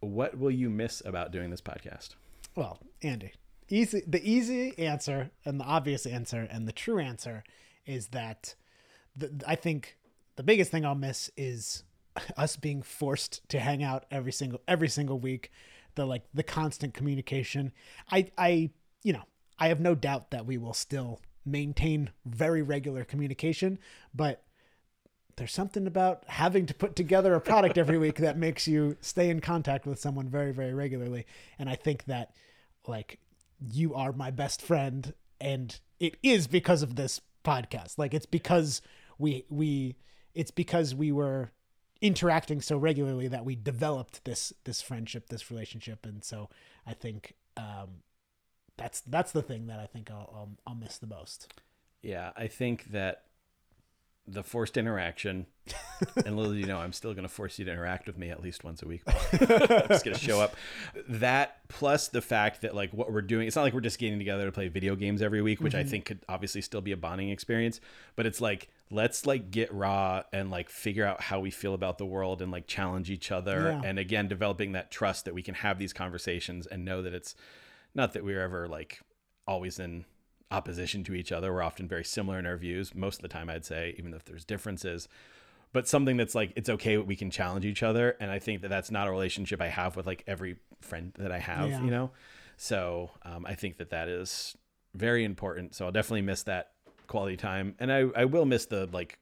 [0.00, 2.10] what will you miss about doing this podcast?
[2.54, 3.32] Well, Andy,
[3.68, 4.02] easy.
[4.06, 7.42] The easy answer and the obvious answer and the true answer
[7.86, 8.54] is that
[9.16, 9.96] the, I think
[10.42, 11.84] the biggest thing I'll miss is
[12.36, 15.52] us being forced to hang out every single every single week.
[15.94, 17.70] The like the constant communication.
[18.10, 18.70] I I
[19.04, 19.22] you know
[19.60, 23.78] I have no doubt that we will still maintain very regular communication,
[24.12, 24.42] but
[25.36, 29.30] there's something about having to put together a product every week that makes you stay
[29.30, 31.24] in contact with someone very very regularly
[31.58, 32.34] and i think that
[32.86, 33.18] like
[33.72, 38.82] you are my best friend and it is because of this podcast like it's because
[39.18, 39.96] we we
[40.34, 41.52] it's because we were
[42.00, 46.04] interacting so regularly that we developed this this friendship this relationship.
[46.04, 46.48] And so
[46.86, 48.02] i think um
[48.76, 51.52] that's that's the thing that i think i'll i'll, I'll miss the most.
[52.02, 53.22] Yeah, I think that
[54.26, 55.46] the forced interaction,
[56.24, 58.30] and little do you know, I'm still going to force you to interact with me
[58.30, 59.02] at least once a week.
[59.06, 59.38] I'm
[59.88, 60.54] just going to show up.
[61.08, 64.18] That plus the fact that like what we're doing, it's not like we're just getting
[64.18, 65.88] together to play video games every week, which I mm-hmm.
[65.88, 67.80] think could obviously still be a bonding experience.
[68.14, 71.98] But it's like let's like get raw and like figure out how we feel about
[71.98, 73.78] the world and like challenge each other.
[73.82, 73.88] Yeah.
[73.88, 77.34] And again, developing that trust that we can have these conversations and know that it's
[77.94, 79.00] not that we're ever like
[79.46, 80.04] always in
[80.52, 81.52] opposition to each other.
[81.52, 84.24] We're often very similar in our views most of the time, I'd say, even if
[84.24, 85.08] there's differences.
[85.72, 88.68] But something that's like it's okay we can challenge each other, and I think that
[88.68, 91.82] that's not a relationship I have with like every friend that I have, Yeah.
[91.82, 92.10] you know.
[92.58, 94.56] So um, I think that that is
[94.94, 95.74] very important.
[95.74, 96.72] So I'll definitely miss that
[97.06, 99.18] quality time, and I I will miss the like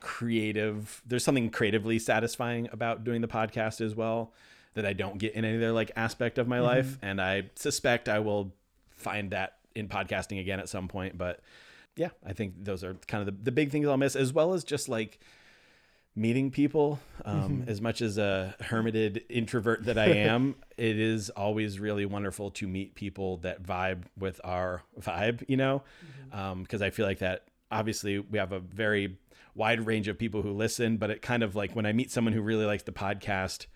[0.00, 1.02] creative.
[1.06, 4.32] There's something creatively satisfying about doing the podcast as well
[4.74, 8.08] that I don't get in any other like aspect of my life, and I suspect
[8.08, 8.52] I will
[8.90, 11.16] find that in podcasting again at some point.
[11.18, 11.40] But
[11.96, 14.54] yeah, I think those are kind of the, the big things I'll miss, as well
[14.54, 15.18] as just like
[16.16, 17.00] meeting people.
[17.24, 22.50] Um, As much as a hermited introvert that I am, it is always really wonderful
[22.52, 25.82] to meet people that vibe with our vibe, you know,
[26.32, 29.18] Um, because I feel like that obviously we have a very
[29.56, 32.32] wide range of people who listen, but it kind of like when I meet someone
[32.32, 33.66] who really likes the podcast,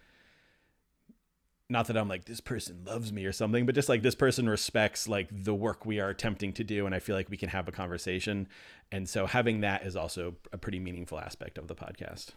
[1.71, 4.49] not that I'm like this person loves me or something, but just like this person
[4.49, 7.51] respects like the work we are attempting to do, and I feel like we can
[7.51, 8.49] have a conversation,
[8.91, 12.29] and so having that is also a pretty meaningful aspect of the podcast.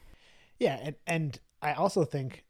[0.59, 2.43] Yeah, and, and I also think,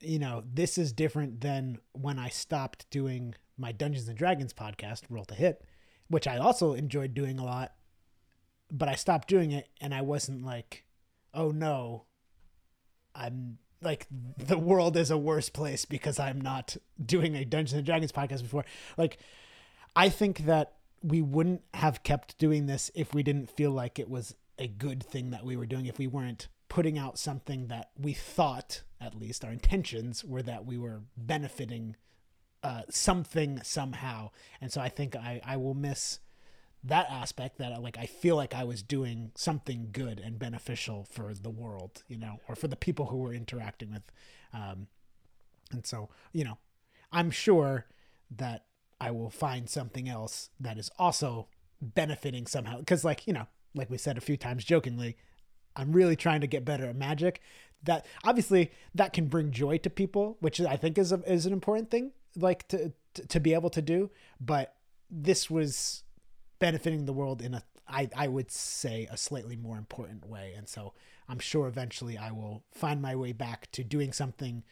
[0.00, 5.02] you know, this is different than when I stopped doing my Dungeons and Dragons podcast,
[5.10, 5.64] Roll to Hit,
[6.08, 7.74] which I also enjoyed doing a lot,
[8.70, 10.84] but I stopped doing it and I wasn't like,
[11.34, 12.04] oh no,
[13.14, 17.86] I'm like the world is a worse place because I'm not doing a Dungeons and
[17.86, 18.64] Dragons podcast before.
[18.96, 19.18] Like,
[19.94, 24.10] I think that we wouldn't have kept doing this if we didn't feel like it
[24.10, 27.90] was a good thing that we were doing, if we weren't putting out something that
[27.96, 31.96] we thought, at least our intentions were that we were benefiting
[32.62, 34.30] uh, something somehow.
[34.60, 36.18] And so I think I, I will miss
[36.84, 41.34] that aspect that like I feel like I was doing something good and beneficial for
[41.34, 44.02] the world, you know, or for the people who were interacting with.
[44.52, 44.86] Um,
[45.72, 46.58] and so, you know,
[47.12, 47.86] I'm sure
[48.36, 48.64] that
[49.00, 51.48] I will find something else that is also
[51.80, 52.78] benefiting somehow.
[52.78, 55.16] Because, like, you know, like we said a few times jokingly,
[55.76, 57.40] I'm really trying to get better at magic.
[57.84, 61.52] That obviously that can bring joy to people, which I think is a, is an
[61.52, 64.10] important thing, like to, to to be able to do.
[64.40, 64.74] But
[65.08, 66.02] this was
[66.58, 70.54] benefiting the world in a I, I would say a slightly more important way.
[70.56, 70.94] And so
[71.28, 74.64] i'm sure eventually i will find my way back to doing something.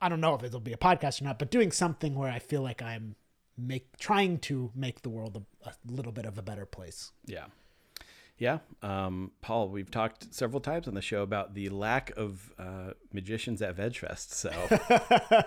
[0.00, 2.38] I don't know if it'll be a podcast or not but doing something where i
[2.38, 3.14] feel like i'm
[3.56, 7.12] make trying to make the world a, a little bit of a better place.
[7.26, 7.46] Yeah.
[8.38, 8.58] Yeah.
[8.82, 13.62] Um, Paul, we've talked several times on the show about the lack of uh, magicians
[13.62, 14.30] at VegFest.
[14.32, 14.50] So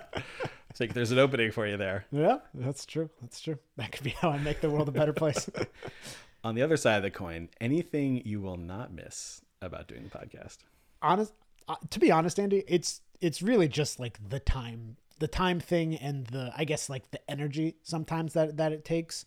[0.69, 2.05] It's like there's an opening for you there.
[2.11, 3.09] Yeah, that's true.
[3.21, 3.57] That's true.
[3.77, 5.49] That could be how I make the world a better place.
[6.43, 10.09] On the other side of the coin, anything you will not miss about doing the
[10.17, 10.57] podcast.
[11.01, 11.33] honest
[11.67, 15.95] uh, to be honest andy it's it's really just like the time the time thing
[15.95, 19.25] and the i guess like the energy sometimes that that it takes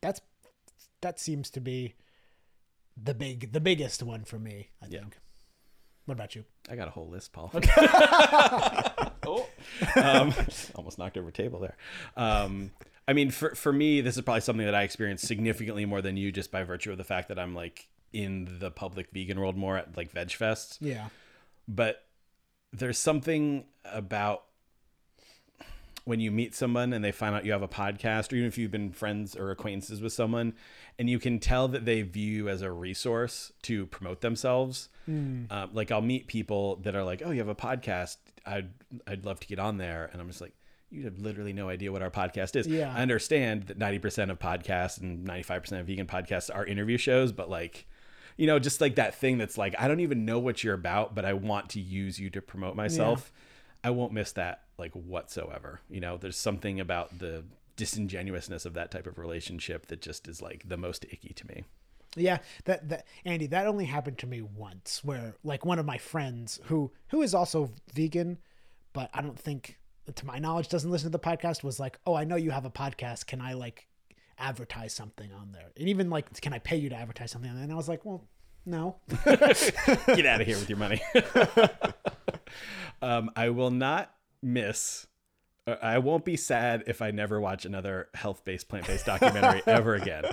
[0.00, 0.20] that's
[1.02, 1.94] that seems to be
[3.02, 5.00] the big the biggest one for me i Yeah.
[5.00, 5.18] think
[6.06, 7.50] what about you I got a whole list, Paul.
[9.26, 9.46] oh,
[9.96, 10.34] um,
[10.74, 11.76] almost knocked over a table there.
[12.16, 12.70] Um,
[13.08, 16.16] I mean, for for me, this is probably something that I experience significantly more than
[16.16, 19.56] you, just by virtue of the fact that I'm like in the public vegan world
[19.56, 20.78] more at like veg fests.
[20.80, 21.08] yeah
[21.68, 22.04] But
[22.72, 24.44] there's something about
[26.04, 28.58] when you meet someone and they find out you have a podcast, or even if
[28.58, 30.54] you've been friends or acquaintances with someone,
[31.00, 34.90] and you can tell that they view you as a resource to promote themselves.
[35.50, 38.18] Um, like I'll meet people that are like, "Oh, you have a podcast?
[38.44, 38.68] I'd
[39.06, 40.52] I'd love to get on there," and I'm just like.
[40.92, 42.66] You have literally no idea what our podcast is.
[42.66, 42.92] Yeah.
[42.92, 47.48] I understand that 90% of podcasts and 95% of vegan podcasts are interview shows, but
[47.48, 47.86] like,
[48.36, 51.14] you know, just like that thing that's like, I don't even know what you're about,
[51.14, 53.30] but I want to use you to promote myself.
[53.84, 55.80] I won't miss that like whatsoever.
[55.88, 57.44] You know, there's something about the
[57.76, 61.64] disingenuousness of that type of relationship that just is like the most icky to me.
[62.16, 65.98] Yeah, that that Andy, that only happened to me once where like one of my
[65.98, 68.38] friends who who is also vegan,
[68.92, 69.78] but I don't think
[70.14, 72.64] to my knowledge doesn't listen to the podcast was like, "Oh, I know you have
[72.64, 73.26] a podcast.
[73.26, 73.86] Can I like
[74.38, 77.56] advertise something on there?" And even like, "Can I pay you to advertise something?" on
[77.56, 77.64] there?
[77.64, 78.26] And I was like, "Well,
[78.66, 81.00] no." Get out of here with your money.
[83.02, 85.06] um, I will not miss.
[85.72, 90.24] Uh, I won't be sad if I never watch another health-based, plant-based documentary ever again.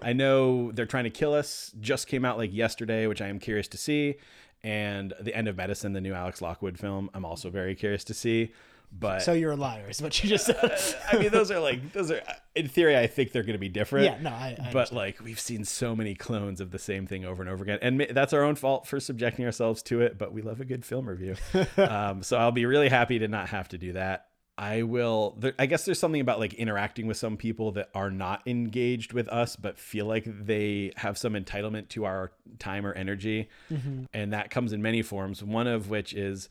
[0.00, 1.72] I know they're trying to kill us.
[1.80, 4.16] Just came out like yesterday, which I am curious to see,
[4.62, 8.14] and the end of medicine, the new Alex Lockwood film, I'm also very curious to
[8.14, 8.52] see.
[8.94, 10.78] But So you're a liar, is what you just said.
[11.10, 12.20] I mean, those are like those are
[12.54, 12.94] in theory.
[12.94, 14.04] I think they're going to be different.
[14.04, 17.24] Yeah, no, I- I but like we've seen so many clones of the same thing
[17.24, 20.18] over and over again, and that's our own fault for subjecting ourselves to it.
[20.18, 21.36] But we love a good film review,
[21.78, 24.26] um, so I'll be really happy to not have to do that.
[24.58, 25.36] I will.
[25.38, 29.12] There, I guess there's something about like interacting with some people that are not engaged
[29.12, 34.04] with us, but feel like they have some entitlement to our time or energy, mm-hmm.
[34.12, 35.42] and that comes in many forms.
[35.42, 36.48] One of which is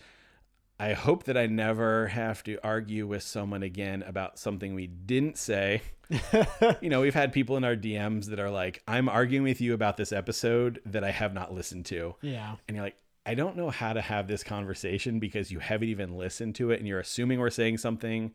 [0.81, 5.37] I hope that I never have to argue with someone again about something we didn't
[5.37, 5.83] say.
[6.81, 9.75] you know, we've had people in our DMs that are like, I'm arguing with you
[9.75, 12.15] about this episode that I have not listened to.
[12.23, 12.55] yeah.
[12.67, 16.17] And you're like, I don't know how to have this conversation because you haven't even
[16.17, 18.33] listened to it and you're assuming we're saying something.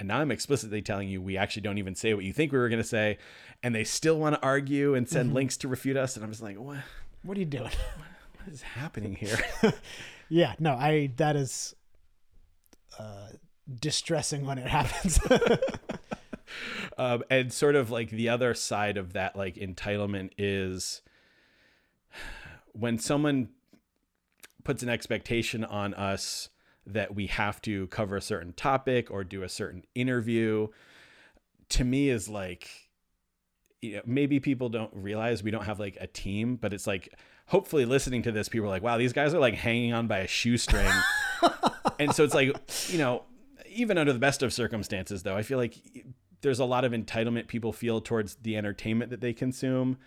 [0.00, 2.58] And now I'm explicitly telling you we actually don't even say what you think we
[2.58, 3.18] were going to say.
[3.62, 6.16] And they still want to argue and send links to refute us.
[6.16, 6.78] And I'm just like, what,
[7.22, 7.70] What are you doing?
[8.44, 9.38] what is happening here?
[10.28, 11.76] yeah, no, I that is
[12.98, 13.28] uh
[13.80, 15.20] distressing when it happens.
[16.98, 21.02] um, and sort of like the other side of that like entitlement is
[22.72, 23.48] when someone
[24.64, 26.48] puts an expectation on us
[26.86, 30.68] that we have to cover a certain topic or do a certain interview.
[31.70, 32.68] To me is like
[33.80, 37.12] you know, maybe people don't realize we don't have like a team but it's like
[37.46, 40.18] hopefully listening to this people are like wow these guys are like hanging on by
[40.18, 40.90] a shoestring.
[41.98, 42.56] And so it's like
[42.88, 43.22] you know
[43.68, 45.76] even under the best of circumstances though i feel like
[46.40, 49.98] there's a lot of entitlement people feel towards the entertainment that they consume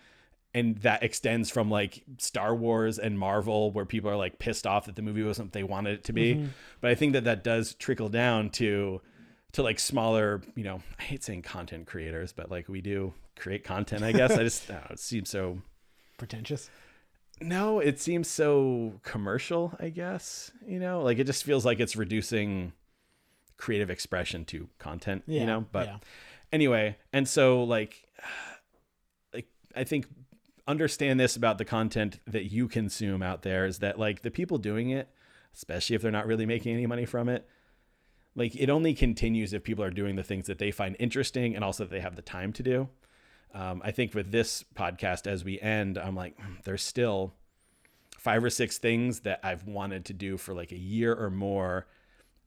[0.58, 4.86] and that extends from like Star Wars and Marvel where people are like pissed off
[4.86, 6.46] that the movie wasn't what they wanted it to be mm-hmm.
[6.80, 9.00] but I think that that does trickle down to
[9.52, 13.64] to like smaller you know I hate saying content creators but like we do create
[13.64, 15.58] content I guess I just I know, it seems so
[16.18, 16.68] Pretentious.
[17.40, 20.50] no, it seems so commercial, I guess.
[20.66, 22.72] You know, like it just feels like it's reducing
[23.56, 25.64] creative expression to content, Yeah, you know?
[25.70, 25.96] But yeah.
[26.52, 28.02] anyway, and so like
[29.32, 30.06] like I think
[30.68, 34.58] understand this about the content that you consume out there is that like the people
[34.58, 35.08] doing it,
[35.54, 37.48] especially if they're not really making any money from it,
[38.36, 41.64] like it only continues if people are doing the things that they find interesting and
[41.64, 42.88] also that they have the time to do.
[43.54, 47.32] Um, I think with this podcast, as we end, I'm like, "Hmm, there's still
[48.18, 51.86] five or six things that I've wanted to do for like a year or more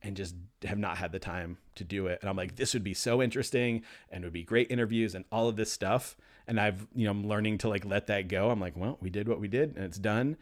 [0.04, 2.20] and just have not had the time to do it.
[2.22, 5.48] And I'm like, this would be so interesting and would be great interviews and all
[5.48, 6.18] of this stuff.
[6.52, 8.52] And I've, you know, I'm learning to like let that go.
[8.52, 10.36] I'm like, well, we did what we did and it's done.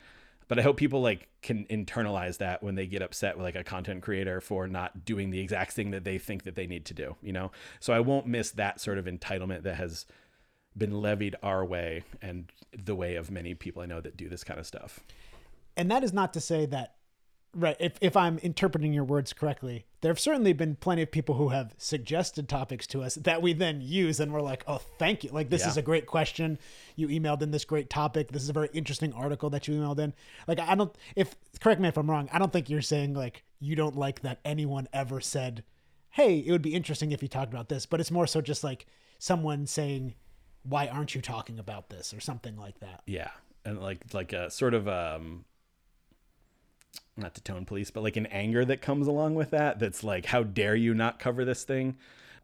[0.47, 3.63] But I hope people like can internalize that when they get upset with like a
[3.63, 6.95] content creator for not doing the exact thing that they think that they need to
[6.95, 7.51] do, you know?
[7.79, 10.07] So I won't miss that sort of entitlement that has
[10.75, 14.43] been levied our way and the way of many people I know that do this
[14.43, 15.01] kind of stuff.
[15.77, 16.95] And that is not to say that
[17.53, 17.75] right.
[17.79, 21.49] If if I'm interpreting your words correctly, there have certainly been plenty of people who
[21.49, 25.31] have suggested topics to us that we then use, and we're like, oh, thank you.
[25.31, 25.69] Like this Yeah.
[25.69, 26.57] is a great question.
[26.95, 28.31] You emailed in this great topic.
[28.31, 30.13] This is a very interesting article that you emailed in.
[30.47, 30.95] Like I don't.
[31.15, 32.29] If correct me if I'm wrong.
[32.31, 35.63] I don't think you're saying like you don't like that anyone ever said,
[36.11, 37.85] hey, it would be interesting if you talked about this.
[37.85, 38.85] But it's more so just like
[39.17, 40.15] someone saying,
[40.63, 43.01] why aren't you talking about this or something like that.
[43.05, 43.29] Yeah,
[43.65, 45.45] and like like a sort of um,
[47.17, 49.79] not to tone police, but like an anger that comes along with that.
[49.79, 51.97] That's like, how dare you not cover this thing?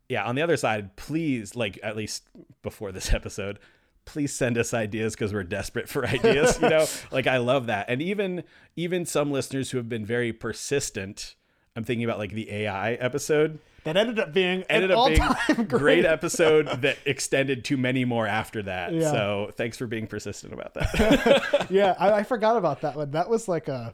[0.10, 0.26] Yeah.
[0.26, 2.24] On the other side, please, like at least
[2.62, 3.60] before this episode,
[4.06, 6.60] please send us ideas because we're desperate for ideas.
[6.62, 8.44] You know, like I love that, and even
[8.76, 11.36] even some listeners who have been very persistent.
[11.78, 15.66] I'm thinking about like the AI episode That ended up being ended up being all-time
[15.66, 18.94] great episode that extended to many more after that.
[18.94, 19.12] Yeah.
[19.12, 21.68] So thanks for being persistent about that.
[21.70, 23.12] yeah, I, I forgot about that one.
[23.12, 23.94] That was like a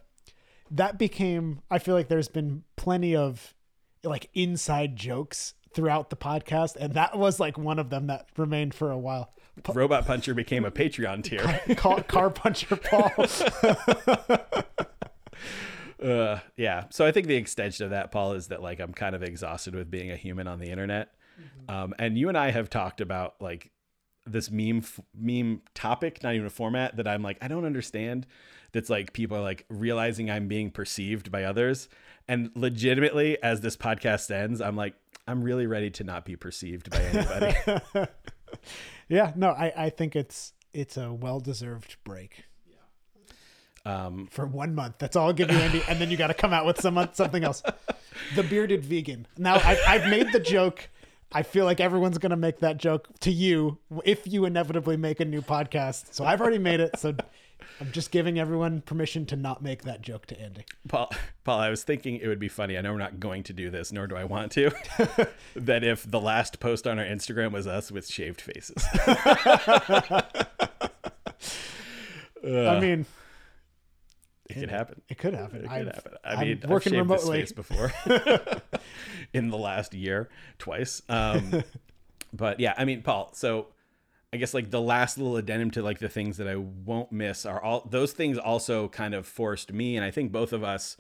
[0.72, 1.62] that became.
[1.70, 3.54] I feel like there's been plenty of
[4.04, 8.74] like inside jokes throughout the podcast, and that was like one of them that remained
[8.74, 9.34] for a while.
[9.74, 11.62] Robot Puncher became a Patreon tier.
[11.76, 13.12] Car, car puncher Paul.
[16.02, 16.86] Uh, yeah.
[16.90, 19.76] So I think the extension of that, Paul, is that like I'm kind of exhausted
[19.76, 21.10] with being a human on the internet.
[21.70, 23.70] Um, and you and I have talked about like
[24.26, 28.28] this meme f- meme topic, not even a format that I'm like I don't understand.
[28.74, 31.90] That's like people are like realizing I'm being perceived by others,
[32.28, 34.94] and legitimately, as this podcast ends, I'm like
[35.28, 38.08] I'm really ready to not be perceived by anybody.
[39.10, 42.46] yeah, no, I I think it's it's a well deserved break.
[43.86, 44.96] um, for one month.
[45.00, 45.84] That's all I'll give you, Andy.
[45.90, 47.64] And then you got to come out with some something else.
[48.36, 49.26] The bearded vegan.
[49.38, 50.88] Now I, I've made the joke.
[51.32, 55.26] I feel like everyone's gonna make that joke to you if you inevitably make a
[55.26, 56.14] new podcast.
[56.14, 56.98] So I've already made it.
[57.00, 57.16] So
[57.80, 60.66] I'm just giving everyone permission to not make that joke to Andy.
[60.88, 61.10] Paul,
[61.44, 62.78] Paul, I was thinking it would be funny.
[62.78, 64.72] I know we're not going to do this, nor do I want to.
[65.56, 68.84] that if the last post on our Instagram was us with shaved faces.
[72.44, 73.06] I mean,
[74.50, 75.02] It could happen.
[75.10, 75.58] it could happen.
[75.60, 76.14] It could I've- happen.
[76.24, 77.40] I I'm mean, I've working this remotely.
[77.40, 77.92] face before
[79.34, 81.02] in the last year, twice.
[81.10, 81.64] Um,
[82.34, 83.32] but yeah, I mean, Paul.
[83.34, 83.68] So
[84.34, 87.46] I guess like the last little addendum to like the things that I won't miss
[87.46, 90.98] are all those things also kind of forced me, and I think both of us,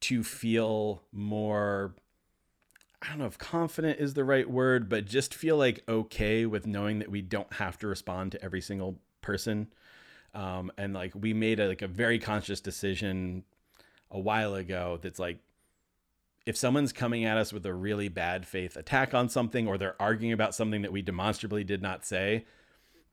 [0.00, 1.94] to feel more.
[3.00, 6.66] I don't know if confident is the right word, but just feel like okay with
[6.66, 9.68] knowing that we don't have to respond to every single person.
[10.34, 13.44] Um, and like we made a, like a very conscious decision
[14.10, 15.38] a while ago that's like
[16.48, 20.00] if someone's coming at us with a really bad faith attack on something or they're
[20.00, 22.46] arguing about something that we demonstrably did not say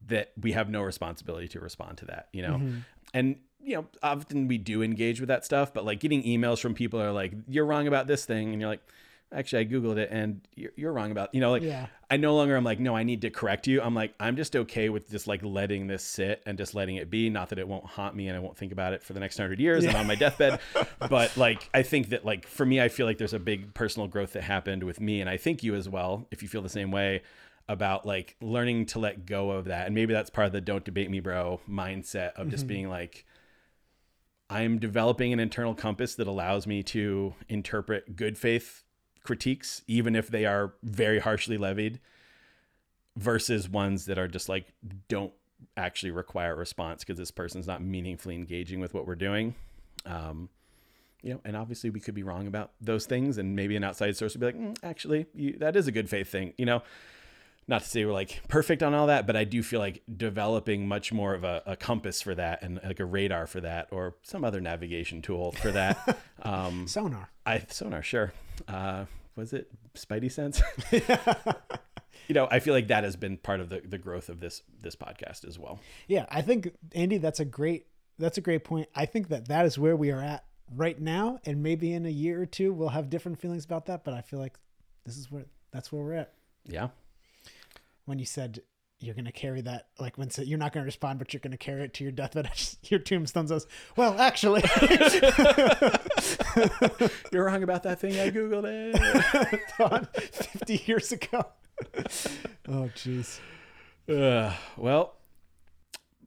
[0.07, 2.53] that we have no responsibility to respond to that you know?
[2.53, 2.77] Mm-hmm.
[3.13, 6.73] And you know often we do engage with that stuff but like getting emails from
[6.73, 8.87] people are like you're wrong about this thing and you're like
[9.35, 11.87] actually i googled it and you're, you're wrong about you know like Yeah.
[12.09, 13.81] i no longer i'm like no i need to correct you.
[13.81, 17.09] I'm like i'm just okay with just like letting this sit and just letting it
[17.09, 17.29] be.
[17.29, 19.37] Not that it won't haunt me and i won't think about it for the next
[19.37, 20.59] 100 years and on my deathbed
[21.09, 24.07] but like i think that like for me i feel like there's a big personal
[24.07, 26.69] growth that happened with me and i think you as well if you feel the
[26.69, 27.21] same way
[27.67, 30.85] about like learning to let go of that and maybe that's part of the don't
[30.85, 32.67] debate me bro mindset of just mm-hmm.
[32.67, 33.25] being like
[34.49, 38.84] I'm developing an internal compass that allows me to interpret good faith
[39.25, 41.99] critiques, even if they are very harshly levied,
[43.17, 44.73] versus ones that are just like,
[45.07, 45.33] don't
[45.77, 49.55] actually require a response because this person's not meaningfully engaging with what we're doing.
[50.05, 50.49] Um,
[51.21, 54.15] you know, and obviously we could be wrong about those things, and maybe an outside
[54.15, 56.83] source would be like, "Mm, actually, you, that is a good faith thing, you know.
[57.67, 60.87] Not to say we're like perfect on all that, but I do feel like developing
[60.87, 64.13] much more of a, a compass for that and like a radar for that or
[64.21, 66.19] some other navigation tool for that.
[66.43, 67.31] um, Sonar.
[67.45, 68.33] I sonar, sure.
[68.67, 69.05] Uh,
[69.35, 70.61] was it Spidey Sense?
[72.27, 74.61] you know, I feel like that has been part of the, the growth of this
[74.81, 75.79] this podcast as well.
[76.07, 78.89] Yeah, I think Andy, that's a great that's a great point.
[78.95, 82.09] I think that that is where we are at right now, and maybe in a
[82.09, 84.03] year or two we'll have different feelings about that.
[84.03, 84.57] But I feel like
[85.05, 86.33] this is where that's where we're at.
[86.65, 86.89] Yeah.
[88.05, 88.61] When you said
[88.99, 91.93] you're gonna carry that, like when you're not gonna respond, but you're gonna carry it
[91.95, 92.49] to your deathbed,
[92.83, 94.63] your tombstone says, "Well, actually."
[97.31, 98.19] You're wrong about that thing.
[98.19, 99.61] I Googled it.
[99.77, 101.45] Don, 50 years ago.
[102.67, 103.39] oh, jeez.
[104.09, 105.15] Uh, well,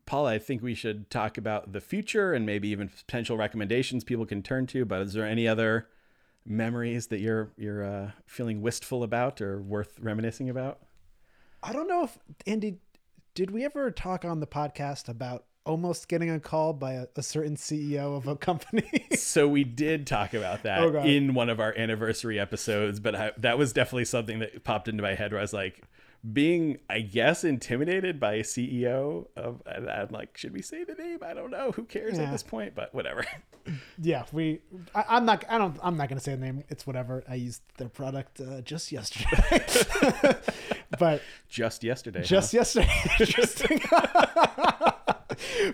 [0.05, 4.27] Paul, I think we should talk about the future and maybe even potential recommendations people
[4.27, 4.85] can turn to.
[4.85, 5.89] But is there any other
[6.45, 10.81] memories that you're you're uh, feeling wistful about or worth reminiscing about?
[11.62, 12.76] I don't know if, Andy,
[13.35, 17.22] did we ever talk on the podcast about almost getting a call by a, a
[17.22, 19.06] certain CEO of a company.
[19.16, 23.32] so we did talk about that Oh, in one of our anniversary episodes, but I,
[23.36, 25.82] that was definitely something that popped into my head where I was like,
[26.32, 31.18] being, I guess, intimidated by a CEO of, I'm like, should we say the name?
[31.22, 31.70] I don't know.
[31.72, 32.24] Who cares Yeah.
[32.24, 32.74] at this point?
[32.74, 33.24] But whatever.
[34.02, 34.60] yeah, we.
[34.97, 35.44] I, I'm not.
[35.48, 35.78] I don't.
[35.80, 36.64] I'm not gonna say the name.
[36.70, 37.22] It's whatever.
[37.28, 39.64] I used their product uh, just yesterday,
[40.98, 42.20] but Just yesterday.
[42.20, 42.24] huh?
[42.27, 42.90] just yesterday.
[43.20, 43.81] Interesting.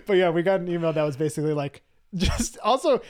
[0.05, 1.83] but yeah, we got an email that was basically like
[2.13, 3.01] just also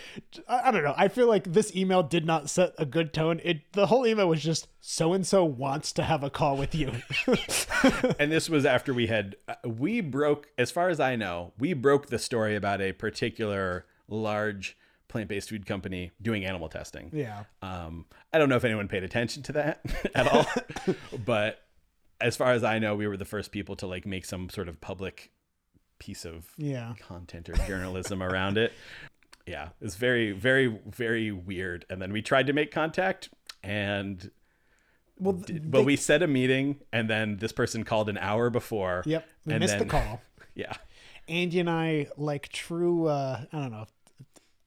[0.47, 0.95] I I don't know.
[0.97, 3.39] I feel like this email did not set a good tone.
[3.43, 6.73] It the whole email was just so and so wants to have a call with
[6.73, 6.91] you.
[8.19, 11.73] and this was after we had uh, we broke as far as i know we
[11.73, 14.77] broke the story about a particular large
[15.07, 17.43] plant-based food company doing animal testing yeah.
[17.61, 19.81] um i don't know if anyone paid attention to that
[20.15, 20.45] at all
[21.25, 21.64] but
[22.21, 24.67] as far as i know we were the first people to like make some sort
[24.69, 25.31] of public
[25.99, 26.93] piece of Yeah.
[26.99, 28.73] content or journalism around it
[29.45, 33.29] yeah it's very very very weird and then we tried to make contact
[33.63, 34.31] and
[35.17, 39.03] Well, but they- we set a meeting and then this person called an hour before
[39.05, 39.27] Yep.
[39.45, 40.21] We and missed the call.
[40.55, 40.73] yeah
[41.27, 43.87] Andy and I, like true, uh, I don't know,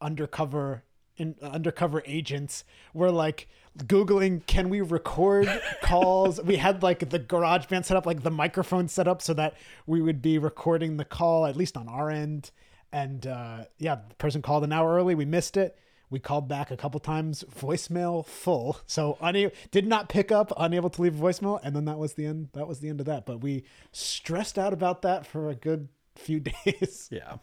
[0.00, 0.82] undercover
[1.16, 2.64] in undercover agents,
[2.94, 3.48] were like
[3.84, 5.48] googling, can we record
[5.82, 6.40] calls?
[6.42, 9.55] we had like the garage band set up, like the microphone set up, so that
[9.86, 12.50] we would be recording the call at least on our end.
[12.92, 15.14] And uh, yeah, the person called an hour early.
[15.14, 15.78] We missed it.
[16.10, 18.78] We called back a couple times, voicemail full.
[18.86, 22.14] So unable, did not pick up, unable to leave a voicemail, and then that was
[22.14, 22.48] the end.
[22.55, 23.26] That was the end of that.
[23.26, 27.09] But we stressed out about that for a good few days.
[27.12, 27.36] yeah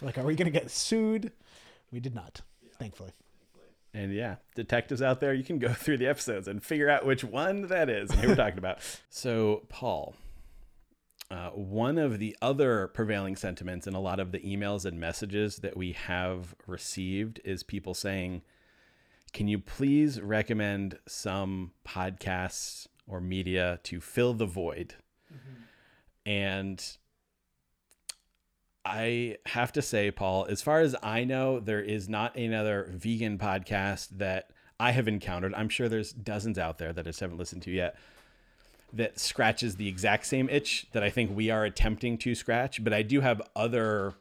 [0.00, 1.32] like, are we gonna get sued?
[1.90, 2.40] We did not,
[2.78, 3.12] thankfully.
[3.94, 7.24] And yeah detectives out there you can go through the episodes and figure out which
[7.24, 8.78] one that is and who we're talking about
[9.10, 10.14] so paul
[11.32, 15.56] uh, one of the other prevailing sentiments in a lot of the emails and messages
[15.56, 18.42] that we have received is people saying,
[19.32, 24.96] Can you please recommend some podcasts or media to fill the void?
[26.26, 26.84] And
[28.84, 33.38] I have to say, Paul, as far as I know, there is not another vegan
[33.38, 34.50] podcast that
[34.80, 35.54] I have encountered.
[35.54, 37.96] I'm sure there's dozens out there that I just haven't listened to yet
[38.92, 42.82] that scratches the exact same itch that I think we are attempting to scratch.
[42.82, 44.14] But I do have other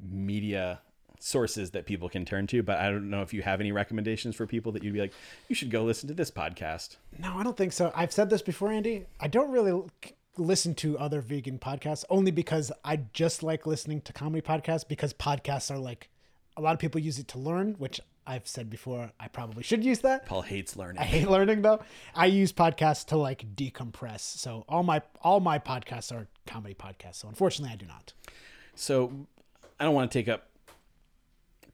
[0.00, 0.80] media
[1.20, 2.62] sources that people can turn to.
[2.62, 5.12] But I don't know if you have any recommendations for people that you'd be like,
[5.48, 6.96] you should go listen to this podcast.
[7.18, 7.92] No, I don't think so.
[7.94, 9.06] I've said this before, Andy.
[9.20, 9.82] I don't really
[10.38, 15.12] listen to other vegan podcasts only because I just like listening to comedy podcasts because
[15.12, 16.08] podcasts are like
[16.56, 19.10] a lot of people use it to learn, which I've said before.
[19.18, 20.26] I probably should use that.
[20.26, 21.00] Paul hates learning.
[21.00, 21.80] I hate learning though.
[22.14, 24.20] I use podcasts to like decompress.
[24.20, 27.16] So all my all my podcasts are comedy podcasts.
[27.16, 28.12] So unfortunately, I do not.
[28.74, 29.12] So
[29.80, 30.48] I don't want to take up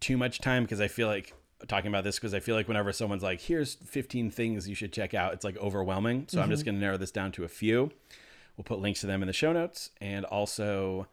[0.00, 1.34] too much time because I feel like
[1.66, 4.92] talking about this because I feel like whenever someone's like, here's 15 things you should
[4.92, 6.26] check out, it's like overwhelming.
[6.28, 6.66] So I'm just mm-hmm.
[6.66, 7.90] going to narrow this down to a few.
[8.56, 11.08] We'll put links to them in the show notes and also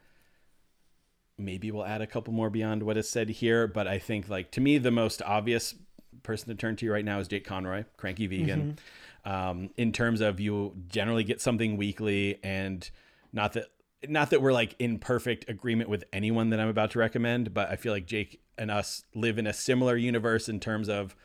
[1.38, 3.68] maybe we'll add a couple more beyond what is said here.
[3.68, 5.76] But I think, like, to me, the most obvious
[6.24, 8.78] person to turn to right now is Jake Conroy, Cranky Vegan.
[9.26, 12.90] Um, in terms of you generally get something weekly, and
[13.34, 13.68] not that
[14.08, 17.70] not that we're like in perfect agreement with anyone that I'm about to recommend, but
[17.70, 21.16] I feel like Jake and us live in a similar universe in terms of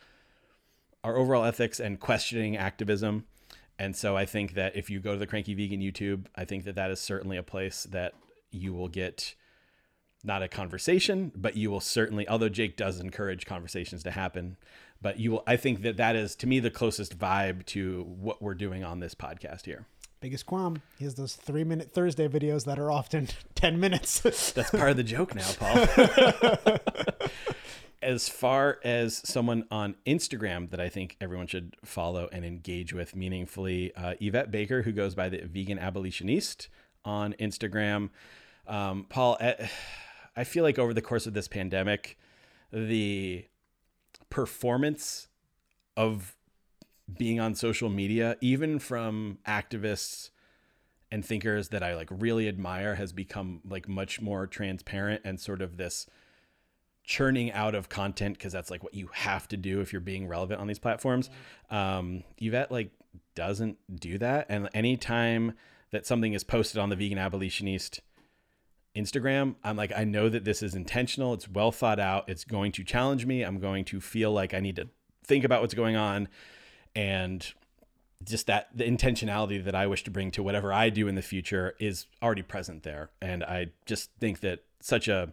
[1.03, 3.25] our overall ethics and questioning activism.
[3.79, 6.65] And so I think that if you go to the Cranky Vegan YouTube, I think
[6.65, 8.13] that that is certainly a place that
[8.51, 9.35] you will get
[10.23, 14.57] not a conversation, but you will certainly, although Jake does encourage conversations to happen,
[15.01, 18.41] but you will, I think that that is to me the closest vibe to what
[18.41, 19.85] we're doing on this podcast here.
[20.19, 20.81] Biggest qualm.
[20.97, 24.19] He has those three minute Thursday videos that are often ten minutes.
[24.19, 25.85] That's part of the joke now, Paul.
[28.01, 33.15] as far as someone on Instagram that I think everyone should follow and engage with
[33.15, 36.69] meaningfully, uh, Yvette Baker, who goes by the Vegan Abolitionist
[37.03, 38.09] on Instagram.
[38.67, 39.37] Um, Paul,
[40.35, 42.17] I feel like over the course of this pandemic,
[42.71, 43.45] the
[44.29, 45.27] performance
[45.95, 46.35] of
[47.17, 50.29] being on social media, even from activists
[51.09, 55.61] and thinkers that I like really admire, has become like much more transparent and sort
[55.61, 56.05] of this
[57.07, 60.27] churning out of content because that's like what you have to do if you're being
[60.27, 61.29] relevant on these platforms.
[61.71, 62.91] Um, Yvette like
[63.33, 65.53] doesn't do that, and anytime
[65.91, 68.01] that something is posted on the Vegan Abolitionist
[68.95, 71.33] Instagram, I'm like, I know that this is intentional.
[71.33, 72.29] It's well thought out.
[72.29, 73.41] It's going to challenge me.
[73.41, 74.89] I'm going to feel like I need to
[75.23, 76.27] think about what's going on.
[76.93, 77.53] And
[78.23, 81.21] just that the intentionality that I wish to bring to whatever I do in the
[81.21, 83.11] future is already present there.
[83.21, 85.31] And I just think that such a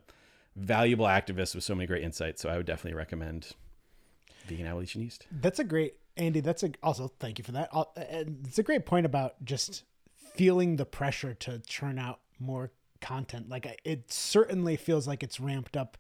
[0.57, 2.43] valuable activist with so many great insights.
[2.43, 3.53] So I would definitely recommend
[4.47, 5.27] Vegan Abolitionist.
[5.31, 6.41] That's a great Andy.
[6.41, 7.69] That's a also thank you for that.
[7.73, 9.85] Uh, and It's a great point about just
[10.35, 12.71] feeling the pressure to churn out more
[13.01, 13.49] content.
[13.49, 15.99] Like it certainly feels like it's ramped up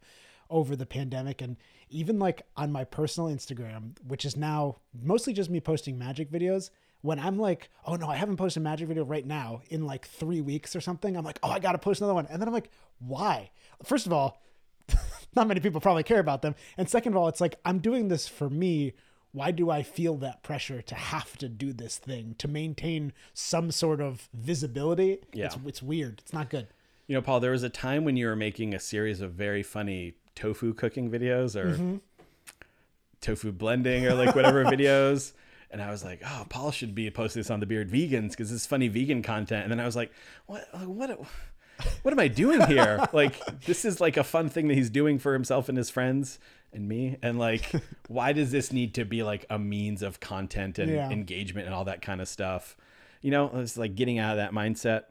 [0.51, 1.57] over the pandemic, and
[1.89, 6.71] even like on my personal Instagram, which is now mostly just me posting magic videos.
[7.05, 10.09] When I'm like, oh no, I haven't posted a magic video right now in like
[10.09, 11.19] three weeks or something.
[11.19, 13.51] I'm like, oh, I gotta post another one, and then I'm like, why?
[13.85, 14.41] First of all,
[15.37, 16.55] not many people probably care about them.
[16.79, 18.95] And second of all, it's like I'm doing this for me.
[19.33, 23.71] Why do I feel that pressure to have to do this thing to maintain some
[23.71, 25.19] sort of visibility?
[25.35, 25.47] Yeah.
[25.47, 26.21] It's, it's weird.
[26.21, 26.69] It's not good.
[27.07, 29.63] You know, Paul, there was a time when you were making a series of very
[29.63, 31.97] funny tofu cooking videos or mm-hmm.
[33.21, 35.35] tofu blending or like whatever videos.
[35.75, 38.51] And I was like, oh, Paul should be posting this on the Beard Vegans because
[38.51, 39.65] this is funny vegan content.
[39.65, 40.13] And then I was like,
[40.47, 41.21] what, what,
[42.03, 43.05] what am I doing here?
[43.13, 46.39] like, this is like a fun thing that he's doing for himself and his friends
[46.73, 47.17] and me.
[47.23, 47.71] And like,
[48.09, 51.11] why does this need to be like a means of content and Yeah.
[51.11, 52.77] engagement and all that kind of stuff?
[53.21, 55.03] You know, it's like getting out of that mindset.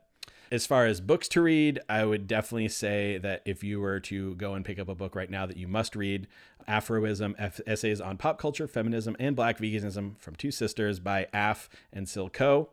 [0.52, 4.36] As far as books to read, I would definitely say that if you were to
[4.36, 6.28] go and pick up a book right now that you must read,
[6.68, 11.70] Aphro-ism F- Essays on Pop Culture, Feminism, and Black Veganism from Two Sisters by Af
[11.92, 12.70] and Silco.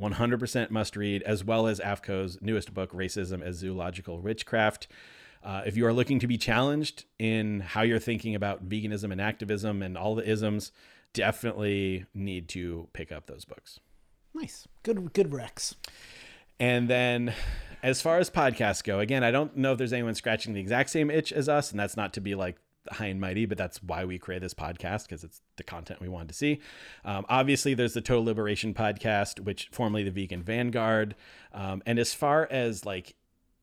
[0.00, 4.88] 100% must read, as well as Aph Ko's newest book, Racism as Zoological Witchcraft.
[5.44, 9.20] Uh, if you are looking to be challenged in how you're thinking about veganism and
[9.20, 10.72] activism and all the isms,
[11.12, 13.80] definitely need to pick up those books.
[14.34, 14.66] Nice.
[14.82, 15.74] Good good Rex.
[16.58, 17.34] And then
[17.82, 20.90] as far as podcasts go, again, I don't know if there's anyone scratching the exact
[20.90, 22.56] same itch as us, and that's not to be like
[22.90, 26.08] high and mighty, but that's why we create this podcast because it's the content we
[26.08, 26.60] wanted to see.
[27.04, 31.14] Um, obviously, there's the Total Liberation podcast, which formerly the Vegan Vanguard.
[31.52, 33.14] Um, and as far as like,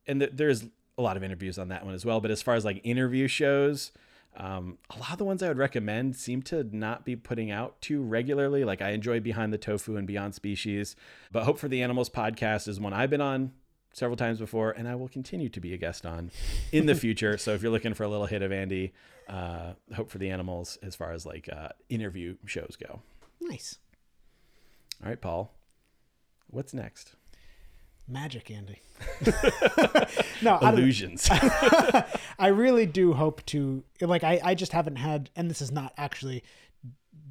[0.08, 0.66] and th- there's
[0.98, 3.28] a lot of interviews on that one as well, but as far as like interview
[3.28, 3.92] shows,
[4.38, 7.82] um, a lot of the ones I would recommend seem to not be putting out
[7.82, 8.64] too regularly.
[8.64, 10.96] Like I enjoy Behind the Tofu and Beyond Species,
[11.32, 13.52] but Hope for the Animals podcast is one I've been on
[13.94, 16.32] several times before, and I will continue to be a guest on
[16.72, 17.38] in the future.
[17.38, 18.94] so if you're looking for a little hit of Andy,
[19.28, 23.02] uh, Hope for the Animals as far as like uh, interview shows go.
[23.42, 23.78] Nice.
[25.02, 25.54] All right, Paul,
[26.48, 27.16] what's next?
[28.08, 28.82] Magic, Andy.
[30.42, 31.28] no, I Illusions.
[32.40, 35.94] I really do hope to like I, I just haven't had and this is not
[35.96, 36.44] actually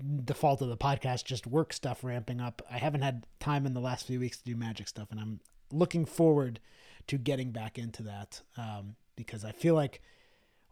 [0.00, 2.62] the fault of the podcast, just work stuff ramping up.
[2.70, 5.40] I haven't had time in the last few weeks to do magic stuff and I'm
[5.72, 6.60] looking forward
[7.08, 8.42] to getting back into that.
[8.56, 10.00] Um, because I feel like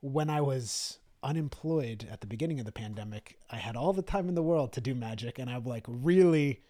[0.00, 4.28] when I was unemployed at the beginning of the pandemic, I had all the time
[4.28, 6.62] in the world to do magic and I've like really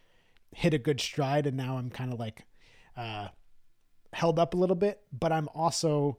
[0.54, 2.46] hit a good stride and now I'm kind of like
[2.96, 3.28] uh
[4.12, 6.18] held up a little bit, but I'm also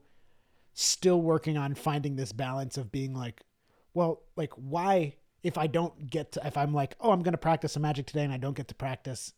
[0.74, 3.42] still working on finding this balance of being like,
[3.94, 7.72] well, like why if I don't get to if I'm like, oh, I'm gonna practice
[7.72, 9.32] some magic today and I don't get to practice,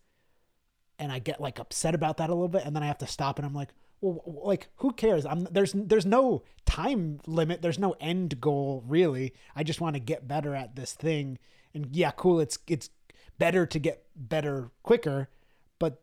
[1.01, 3.07] and I get like upset about that a little bit, and then I have to
[3.07, 3.71] stop and I'm like,
[4.01, 5.27] well, like who cares?
[5.27, 9.35] I'm there's there's no time limit, there's no end goal really.
[9.57, 11.39] I just want to get better at this thing,
[11.75, 12.39] and yeah, cool.
[12.39, 12.91] It's it's
[13.39, 15.31] better to get better quicker,
[15.79, 16.03] but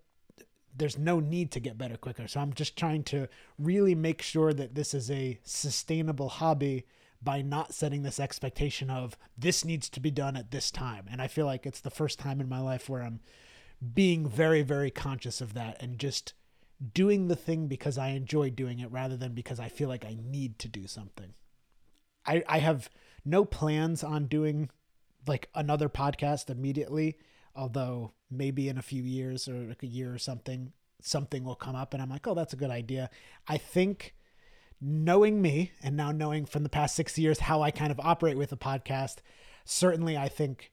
[0.76, 2.28] there's no need to get better quicker.
[2.28, 6.86] So I'm just trying to really make sure that this is a sustainable hobby
[7.22, 11.06] by not setting this expectation of this needs to be done at this time.
[11.12, 13.22] And I feel like it's the first time in my life where I'm
[13.94, 16.34] being very, very conscious of that and just
[16.94, 20.18] doing the thing because I enjoy doing it rather than because I feel like I
[20.22, 21.34] need to do something.
[22.26, 22.90] I, I have
[23.26, 24.70] no plans on doing
[25.26, 27.18] like another podcast immediately,
[27.56, 30.72] although maybe in a few years or like a year or something,
[31.02, 33.10] something will come up and I'm like, oh, that's a good idea.
[33.48, 34.16] I think
[34.80, 38.38] knowing me and now knowing from the past six years how I kind of operate
[38.38, 39.18] with a podcast,
[39.66, 40.72] certainly I think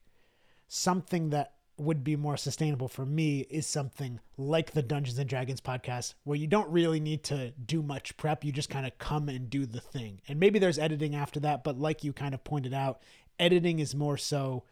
[0.69, 5.61] something that would be more sustainable for me is something like the Dungeons and Dragons
[5.61, 8.45] podcast where you don't really need to do much prep.
[8.45, 10.21] You just kind of come and do the thing.
[10.29, 13.01] And maybe there's editing after that, but like you kind of pointed out,
[13.39, 14.65] editing is more so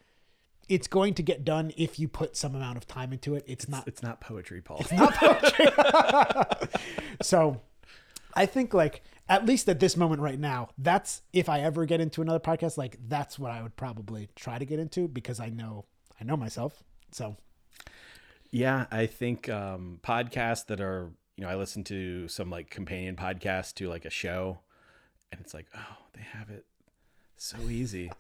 [0.69, 3.45] it's going to get done if you put some amount of time into it.
[3.47, 4.79] It's not it's not poetry, Paul.
[4.81, 5.67] It's not poetry.
[7.23, 7.61] so
[8.35, 12.01] I think like at least at this moment right now, that's if I ever get
[12.01, 15.49] into another podcast, like that's what I would probably try to get into because I
[15.49, 15.85] know
[16.21, 16.85] I know myself.
[17.13, 17.37] So
[18.51, 23.17] Yeah, I think um, podcasts that are, you know, I listen to some like companion
[23.17, 24.59] podcasts to like a show,
[25.31, 26.67] and it's like, oh, they have it
[27.37, 28.11] so easy.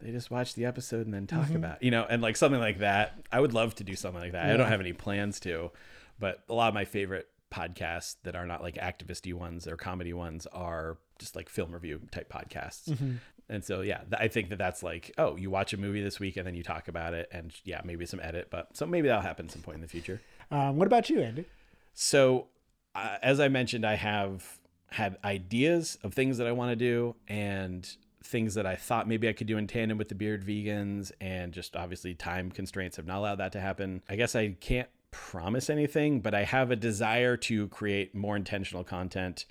[0.00, 2.78] they just watch the episode and then talk about, you know, and like something like
[2.78, 3.18] that.
[3.30, 4.46] I would love to do something like that.
[4.50, 5.70] I don't have any plans to,
[6.18, 10.12] but a lot of my favorite podcasts that are not like activisty ones or comedy
[10.12, 13.18] ones are just like film review type podcasts.
[13.48, 16.18] And so, yeah, th- I think that that's like, oh, you watch a movie this
[16.18, 19.08] week and then you talk about it, and yeah, maybe some edit, but so maybe
[19.08, 20.20] that'll happen some point in the future.
[20.50, 21.44] Um, what about you, Andy?
[21.92, 22.46] So,
[22.94, 24.58] uh, as I mentioned, I have
[24.90, 27.88] had ideas of things that I want to do and
[28.22, 31.52] things that I thought maybe I could do in tandem with the Beard Vegans, and
[31.52, 34.02] just obviously time constraints have not allowed that to happen.
[34.08, 38.82] I guess I can't promise anything, but I have a desire to create more intentional
[38.82, 39.44] content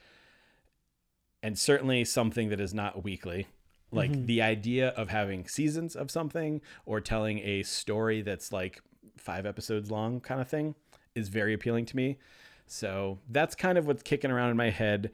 [1.43, 3.47] and certainly something that is not weekly.
[3.93, 8.81] Like the idea of having seasons of something or telling a story that's like
[9.17, 10.75] five episodes long kind of thing
[11.15, 12.17] is very appealing to me.
[12.65, 15.11] So that's kind of what's kicking around in my head.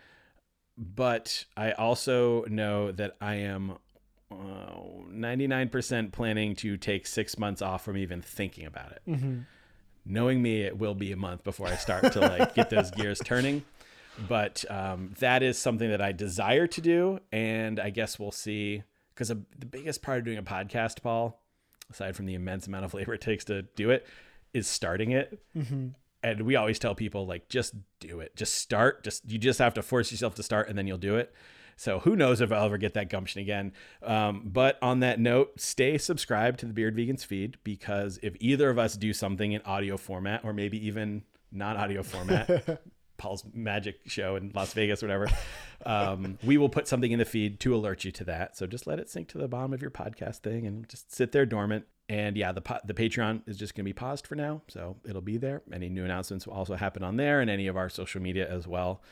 [0.78, 3.74] But I also know that I am
[4.32, 4.36] uh,
[5.12, 9.02] 99% planning to take six months off from even thinking about it.
[10.06, 13.20] Knowing me, it will be a month before I start to like get those gears
[13.20, 13.64] turning.
[14.28, 18.84] But um, that is something that I desire to do, and I guess we'll see.
[19.14, 21.42] Because the biggest part of doing a podcast, Paul,
[21.92, 24.08] aside from the immense amount of labor it takes to do it,
[24.54, 25.42] is starting it.
[26.22, 29.04] And we always tell people like, just do it, just start.
[29.04, 31.34] Just you just have to force yourself to start, and then you'll do it.
[31.80, 33.72] So who knows if I'll ever get that gumption again.
[34.04, 38.70] Um, but on that note, stay subscribed to the Beard Vegans feed because if either
[38.70, 41.24] of us do something in audio format or maybe even
[41.54, 42.82] non audio format,
[43.20, 45.28] Paul's magic show in Las Vegas, whatever,
[45.86, 48.58] um, we will put something in the feed to alert you to that.
[48.58, 51.32] So just let it sink to the bottom of your podcast thing and just sit
[51.32, 51.86] there dormant.
[52.08, 55.22] And yeah, the the Patreon is just going to be paused for now, so it'll
[55.22, 55.62] be there.
[55.72, 58.68] Any new announcements will also happen on there and any of our social media as
[58.68, 59.04] well.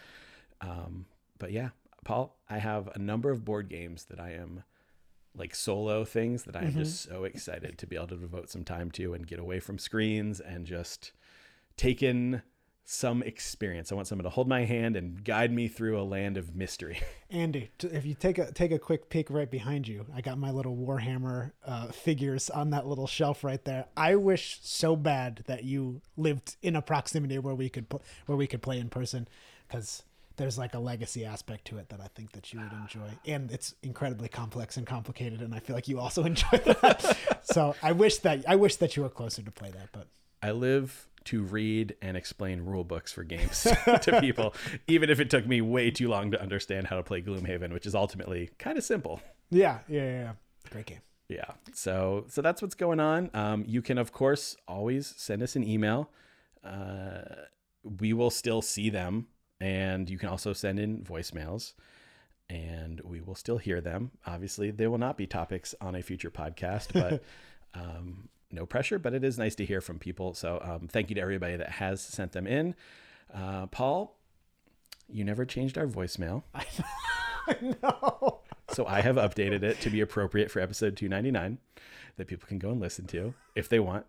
[0.61, 1.05] Um,
[1.37, 1.69] but yeah,
[2.03, 4.63] Paul, I have a number of board games that I am
[5.35, 8.63] like solo things that I am just so excited to be able to devote some
[8.63, 11.11] time to and get away from screens and just
[11.75, 12.41] take in
[12.89, 13.91] some experience.
[13.91, 17.01] I want someone to hold my hand and guide me through a land of mystery.
[17.29, 20.51] Andy, if you take a take a quick peek right behind you, I got my
[20.51, 23.87] little Warhammer uh, figures on that little shelf right there.
[23.97, 28.37] I wish so bad that you lived in a proximity where we could pl- where
[28.37, 29.27] we could play in person,
[29.67, 30.03] because
[30.37, 33.51] there's like a legacy aspect to it that I think that you would enjoy, and
[33.51, 37.17] it's incredibly complex and complicated, and I feel like you also enjoy that.
[37.43, 40.07] so I wish that I wish that you were closer to play that, but
[40.41, 43.63] I live to read and explain rule books for games
[44.01, 44.53] to people,
[44.87, 47.85] even if it took me way too long to understand how to play Gloomhaven, which
[47.85, 49.21] is ultimately kind of simple.
[49.49, 50.31] yeah, yeah, yeah, yeah.
[50.71, 51.01] great game.
[51.29, 51.51] Yeah.
[51.73, 53.29] So so that's what's going on.
[53.33, 56.09] Um, you can of course always send us an email.
[56.63, 57.21] Uh,
[57.83, 59.27] we will still see them,
[59.59, 61.73] and you can also send in voicemails,
[62.49, 64.11] and we will still hear them.
[64.25, 67.23] Obviously, they will not be topics on a future podcast, but.
[67.73, 70.33] Um, no pressure, but it is nice to hear from people.
[70.33, 72.75] So, um, thank you to everybody that has sent them in.
[73.33, 74.17] Uh, Paul,
[75.09, 76.43] you never changed our voicemail.
[77.61, 78.39] no.
[78.73, 81.57] So I have updated it to be appropriate for episode 299
[82.17, 84.05] that people can go and listen to if they want.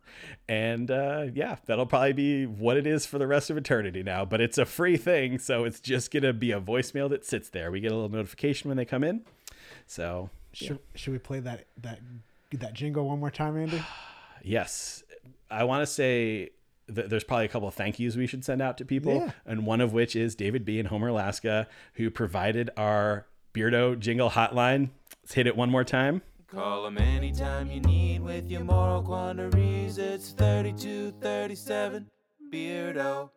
[0.48, 4.24] And uh, yeah, that'll probably be what it is for the rest of eternity now.
[4.24, 5.38] But it's a free thing.
[5.38, 7.70] So it's just going to be a voicemail that sits there.
[7.70, 9.22] We get a little notification when they come in.
[9.86, 12.00] So Should, should we play that that
[12.52, 13.82] that jingle one more time, Andy?
[14.42, 15.02] yes,
[15.50, 16.50] I want to say
[16.88, 19.14] that there's probably a couple of thank yous we should send out to people.
[19.14, 19.30] Yeah.
[19.44, 20.78] And one of which is David B.
[20.78, 24.90] in Homer, Alaska, who provided our Beardo jingle hotline.
[25.22, 26.22] Let's hit it one more time.
[26.46, 29.98] Call them anytime you need with your moral quandaries.
[29.98, 32.06] It's 3237
[32.50, 33.30] Beardo.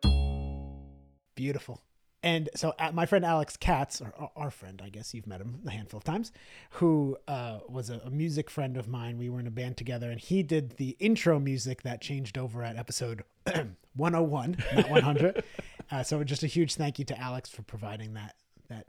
[1.34, 1.82] Beautiful.
[2.22, 5.60] And so uh, my friend Alex Katz, or our friend, I guess you've met him
[5.66, 6.30] a handful of times,
[6.70, 9.18] who uh, was a, music friend of mine.
[9.18, 12.62] We were in a band together, and he did the intro music that changed over
[12.62, 13.24] at episode
[13.96, 15.44] 101, not 100.
[15.90, 18.36] uh, so just a huge thank you to Alex for providing that
[18.68, 18.86] that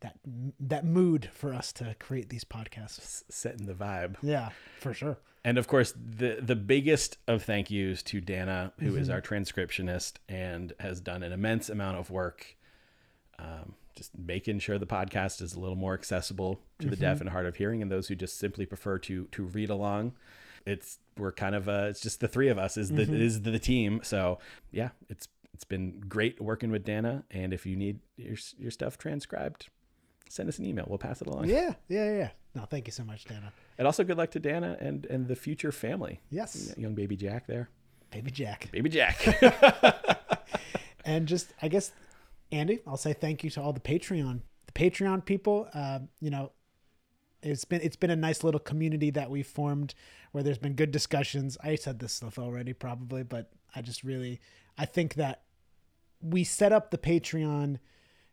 [0.00, 0.18] that
[0.60, 3.22] that mood for us to create these podcasts.
[3.30, 4.16] Setting the vibe.
[4.22, 4.50] Yeah,
[4.80, 5.18] for sure.
[5.44, 10.14] And of course, the the biggest of thank yous to Dana, who is our transcriptionist
[10.28, 12.56] and has done an immense amount of work,
[13.38, 17.30] um, just making sure the podcast is a little more accessible to the deaf and
[17.30, 20.12] hard of hearing, and those who just simply prefer to to read along.
[20.66, 23.58] It's we're kind of uh, it's just the three of us is the is the
[23.58, 24.00] team.
[24.02, 24.38] So
[24.72, 27.24] yeah, it's it's been great working with Dana.
[27.30, 29.68] And if you need your your stuff transcribed,
[30.28, 30.86] send us an email.
[30.88, 31.48] We'll pass it along.
[31.48, 32.30] Yeah, yeah, yeah.
[32.54, 33.52] No, thank you so much, Dana.
[33.78, 36.20] And also good luck to Dana and and the future family.
[36.30, 37.68] Yes, young baby Jack there.
[38.10, 38.70] baby Jack.
[38.72, 39.20] Baby Jack.
[41.04, 41.92] and just i guess
[42.52, 46.52] andy i'll say thank you to all the patreon the patreon people um, you know
[47.42, 49.94] it's been it's been a nice little community that we've formed
[50.32, 54.40] where there's been good discussions i said this stuff already probably but i just really
[54.78, 55.44] i think that
[56.24, 57.78] we set up the Patreon,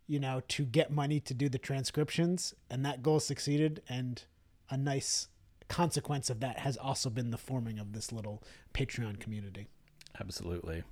[0.08, 3.82] you know, to get money to do the transcriptions, and that goal succeeded.
[3.90, 4.24] And
[4.70, 5.28] a nice
[5.68, 8.42] consequence of that has also been the forming of this little
[8.74, 9.68] Patreon community.
[10.20, 10.84] Absolutely.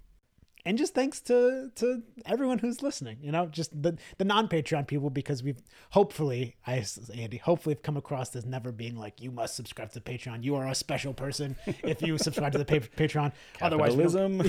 [0.65, 4.87] And just thanks to to everyone who's listening, you know, just the the non Patreon
[4.87, 5.61] people because we've
[5.91, 10.01] hopefully I Andy hopefully have come across as never being like you must subscribe to
[10.01, 10.43] Patreon.
[10.43, 13.31] You are a special person if you subscribe to the pa- Patreon.
[13.61, 14.43] Otherwise, Capitalism.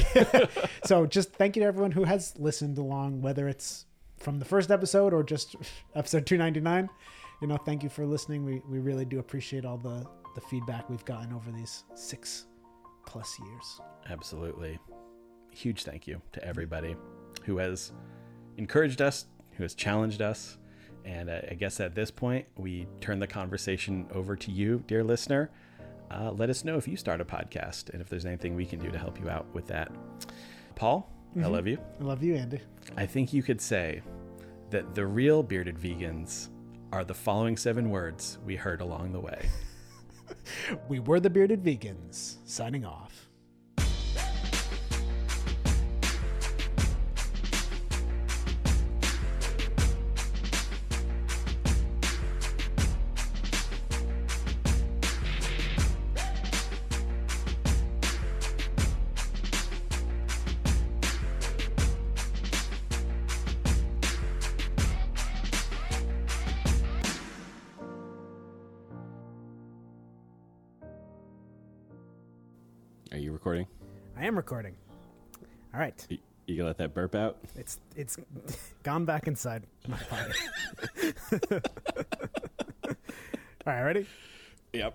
[0.85, 3.87] so just thank you to everyone who has listened along, whether it's
[4.21, 5.57] from the first episode or just
[5.95, 6.89] episode 299.
[7.41, 8.45] You know, thank you for listening.
[8.45, 12.45] We, we really do appreciate all the, the feedback we've gotten over these six
[13.07, 13.81] plus years.
[14.11, 14.79] Absolutely.
[15.51, 16.97] Huge thank you to everybody
[17.45, 17.93] who has
[18.57, 20.59] encouraged us, who has challenged us.
[21.05, 25.51] And I guess at this point, we turn the conversation over to you, dear listener.
[26.11, 28.79] Uh, let us know if you start a podcast and if there's anything we can
[28.79, 29.91] do to help you out with that.
[30.75, 31.11] Paul,
[31.41, 31.79] I love you.
[32.01, 32.61] I love you, Andy.
[32.97, 34.03] I think you could say
[34.71, 36.49] that the real bearded vegans
[36.93, 39.49] are the following seven words we heard along the way.
[40.89, 43.10] We were the Bearded Vegans, signing off.
[75.81, 76.07] All right.
[76.11, 77.39] You, you gonna let that burp out?
[77.57, 78.19] It's it's
[78.83, 80.35] gone back inside my body.
[83.67, 84.07] All right, ready?
[84.75, 84.95] Yep.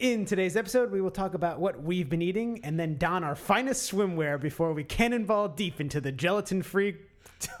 [0.00, 3.36] In today's episode, we will talk about what we've been eating and then don our
[3.36, 6.96] finest swimwear before we cannonball deep into the gelatin free.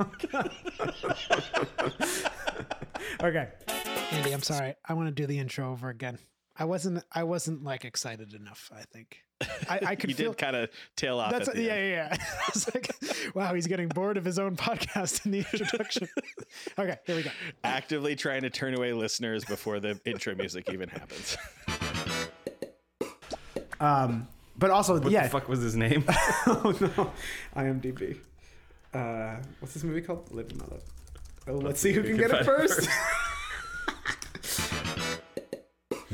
[3.22, 3.48] okay.
[4.10, 4.74] Andy, I'm sorry.
[4.84, 6.18] I want to do the intro over again.
[6.56, 9.18] I wasn't I wasn't like excited enough, I think.
[9.68, 11.32] I, I could You feel did kind of tail off.
[11.32, 11.90] that's at the yeah, end.
[11.90, 12.16] yeah, yeah.
[12.46, 16.08] I was like, wow, he's getting bored of his own podcast in the introduction.
[16.78, 17.30] okay, here we go.
[17.64, 21.36] Actively trying to turn away listeners before the intro music even happens.
[23.80, 25.24] Um, but also, What yeah.
[25.24, 26.04] the fuck was his name?
[26.08, 27.12] oh no,
[27.56, 28.18] IMDb.
[28.92, 30.30] Uh, what's this movie called?
[30.30, 30.82] Live and Not Love.
[31.48, 32.88] Oh, let's see who can can get it find it first.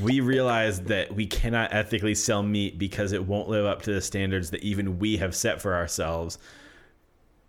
[0.03, 4.01] We realized that we cannot ethically sell meat because it won't live up to the
[4.01, 6.39] standards that even we have set for ourselves.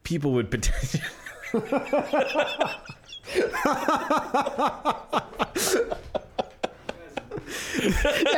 [0.04, 1.04] People would potentially.
[1.54, 1.60] yeah,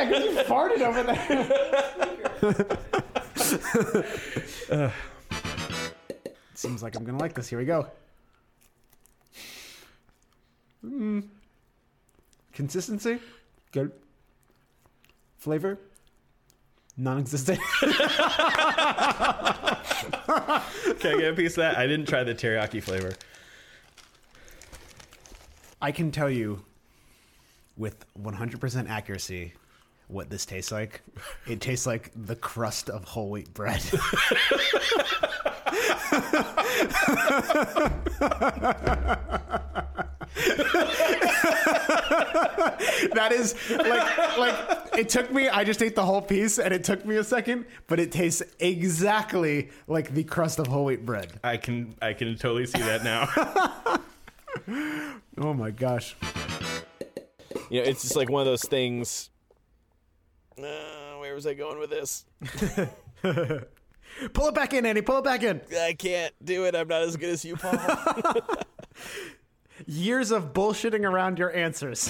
[0.08, 1.18] because you farted over there.
[6.54, 7.48] Seems like I'm gonna like this.
[7.48, 7.86] Here we go.
[10.84, 11.24] Mm.
[12.52, 13.18] Consistency,
[13.72, 13.90] good.
[15.44, 15.78] Flavor,
[16.96, 17.60] non-existent.
[17.80, 17.92] Can
[20.26, 20.62] I
[21.02, 21.76] get a piece of that?
[21.76, 23.12] I didn't try the teriyaki flavor.
[25.82, 26.64] I can tell you
[27.76, 29.52] with 100% accuracy
[30.08, 31.02] what this tastes like.
[31.46, 33.82] It tastes like the crust of whole wheat bread.
[43.14, 46.84] that is like like it took me I just ate the whole piece and it
[46.84, 51.32] took me a second, but it tastes exactly like the crust of whole wheat bread.
[51.42, 54.00] I can I can totally see that now.
[55.36, 56.14] Oh my gosh.
[57.68, 59.30] you know, it's just like one of those things.
[60.56, 62.24] Uh, where was I going with this?
[64.32, 65.02] Pull it back in, Andy.
[65.02, 65.60] Pull it back in.
[65.76, 66.76] I can't do it.
[66.76, 67.76] I'm not as good as you, Paul.
[69.86, 72.08] Years of bullshitting around your answers.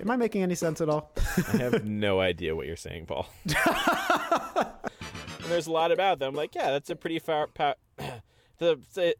[0.00, 1.10] Am I making any sense at all?
[1.52, 3.26] I have no idea what you're saying, Paul.
[3.46, 3.56] and
[5.48, 6.34] there's a lot about them.
[6.34, 7.46] like, yeah, that's a pretty far.
[7.46, 7.74] Pa-
[8.58, 9.14] the, the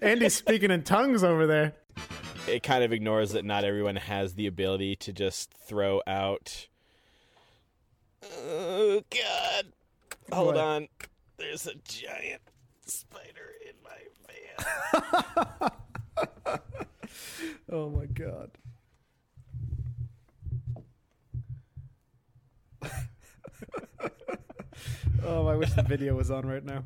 [0.00, 1.74] Andy's speaking in tongues over there.
[2.48, 6.68] it kind of ignores that not everyone has the ability to just throw out.
[8.22, 9.66] Oh God!
[10.32, 10.56] Hold What?
[10.56, 10.88] on.
[11.36, 12.42] There's a giant
[12.86, 15.70] spider in my van.
[17.70, 18.50] Oh my god.
[25.24, 26.84] oh, I wish the video was on right now.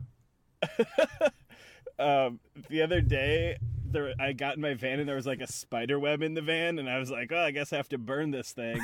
[1.98, 5.46] um, the other day there, I got in my van and there was like a
[5.46, 7.98] spider web in the van, and I was like, oh, I guess I have to
[7.98, 8.80] burn this thing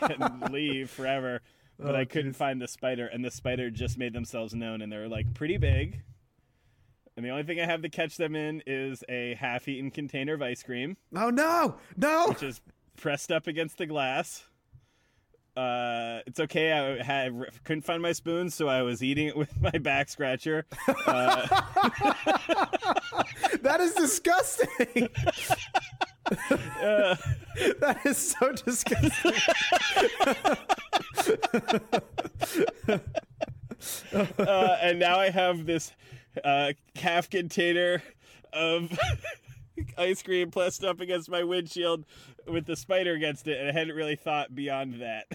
[0.00, 1.42] and leave forever.
[1.78, 5.08] But I couldn't find the spider, and the spider just made themselves known, and they're
[5.08, 6.00] like pretty big.
[7.16, 10.42] And the only thing I have to catch them in is a half-eaten container of
[10.42, 12.28] ice cream, Oh no, no!
[12.28, 12.60] which is
[12.96, 14.44] pressed up against the glass.
[15.56, 16.70] Uh, it's okay.
[16.72, 17.32] I had
[17.64, 20.66] couldn't find my spoon, so I was eating it with my back scratcher.
[23.62, 25.08] That is disgusting.
[27.80, 29.32] that is so disgusting.
[34.38, 35.92] uh, and now I have this
[36.44, 38.02] uh, half container
[38.52, 38.98] of
[39.98, 42.04] ice cream pressed up against my windshield
[42.46, 45.26] with the spider against it, and I hadn't really thought beyond that.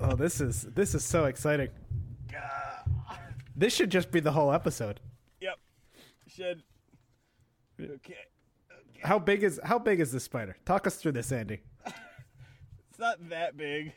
[0.00, 1.68] Oh, this is this is so exciting.
[3.56, 5.00] This should just be the whole episode.
[5.40, 5.58] yep,
[6.26, 6.62] should.
[7.80, 8.16] Okay,
[9.04, 10.56] How big is how big is this spider?
[10.64, 11.60] Talk us through this, Andy.
[11.86, 13.92] it's not that big,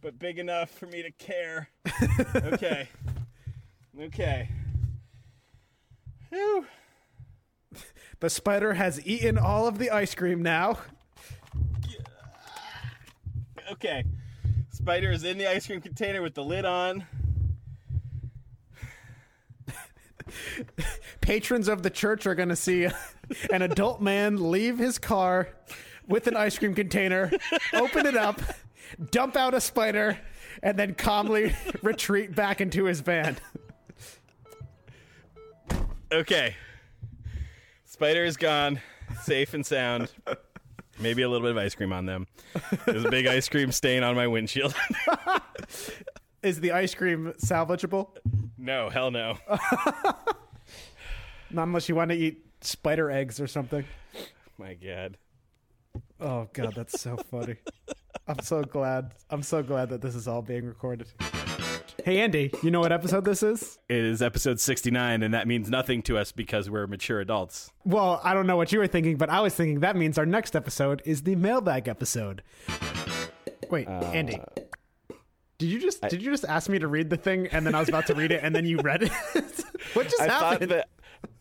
[0.00, 1.68] but big enough for me to care.
[2.36, 2.88] okay,
[4.00, 4.48] okay.
[6.30, 6.64] Whew.
[8.20, 10.78] The spider has eaten all of the ice cream now.
[13.70, 14.04] Okay.
[14.70, 17.04] Spider is in the ice cream container with the lid on.
[21.20, 22.92] Patrons of the church are going to see uh,
[23.50, 25.48] an adult man leave his car
[26.06, 27.30] with an ice cream container,
[27.72, 28.40] open it up,
[29.10, 30.18] dump out a spider,
[30.62, 33.36] and then calmly retreat back into his van.
[36.12, 36.54] Okay.
[37.86, 38.80] Spider is gone,
[39.22, 40.10] safe and sound.
[41.00, 42.26] Maybe a little bit of ice cream on them.
[42.86, 44.74] There's a big ice cream stain on my windshield.
[46.42, 48.08] Is the ice cream salvageable?
[48.58, 49.38] no, hell no.
[51.50, 53.84] Not unless you want to eat spider eggs or something.
[54.58, 55.18] My God.
[56.20, 57.56] Oh god, that's so funny.
[58.26, 59.12] I'm so glad.
[59.30, 61.08] I'm so glad that this is all being recorded.
[62.04, 63.78] Hey Andy, you know what episode this is?
[63.88, 67.70] It is episode 69, and that means nothing to us because we're mature adults.
[67.84, 70.26] Well, I don't know what you were thinking, but I was thinking that means our
[70.26, 72.42] next episode is the mailbag episode.
[73.70, 74.40] Wait, uh, Andy.
[75.58, 77.80] Did you just did you just ask me to read the thing and then I
[77.80, 79.12] was about to read it and then you read it?
[79.94, 80.70] what just I thought happened?
[80.72, 80.88] that.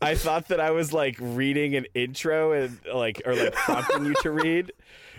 [0.02, 4.14] I thought that I was like reading an intro and like or like prompting you
[4.22, 4.72] to read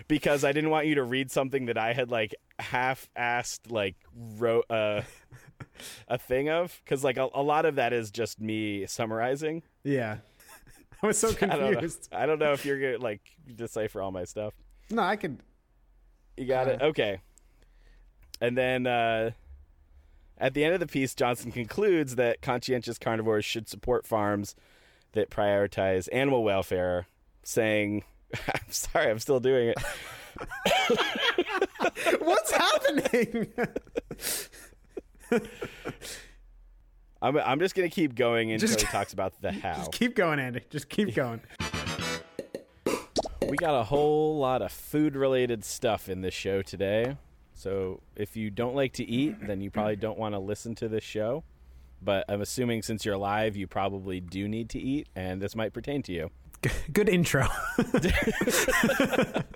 [0.07, 3.95] because I didn't want you to read something that I had like half asked like
[4.37, 5.01] wrote uh,
[6.07, 9.63] a thing of because like a, a lot of that is just me summarizing.
[9.83, 10.17] yeah.
[11.03, 11.71] I was so I don't know.
[11.71, 12.09] confused.
[12.11, 13.21] I don't know if you're gonna like
[13.53, 14.53] decipher all my stuff.
[14.89, 15.39] No, I could
[16.37, 16.81] You got it.
[16.81, 17.19] Okay.
[18.39, 19.31] And then uh,
[20.37, 24.55] at the end of the piece, Johnson concludes that conscientious carnivores should support farms
[25.13, 27.07] that prioritize animal welfare,
[27.43, 28.03] saying,
[28.53, 29.77] "I'm sorry, I'm still doing it."
[32.21, 33.53] What's happening?
[37.21, 39.75] I'm I'm just gonna keep going until Just- he talks about the how.
[39.75, 40.61] Just keep going, Andy.
[40.69, 41.41] Just keep going.
[43.47, 47.15] We got a whole lot of food related stuff in this show today.
[47.55, 50.87] So if you don't like to eat, then you probably don't want to listen to
[50.87, 51.43] this show.
[52.01, 55.73] But I'm assuming since you're live, you probably do need to eat, and this might
[55.73, 56.29] pertain to you.
[56.93, 57.47] Good intro.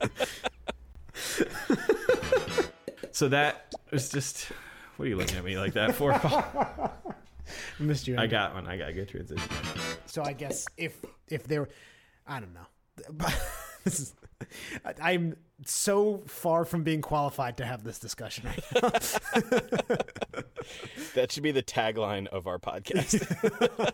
[3.11, 4.45] So that was just.
[4.95, 6.93] What are you looking at me like that for, Paul?
[7.79, 8.17] Missed you.
[8.17, 8.65] I got one.
[8.65, 9.49] I got a good transition.
[10.05, 10.95] So I guess if
[11.27, 11.67] if there,
[12.25, 13.27] I don't know.
[13.83, 14.13] this is.
[14.85, 18.91] I- I'm so far from being qualified to have this discussion right now.
[21.15, 23.19] That should be the tagline of our podcast.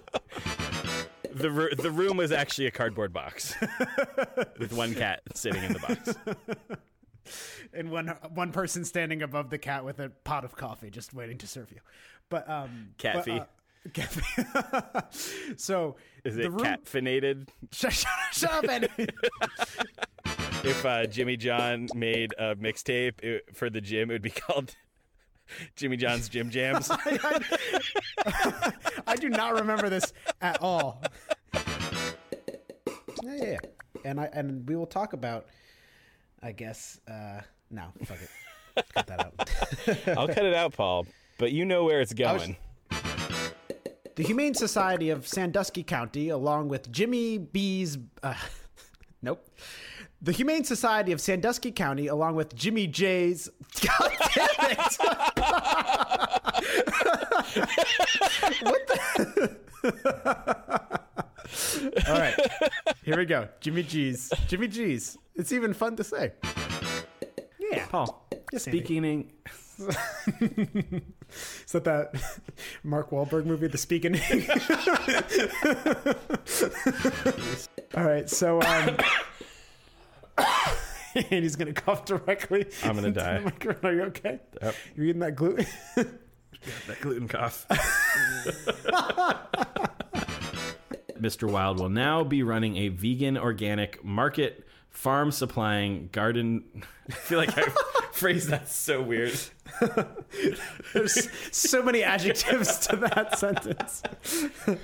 [1.33, 3.55] the the room was actually a cardboard box
[4.59, 6.15] with one cat sitting in the box.
[7.73, 11.37] and one one person standing above the cat with a pot of coffee, just waiting
[11.39, 11.79] to serve you.
[12.29, 13.41] But um, Cat but, fee.
[14.53, 15.01] uh,
[15.55, 17.47] so Is it room- catfinated?
[17.71, 19.07] Shut, shut, shut up, Eddie.
[20.65, 24.75] If uh, Jimmy John made a mixtape it- for the gym, it would be called
[25.75, 26.89] Jimmy John's Gym Jams.
[29.05, 30.11] I do not remember this
[30.41, 31.03] at all.
[31.53, 31.61] Yeah,
[33.23, 33.57] yeah, yeah.
[34.03, 35.45] And I and we will talk about.
[36.43, 36.99] I guess.
[37.07, 38.85] uh No, fuck it.
[38.93, 39.33] Cut that out.
[40.17, 41.07] I'll cut it out, Paul.
[41.37, 42.57] But you know where it's going.
[44.15, 47.97] The Humane Society of Sandusky County, along with Jimmy B's.
[48.23, 48.33] Uh,
[49.21, 49.45] nope.
[50.25, 53.47] The Humane Society of Sandusky County, along with Jimmy J's.
[53.79, 54.79] God damn it!
[58.63, 59.57] what the?
[62.07, 62.33] All right,
[63.03, 63.47] here we go.
[63.59, 64.31] Jimmy G's.
[64.47, 65.15] Jimmy G's.
[65.35, 66.33] It's even fun to say.
[67.59, 67.85] Yeah.
[67.85, 68.79] Paul, Yes, Andy.
[68.79, 69.29] speaking in,
[71.65, 72.15] Is that that
[72.83, 74.15] Mark Wahlberg movie, The Speaking?
[77.95, 78.97] All right, so um,
[80.37, 82.65] and he's gonna cough directly.
[82.83, 83.43] I'm gonna die.
[83.83, 84.39] Are you okay?
[84.61, 84.75] Yep.
[84.95, 85.65] You eating that gluten?
[85.95, 87.65] that gluten cough.
[91.19, 91.49] Mr.
[91.49, 96.83] Wild will now be running a vegan organic market farm supplying garden.
[97.09, 97.61] I feel like I
[98.11, 99.37] phrased that so weird.
[100.93, 104.01] There's so many adjectives to that sentence.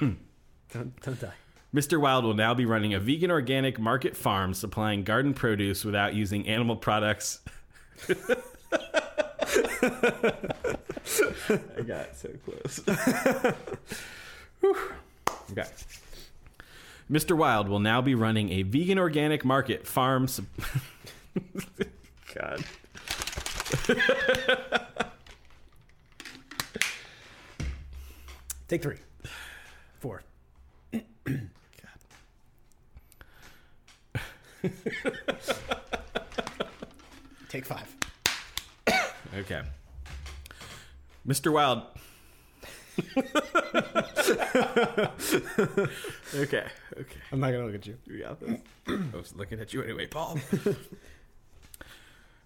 [0.00, 1.34] don't, don't die.
[1.74, 2.00] Mr.
[2.00, 6.46] Wild will now be running a vegan organic market farm supplying garden produce without using
[6.46, 7.40] animal products.
[8.08, 8.14] I
[11.86, 12.80] got so close.
[15.50, 15.68] Okay.
[17.10, 17.36] Mr.
[17.36, 20.26] Wild will now be running a vegan organic market farm.
[20.26, 20.46] Sup-
[22.34, 22.64] God.
[28.68, 28.96] Take three,
[30.00, 30.22] four.
[37.48, 37.94] Take five.
[39.36, 39.62] Okay.
[41.26, 41.52] Mr.
[41.52, 41.82] Wild.
[46.34, 46.64] okay.
[46.96, 47.20] Okay.
[47.32, 47.98] I'm not gonna look at you.
[48.06, 48.60] This.
[48.88, 50.38] I was looking at you anyway, Paul.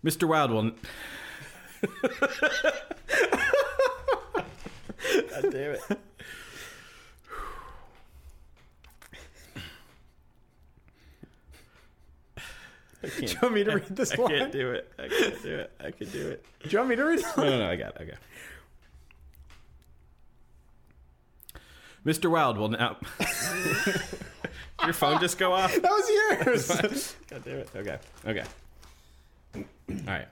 [0.05, 0.27] Mr.
[0.29, 0.73] Wild will.
[5.31, 5.81] God damn it.
[13.03, 14.33] Do you want me to read this one?
[14.33, 14.41] I line?
[14.43, 14.93] can't do it.
[14.99, 15.73] I can't do it.
[15.81, 16.45] I can do it.
[16.63, 17.21] Do you want me to read?
[17.37, 18.03] No, no, no, I got it.
[18.03, 18.15] Okay.
[22.05, 22.31] Mr.
[22.31, 22.97] Wild will now.
[24.85, 25.75] Your phone just go off?
[25.75, 27.17] That was yours.
[27.29, 27.69] God damn it.
[27.77, 27.99] Okay.
[28.27, 28.45] Okay.
[29.55, 29.65] All
[30.07, 30.29] right.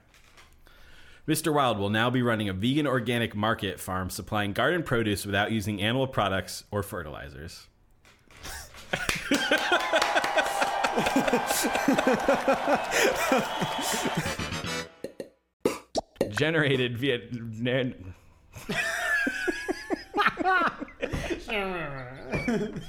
[1.28, 1.52] Mr.
[1.52, 5.82] Wild will now be running a vegan organic market farm supplying garden produce without using
[5.82, 7.66] animal products or fertilizers.
[16.30, 17.20] Generated via.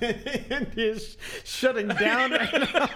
[0.01, 2.89] and he's shutting down right now.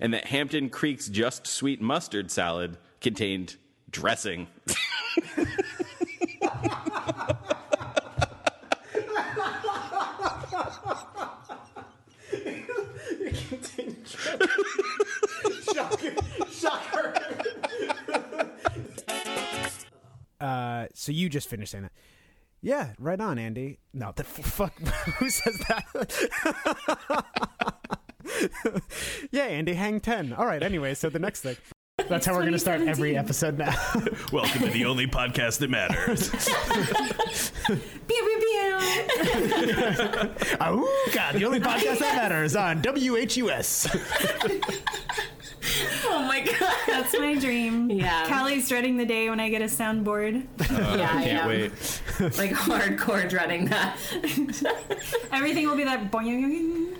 [0.00, 3.56] and that Hampton Creek's Just Sweet Mustard salad contained
[3.90, 4.48] dressing.
[20.98, 21.92] so you just finished saying that.
[22.60, 23.78] Yeah, right on, Andy.
[23.94, 24.76] No, the f- fuck.
[25.18, 27.24] Who says that?
[29.30, 30.32] yeah, Andy, hang 10.
[30.32, 31.56] All right, anyway, so the next thing.
[32.08, 33.74] That's how we're going to start every episode now.
[34.32, 36.30] Welcome to the only podcast that matters.
[37.66, 37.76] Pew,
[38.08, 38.78] pew, pew.
[40.60, 43.86] oh, God, the only podcast that matters on WHUS.
[46.10, 46.74] Oh my god.
[46.86, 47.90] That's my dream.
[47.90, 48.26] Yeah.
[48.28, 50.44] Callie's dreading the day when I get a soundboard.
[50.60, 51.48] Uh, yeah, I Can't am.
[51.48, 51.72] wait.
[52.38, 53.96] Like hardcore dreading that.
[55.32, 56.96] Everything will be that boing.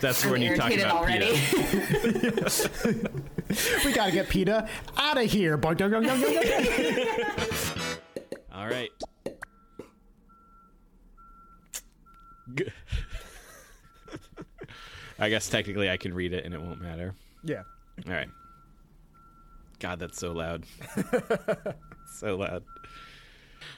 [0.00, 1.36] That's when you talk about already.
[1.36, 3.10] PETA.
[3.84, 5.58] we got to get PETA out of here.
[8.52, 8.90] All right.
[12.54, 12.68] G-
[15.18, 17.14] I guess technically I can read it and it won't matter.
[17.44, 17.62] Yeah.
[18.06, 18.28] All right.
[19.78, 20.64] God, that's so loud.
[22.18, 22.62] so loud.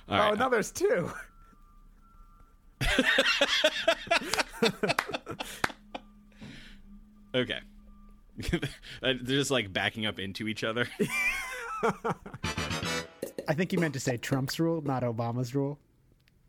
[0.09, 0.39] All Oh, right.
[0.39, 1.11] now there's two.
[7.35, 7.61] Okay.
[9.03, 10.87] Uh, they're just like backing up into each other.
[13.49, 15.79] I think you meant to say Trump's rule, not Obama's rule.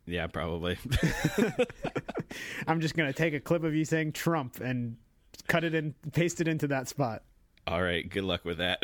[0.06, 0.78] Yeah, probably.
[2.66, 4.96] I'm just going to take a clip of you saying Trump and
[5.48, 7.22] cut it and paste it into that spot.
[7.66, 8.08] All right.
[8.08, 8.82] Good luck with that.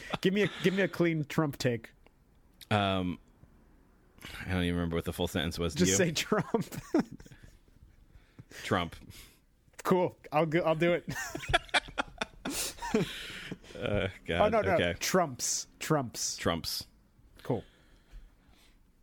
[0.20, 1.90] Give me a give me a clean Trump take.
[2.70, 3.18] um,
[4.46, 5.74] I don't even remember what the full sentence was.
[5.74, 5.96] Just you?
[5.96, 6.64] say Trump.
[8.62, 8.96] Trump.
[9.82, 10.16] cool.
[10.32, 11.04] I'll go, I'll do it.
[13.80, 14.40] Uh, God.
[14.40, 14.74] Oh no, no.
[14.74, 14.94] Okay.
[15.00, 15.66] Trumps.
[15.80, 16.36] Trumps.
[16.36, 16.86] Trump's.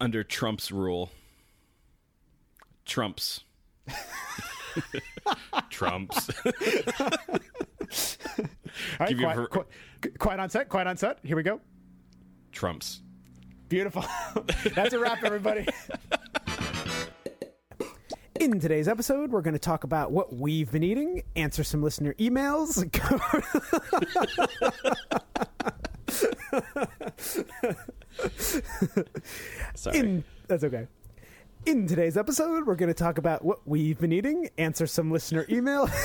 [0.02, 0.06] Cool.
[0.06, 1.11] Under Trump's rule.
[2.86, 3.41] Trump's.
[5.69, 6.30] Trump's.
[6.45, 6.52] All
[8.99, 9.65] right, Give you a quiet, ver-
[10.02, 10.69] qui- quiet on set.
[10.69, 11.19] Quiet on set.
[11.23, 11.60] Here we go.
[12.52, 13.02] trumps.
[13.69, 14.03] Beautiful.
[14.76, 15.68] That's a wrap, everybody.
[18.40, 22.15] In today's episode, we're going to talk about what we've been eating, answer some listener
[22.15, 22.76] emails.
[29.75, 29.97] Sorry.
[29.97, 30.88] In that's okay.
[31.65, 35.45] In today's episode, we're going to talk about what we've been eating, answer some listener
[35.49, 35.88] email.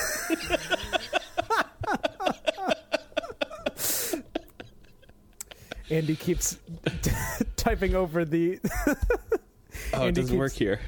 [5.88, 6.58] Andy keeps
[7.56, 8.58] typing over the
[9.94, 10.80] oh, it doesn't work here.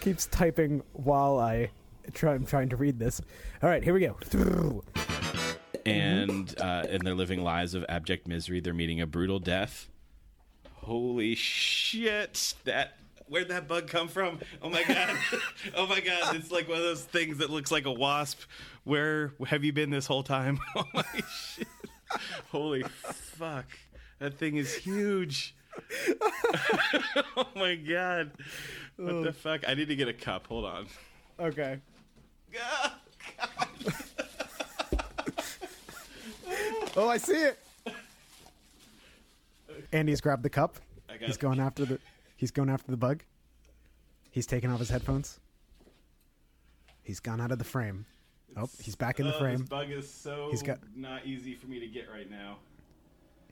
[0.00, 1.70] keeps typing while I
[2.12, 3.20] try I'm trying to read this.
[3.62, 4.84] All right, here we go.
[5.86, 9.88] and uh, in their living lives of abject misery, they're meeting a brutal death.
[10.86, 12.54] Holy shit!
[12.62, 12.96] That
[13.26, 14.38] where'd that bug come from?
[14.62, 15.16] Oh my god!
[15.76, 16.36] oh my god!
[16.36, 18.42] It's like one of those things that looks like a wasp.
[18.84, 20.60] Where have you been this whole time?
[20.76, 21.66] Oh my shit!
[22.52, 23.64] Holy fuck!
[24.20, 25.56] That thing is huge.
[27.36, 28.30] oh my god!
[28.94, 29.32] What the oh.
[29.32, 29.68] fuck?
[29.68, 30.46] I need to get a cup.
[30.46, 30.86] Hold on.
[31.40, 31.80] Okay.
[32.60, 32.92] Oh,
[36.96, 37.58] oh, I see it.
[39.92, 40.76] Andy's grabbed the cup.
[41.20, 41.98] He's going after the
[42.36, 43.22] he's going after the bug.
[44.30, 45.40] He's taking off his headphones.
[47.02, 48.04] He's gone out of the frame.
[48.56, 49.58] Oh, he's back in the Oh, frame.
[49.60, 52.58] This bug is so He's got- not easy for me to get right now.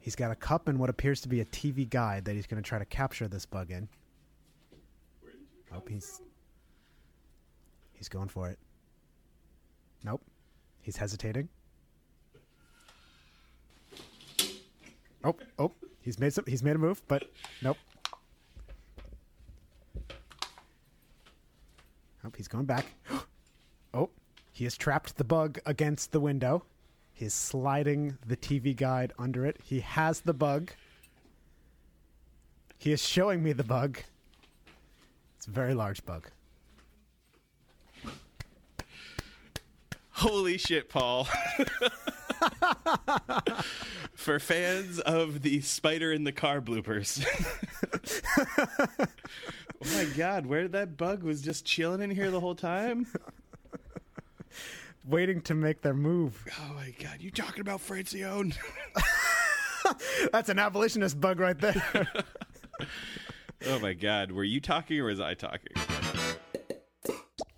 [0.01, 2.63] He's got a cup and what appears to be a TV guide that he's going
[2.63, 3.89] to try to capture this bug in.
[5.73, 6.21] Oh, he's
[7.95, 8.59] he's going for it.
[10.05, 10.21] Nope,
[10.83, 11.49] he's hesitating.
[15.23, 15.73] Oh, oh,
[16.05, 16.45] he's made some.
[16.47, 17.25] He's made a move, but
[17.63, 17.77] nope.
[22.25, 22.87] Oh, he's going back.
[23.97, 24.11] Oh,
[24.51, 26.65] he has trapped the bug against the window.
[27.13, 29.57] He's sliding the TV guide under it.
[29.63, 30.73] He has the bug.
[32.77, 34.01] He is showing me the bug.
[35.37, 36.29] It's a very large bug.
[40.11, 41.29] Holy shit, Paul.
[44.25, 47.23] For fans of the spider in the car bloopers.
[49.85, 53.07] oh my god, where did that bug was just chilling in here the whole time?
[55.05, 56.43] Waiting to make their move.
[56.59, 58.57] Oh my god, you talking about Francione?
[60.33, 62.09] That's an abolitionist bug right there.
[63.67, 65.75] oh my god, were you talking or was I talking?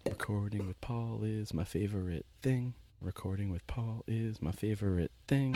[0.04, 2.74] Recording with Paul is my favorite thing.
[3.00, 5.54] Recording with Paul is my favorite thing.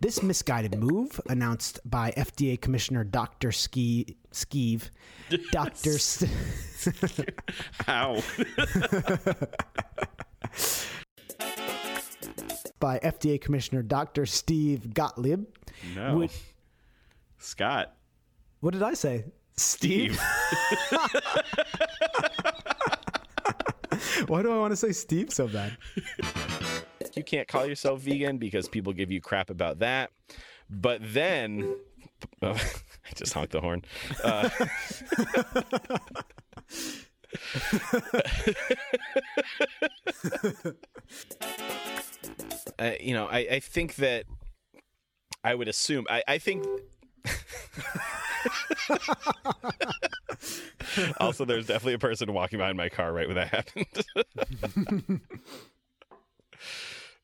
[0.00, 3.52] This misguided move, announced by FDA Commissioner Dr.
[3.52, 4.90] Ski Skeeve,
[5.52, 5.90] Dr.
[5.94, 6.24] S-
[7.88, 8.22] Ow.
[12.78, 14.26] by FDA Commissioner Dr.
[14.26, 15.46] Steve Gottlieb.
[15.94, 16.16] No.
[16.16, 16.30] Would-
[17.38, 17.94] Scott.
[18.60, 19.24] What did I say?
[19.56, 20.18] Steve?
[24.26, 25.76] Why do I want to say Steve so bad?
[27.16, 30.10] You can't call yourself vegan because people give you crap about that.
[30.68, 31.76] But then,
[32.42, 33.84] oh, I just honked the horn.
[34.22, 34.48] Uh,
[42.78, 44.24] uh, you know, I, I think that
[45.42, 46.06] I would assume.
[46.10, 46.66] I, I think.
[51.20, 54.04] also, there's definitely a person walking behind my car right when that happened.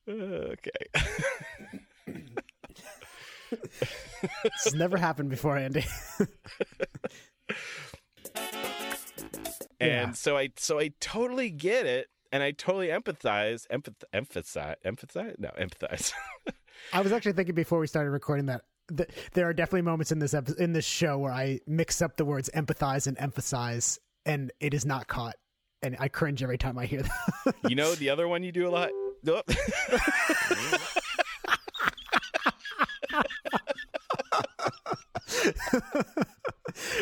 [0.09, 0.71] Okay.
[3.51, 5.85] This has never happened before, Andy.
[9.81, 10.13] and Yeah.
[10.13, 15.51] so I so I totally get it, and I totally empathize, empath, emphasize, emphasize, no,
[15.59, 16.13] empathize.
[16.93, 18.63] I was actually thinking before we started recording that
[18.97, 22.17] th- there are definitely moments in this epi- in this show where I mix up
[22.17, 25.37] the words empathize and emphasize, and it is not caught,
[25.83, 27.55] and I cringe every time I hear that.
[27.69, 28.91] you know, the other one you do a lot.
[29.27, 29.43] Oh.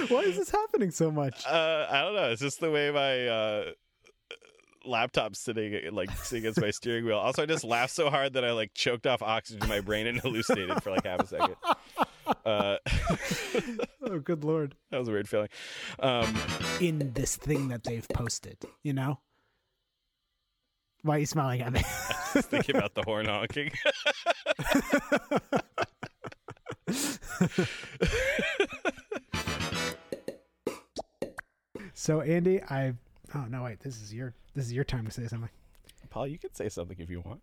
[0.09, 1.47] Why is this happening so much?
[1.47, 2.31] uh, I don't know.
[2.31, 3.65] It's just the way my uh,
[4.85, 7.19] laptop's sitting, like sitting against my steering wheel.
[7.19, 10.07] Also, I just laughed so hard that I like choked off oxygen in my brain
[10.07, 11.57] and hallucinated for like half a second.
[12.45, 12.77] Uh,
[14.03, 14.75] Oh, good lord!
[14.91, 15.49] that was a weird feeling.
[16.01, 16.35] Um,
[16.81, 19.21] In this thing that they've posted, you know.
[21.03, 21.81] Why are you smiling at me?
[22.35, 23.71] just thinking about the horn honking.
[31.95, 32.95] so, Andy, I.
[33.35, 33.65] Oh no!
[33.65, 35.51] Wait, this is your this is your time to say something.
[36.11, 37.41] Paul, you can say something if you want.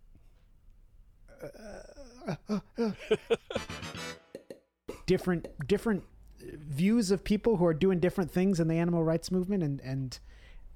[5.05, 6.03] different different
[6.39, 10.19] views of people who are doing different things in the animal rights movement, and and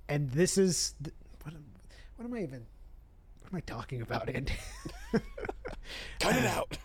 [0.10, 1.16] and this is th-
[2.22, 2.66] what am, I even
[3.42, 4.54] what am I talking about, Andy?
[6.20, 6.78] Cut it out.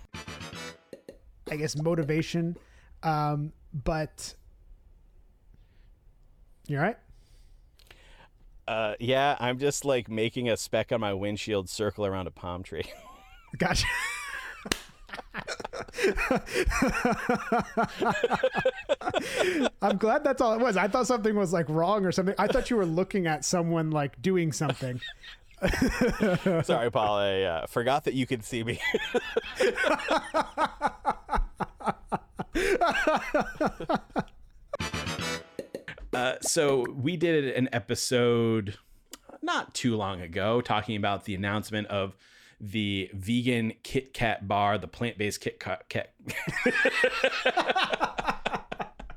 [1.51, 2.57] I guess motivation,
[3.03, 3.53] um,
[3.85, 4.35] but
[6.67, 6.97] you're right.
[8.67, 12.63] Uh, yeah, I'm just like making a speck on my windshield circle around a palm
[12.63, 12.85] tree.
[13.59, 13.87] Gotcha.
[19.83, 20.77] I'm glad that's all it was.
[20.77, 22.35] I thought something was like wrong or something.
[22.39, 25.01] I thought you were looking at someone like doing something.
[26.65, 27.17] Sorry, Paul.
[27.17, 28.81] I uh, forgot that you could see me.
[36.13, 38.77] uh, so we did an episode
[39.43, 42.15] not too long ago talking about the announcement of
[42.61, 45.89] the vegan Kit Kat bar, the plant-based Kit Kat.
[45.89, 46.13] Kat.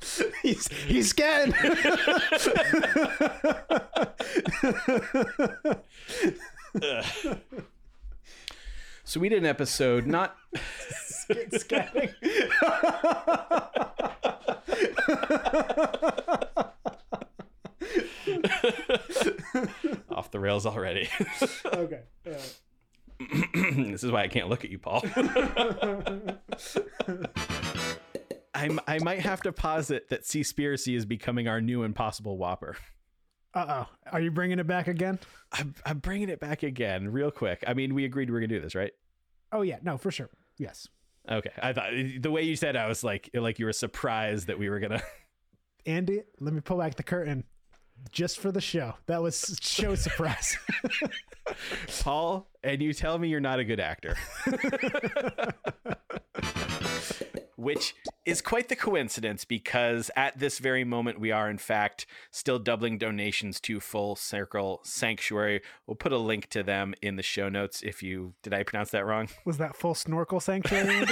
[0.41, 1.53] he's he's scared.
[9.09, 10.37] So we did an episode not
[11.51, 12.13] Scatting.
[20.11, 21.09] off the rails already.
[21.65, 22.01] okay.
[23.53, 25.03] this is why I can't look at you, Paul.
[28.53, 32.77] I'm, I might have to posit that Seaspiracy is becoming our new Impossible Whopper.
[33.53, 33.85] Uh oh.
[34.11, 35.19] Are you bringing it back again?
[35.51, 37.63] I'm, I'm bringing it back again, real quick.
[37.65, 38.91] I mean, we agreed we were gonna do this, right?
[39.51, 39.77] Oh yeah.
[39.81, 40.29] No, for sure.
[40.57, 40.87] Yes.
[41.29, 41.51] Okay.
[41.61, 44.69] I thought the way you said, I was like, like you were surprised that we
[44.69, 45.01] were gonna.
[45.85, 47.43] Andy, let me pull back the curtain
[48.11, 48.93] just for the show.
[49.07, 50.57] That was show surprise.
[52.01, 54.17] Paul, and you tell me you're not a good actor.
[57.55, 57.93] Which
[58.25, 62.97] is quite the coincidence because at this very moment, we are in fact still doubling
[62.97, 65.61] donations to Full Circle Sanctuary.
[65.85, 68.91] We'll put a link to them in the show notes if you did I pronounce
[68.91, 69.27] that wrong?
[69.45, 71.05] was that full snorkel sanctuary?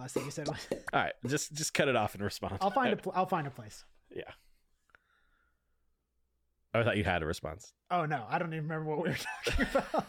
[0.00, 0.66] last thing you said was.
[0.92, 2.58] All right, just just cut it off and respond.
[2.60, 2.96] I'll find a.
[3.02, 3.84] Pl- I'll find a place.
[4.14, 4.22] yeah.
[6.72, 7.72] I thought you had a response.
[7.90, 10.06] Oh no, I don't even remember what we were talking about.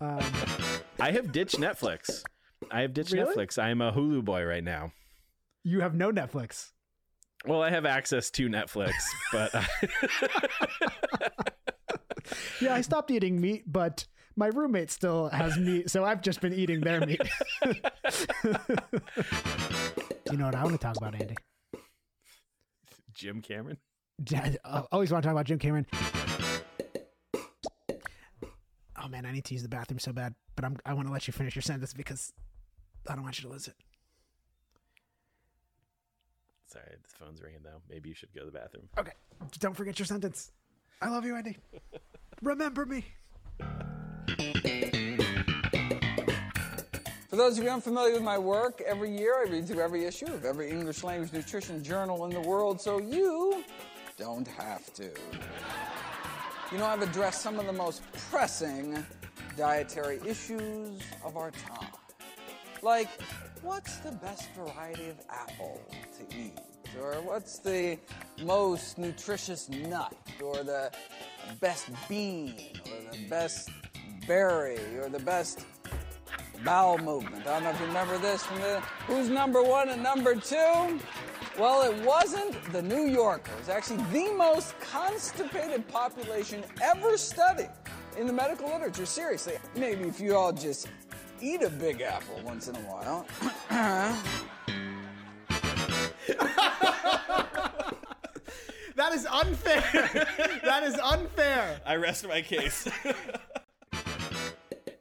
[0.00, 0.32] um,
[0.98, 2.22] I have ditched Netflix.
[2.70, 3.34] I have ditched Really?
[3.34, 3.58] Netflix.
[3.62, 4.92] I am a Hulu boy right now.
[5.64, 6.72] you have no Netflix.
[7.46, 8.92] Well, I have access to Netflix,
[9.32, 9.54] but
[12.60, 14.06] Yeah, I stopped eating meat, but
[14.40, 17.20] my roommate still has meat, so I've just been eating their meat.
[20.30, 21.36] you know what I want to talk about, Andy?
[23.12, 23.76] Jim Cameron.
[24.32, 24.56] I
[24.90, 25.86] always want to talk about Jim Cameron.
[29.02, 31.12] Oh man, I need to use the bathroom so bad, but I'm I want to
[31.12, 32.32] let you finish your sentence because
[33.08, 33.74] I don't want you to lose it.
[36.66, 37.82] Sorry, the phone's ringing though.
[37.90, 38.88] Maybe you should go to the bathroom.
[38.98, 39.12] Okay,
[39.58, 40.50] don't forget your sentence.
[41.02, 41.58] I love you, Andy.
[42.42, 43.04] Remember me.
[47.28, 50.26] For those of you unfamiliar with my work, every year I read through every issue
[50.26, 53.62] of every English language nutrition journal in the world so you
[54.18, 55.10] don't have to.
[56.72, 59.04] You know, I've addressed some of the most pressing
[59.56, 61.90] dietary issues of our time.
[62.82, 63.08] Like,
[63.62, 65.80] what's the best variety of apple
[66.18, 66.58] to eat?
[67.00, 67.98] Or what's the
[68.42, 70.14] most nutritious nut?
[70.42, 70.90] Or the
[71.60, 72.54] best bean?
[72.86, 73.70] Or the best
[74.26, 74.78] berry?
[74.98, 75.66] Or the best
[76.64, 77.46] bowel movement.
[77.46, 81.00] I don't know if you remember this from the who's number one and number two.
[81.58, 83.68] Well, it wasn't the New Yorkers.
[83.68, 87.70] It actually the most constipated population ever studied
[88.16, 89.06] in the medical literature.
[89.06, 90.88] Seriously, maybe if you all just
[91.40, 93.26] eat a big apple once in a while.
[99.00, 99.80] That is unfair.
[100.62, 101.80] that is unfair.
[101.86, 102.86] I rest my case.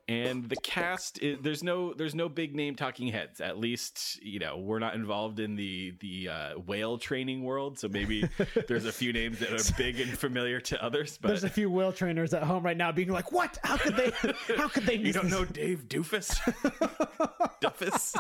[0.09, 4.39] and the cast is, there's no there's no big name talking heads at least you
[4.39, 8.27] know we're not involved in the the uh, whale training world so maybe
[8.67, 11.69] there's a few names that are big and familiar to others but There's a few
[11.69, 13.59] whale trainers at home right now being like, "What?
[13.63, 14.11] How could they?
[14.55, 16.31] How could they?" you don't this?" know dave doofus
[17.61, 18.15] duffus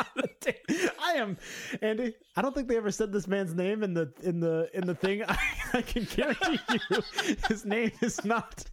[1.01, 1.37] I am
[1.81, 2.13] Andy.
[2.35, 4.95] I don't think they ever said this man's name in the in the in the
[4.95, 5.23] thing.
[5.27, 5.37] I,
[5.73, 6.59] I can guarantee
[6.89, 7.01] you,
[7.47, 8.63] his name is not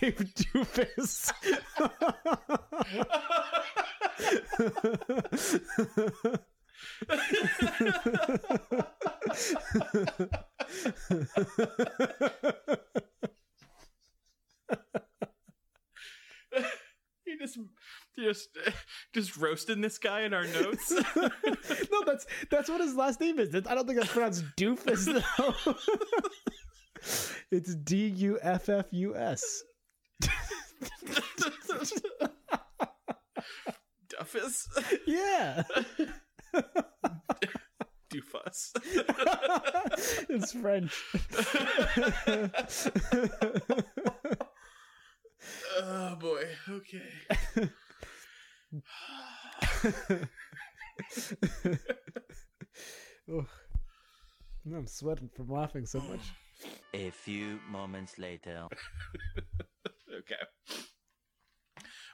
[0.00, 1.32] Dave Doofus.
[17.28, 18.48] You just, you just,
[19.12, 20.90] just roasting this guy in our notes.
[21.16, 21.28] no,
[22.06, 23.54] that's that's what his last name is.
[23.54, 25.74] I don't think that's pronounced doofus though.
[27.50, 29.62] it's D U F F U S.
[34.08, 34.66] Duffus,
[35.06, 35.62] Yeah.
[38.10, 38.72] doofus.
[40.30, 40.92] it's French.
[45.80, 46.44] Oh boy.
[46.68, 47.68] Okay.
[53.32, 53.46] Ugh.
[54.74, 56.20] I'm sweating from laughing so much.
[56.94, 58.66] A few moments later.
[60.08, 60.42] Okay.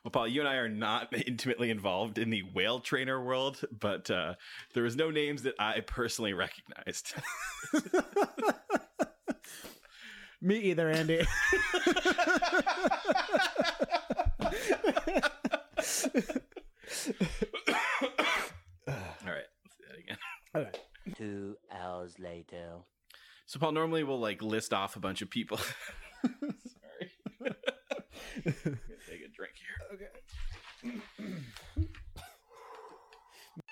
[0.04, 4.10] Well, Paul, you and I are not intimately involved in the whale trainer world, but
[4.10, 4.34] uh,
[4.74, 7.14] there was no names that I personally recognized.
[10.42, 11.20] Me either, Andy.
[18.86, 20.18] All right, let's do that again.
[20.54, 20.78] All right.
[21.16, 22.72] Two hours later.
[23.46, 25.56] So, Paul, normally we'll like list off a bunch of people.
[25.56, 27.10] Sorry.
[27.40, 28.76] I'm gonna
[29.08, 29.74] take a drink here.
[29.94, 30.06] Okay.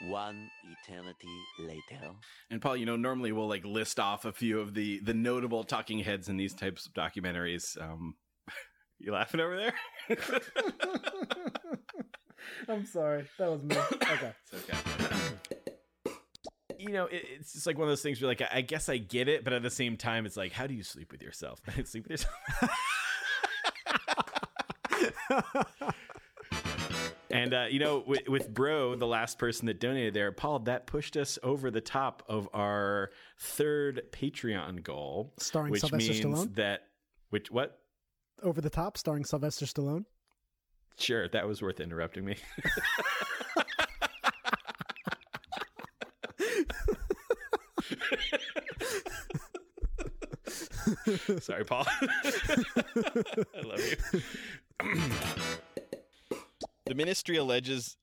[0.09, 2.13] One eternity later.
[2.51, 5.65] And Paul, you know, normally we'll like list off a few of the the notable
[5.65, 7.81] talking heads in these types of documentaries.
[7.81, 8.17] Um,
[8.99, 9.75] you laughing over there?
[12.69, 13.27] I'm sorry.
[13.39, 13.77] That was me.
[13.77, 14.33] Okay.
[14.53, 14.79] It's okay.
[16.79, 18.89] You know, it, it's just like one of those things where, like, I, I guess
[18.89, 21.23] I get it, but at the same time, it's like, how do you sleep with
[21.23, 21.61] yourself?
[21.85, 22.27] sleep with
[25.31, 26.09] yourself.
[27.33, 30.87] And uh, you know, with, with Bro, the last person that donated there, Paul, that
[30.87, 36.55] pushed us over the top of our third Patreon goal, Starring which Sylvester means Stallone?
[36.57, 36.83] that
[37.31, 37.79] which what?
[38.43, 40.05] Over the top, starring Sylvester Stallone.
[40.99, 42.37] Sure, that was worth interrupting me.
[51.41, 51.87] Sorry, Paul.
[51.89, 54.21] I love you.
[56.93, 57.97] the ministry alleges.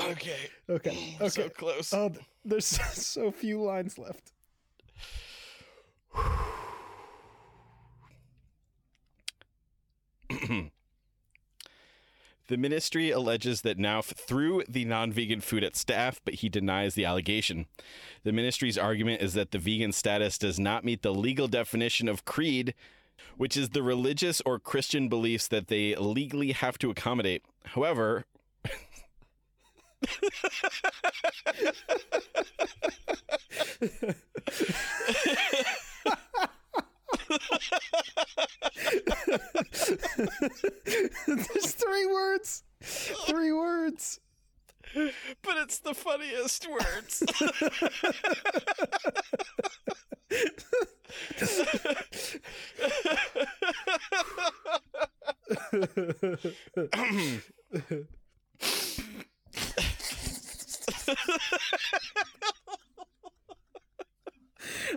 [0.00, 0.36] okay.
[0.70, 0.90] Okay.
[0.90, 1.28] Mm, okay.
[1.28, 1.92] So close.
[1.92, 2.12] Oh,
[2.44, 4.30] there's so few lines left.
[12.48, 16.94] The ministry alleges that Knauf threw the non vegan food at staff, but he denies
[16.94, 17.66] the allegation.
[18.22, 22.26] The ministry's argument is that the vegan status does not meet the legal definition of
[22.26, 22.74] creed,
[23.38, 27.42] which is the religious or Christian beliefs that they legally have to accommodate.
[27.64, 28.26] However,
[41.26, 42.62] There's three words.
[42.82, 44.20] Three words.
[44.94, 47.22] but it's the funniest words.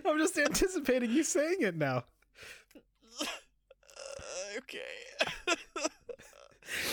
[0.04, 2.04] I'm just anticipating you saying it now.
[4.58, 5.56] Okay.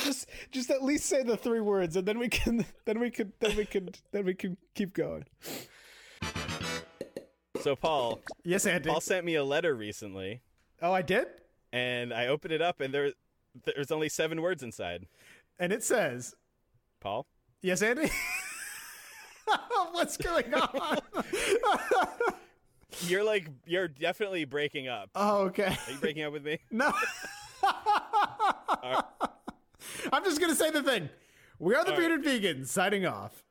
[0.04, 3.34] Just, just at least say the three words, and then we can, then we can,
[3.40, 5.26] then we can, then we can keep going.
[7.62, 8.90] So, Paul, Yes, Andy.
[8.90, 10.42] Paul sent me a letter recently,
[10.82, 11.28] Oh, I did,
[11.74, 13.12] and I opened it up, and there,
[13.64, 15.08] there's only seven words inside.
[15.60, 16.36] and it says,
[17.00, 17.26] Paul,
[17.62, 18.10] "Yes, Andy."
[19.92, 21.00] What's going on?
[23.02, 25.10] you're like you're definitely breaking up.
[25.16, 25.78] oh, okay.
[25.88, 26.60] Are you breaking up with me?
[26.72, 26.92] No.
[30.12, 31.10] I'm just gonna say the thing.
[31.60, 32.68] We are the bearded vegans.
[32.68, 33.44] Signing off.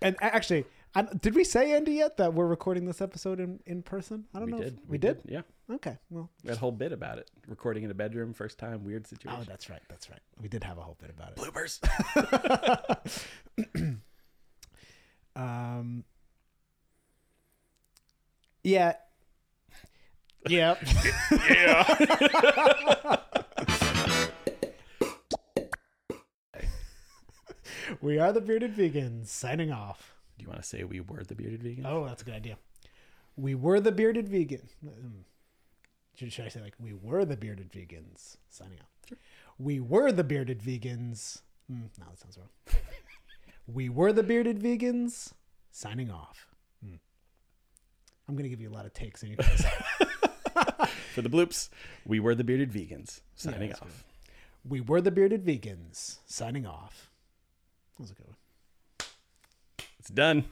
[0.00, 0.64] And actually,
[0.94, 4.24] I, did we say Andy yet that we're recording this episode in, in person?
[4.34, 4.60] I don't know.
[4.60, 5.20] if- we, did.
[5.26, 5.42] Yeah.
[5.70, 5.96] Okay.
[6.10, 6.28] Well.
[6.44, 7.30] That whole bit about it.
[7.48, 9.38] Recording in a bedroom, first time, weird situation.
[9.40, 9.80] Oh, that's right.
[9.88, 10.20] That's right.
[10.40, 11.36] We did have a whole bit about it.
[11.38, 11.80] bloopers.
[15.34, 16.04] Um.
[18.64, 18.94] Yeah.
[20.48, 20.74] Yeah.
[28.00, 29.26] we are the bearded vegans.
[29.28, 30.14] Signing off.
[30.38, 31.86] Do you want to say we were the bearded vegans?
[31.86, 32.56] Oh, that's a good idea.
[33.36, 34.68] We were the bearded vegan.
[34.86, 35.24] Um,
[36.16, 38.36] Should, should I say like we were the bearded vegans?
[38.48, 39.18] Signing off.
[39.58, 41.40] We were the bearded vegans.
[41.70, 42.48] Mm, no, that sounds wrong.
[43.66, 45.32] we were the bearded vegans.
[45.70, 46.51] Signing off.
[48.32, 49.62] I'm gonna give you a lot of takes, and you guys.
[51.14, 51.68] For the bloops,
[52.06, 53.20] we were the bearded vegans.
[53.34, 54.04] Signing that's off.
[54.66, 56.16] we were the bearded vegans.
[56.24, 57.10] Signing off.
[57.98, 58.36] That was a good one.
[59.98, 60.46] It's done.